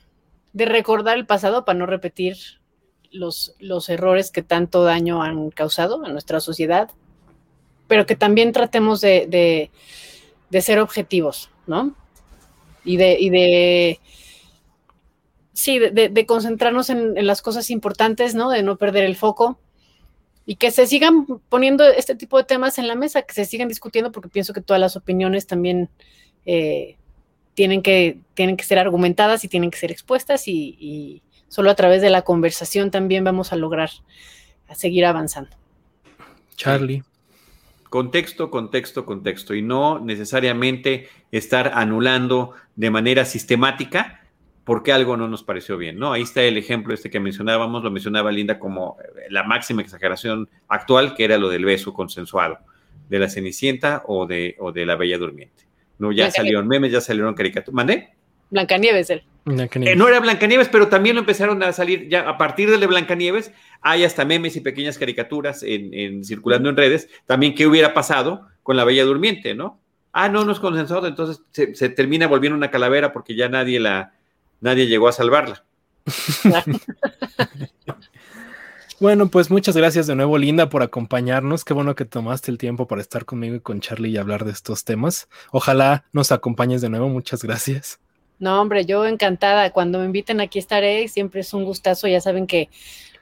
[0.53, 2.37] de recordar el pasado para no repetir
[3.11, 6.89] los, los errores que tanto daño han causado a nuestra sociedad,
[7.87, 9.71] pero que también tratemos de,
[10.59, 11.95] ser objetivos, ¿no?
[12.83, 13.99] Y de, y de
[15.59, 18.49] sí, de, concentrarnos en, en, las cosas importantes, ¿no?
[18.49, 19.59] De no perder el foco
[20.49, 23.67] y que se sigan poniendo este tipo de temas en la mesa, que se sigan
[23.67, 25.89] discutiendo, porque pienso que todas las opiniones también
[26.43, 26.97] eh,
[27.53, 32.01] tienen que, tienen que ser argumentadas y tienen que ser expuestas y, solo a través
[32.01, 33.91] de la conversación también vamos a lograr
[34.73, 35.55] seguir avanzando.
[36.55, 37.03] Charlie.
[37.91, 44.18] Contexto, contexto, contexto, y no necesariamente estar anulando de manera sistemática
[44.69, 46.13] porque algo no nos pareció bien, ¿no?
[46.13, 50.47] Ahí está el ejemplo este que mencionábamos, lo mencionaba Linda como eh, la máxima exageración
[50.67, 52.59] actual, que era lo del beso consensuado,
[53.09, 55.63] de la Cenicienta o de, o de la Bella Durmiente.
[55.97, 57.73] No, ya salieron memes, ya salieron caricaturas.
[57.73, 58.09] ¿Mandé?
[58.51, 59.23] Blancanieves, él.
[59.47, 63.51] Eh, no era Blancanieves, pero también lo empezaron a salir, ya a partir de Blancanieves,
[63.81, 68.77] hay hasta memes y pequeñas caricaturas en, circulando en redes, también qué hubiera pasado con
[68.77, 69.81] la Bella Durmiente, ¿no?
[70.11, 74.13] Ah, no, no es consensuado, entonces se, termina volviendo una calavera porque ya nadie la,
[74.61, 75.63] nadie llegó a salvarla.
[78.99, 81.63] Bueno, pues muchas gracias de nuevo, Linda, por acompañarnos.
[81.63, 84.51] Qué bueno que tomaste el tiempo para estar conmigo y con Charlie y hablar de
[84.51, 85.29] estos temas.
[85.53, 87.07] Ojalá nos acompañes de nuevo.
[87.07, 88.01] Muchas gracias.
[88.39, 89.71] No, hombre, yo encantada.
[89.71, 91.07] Cuando me inviten aquí estaré.
[91.07, 92.09] Siempre es un gustazo.
[92.09, 92.67] Ya saben que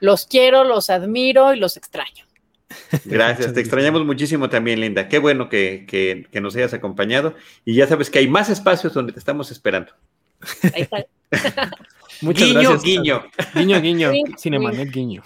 [0.00, 2.24] los quiero, los admiro y los extraño.
[3.04, 5.08] Gracias, te extrañamos muchísimo también, Linda.
[5.08, 7.34] Qué bueno que, que, nos hayas acompañado.
[7.64, 9.92] Y ya sabes que hay más espacios donde te estamos esperando.
[10.74, 11.06] Ahí está.
[12.20, 12.82] Muchas guiño, gracias.
[12.82, 13.22] Guiño,
[13.54, 13.80] guiño.
[13.80, 14.36] Guiño, guiño.
[14.38, 15.22] Cinemanet, guiño.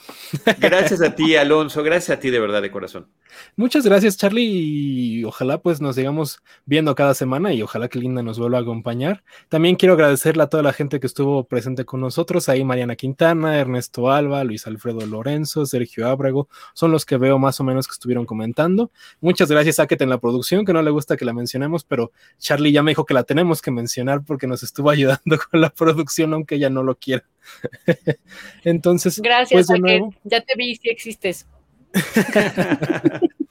[0.59, 1.83] Gracias a ti, Alonso.
[1.83, 3.09] Gracias a ti de verdad, de corazón.
[3.57, 4.43] Muchas gracias, Charlie.
[4.45, 8.63] Y ojalá pues nos sigamos viendo cada semana y ojalá que Linda nos vuelva a
[8.63, 9.23] acompañar.
[9.49, 12.49] También quiero agradecerle a toda la gente que estuvo presente con nosotros.
[12.49, 16.49] Ahí Mariana Quintana, Ernesto Alba, Luis Alfredo Lorenzo, Sergio Ábrego.
[16.75, 18.91] Son los que veo más o menos que estuvieron comentando.
[19.21, 22.13] Muchas gracias a Ket en la producción, que no le gusta que la mencionemos, pero
[22.39, 25.71] Charlie ya me dijo que la tenemos que mencionar porque nos estuvo ayudando con la
[25.71, 27.25] producción, aunque ya no lo quiera.
[28.65, 31.47] Entonces, gracias, pues, ya te vi si existes.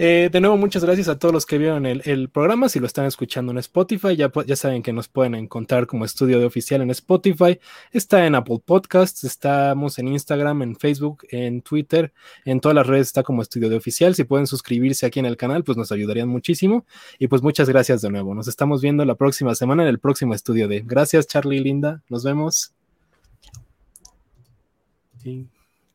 [0.00, 2.68] Eh, de nuevo, muchas gracias a todos los que vieron el, programa.
[2.68, 6.44] Si lo están escuchando en Spotify, ya, saben que nos pueden encontrar como estudio de
[6.44, 7.58] oficial en Spotify.
[7.90, 12.12] Está en Apple Podcasts, estamos en Instagram, en Facebook, en Twitter,
[12.44, 14.14] en todas las redes está como estudio de oficial.
[14.14, 16.86] Si pueden suscribirse aquí en el canal, pues nos ayudarían muchísimo.
[17.18, 18.34] Y pues muchas gracias de nuevo.
[18.36, 20.80] Nos estamos viendo la próxima semana en el próximo estudio de.
[20.80, 22.02] Gracias, Charlie y Linda.
[22.08, 22.72] Nos vemos.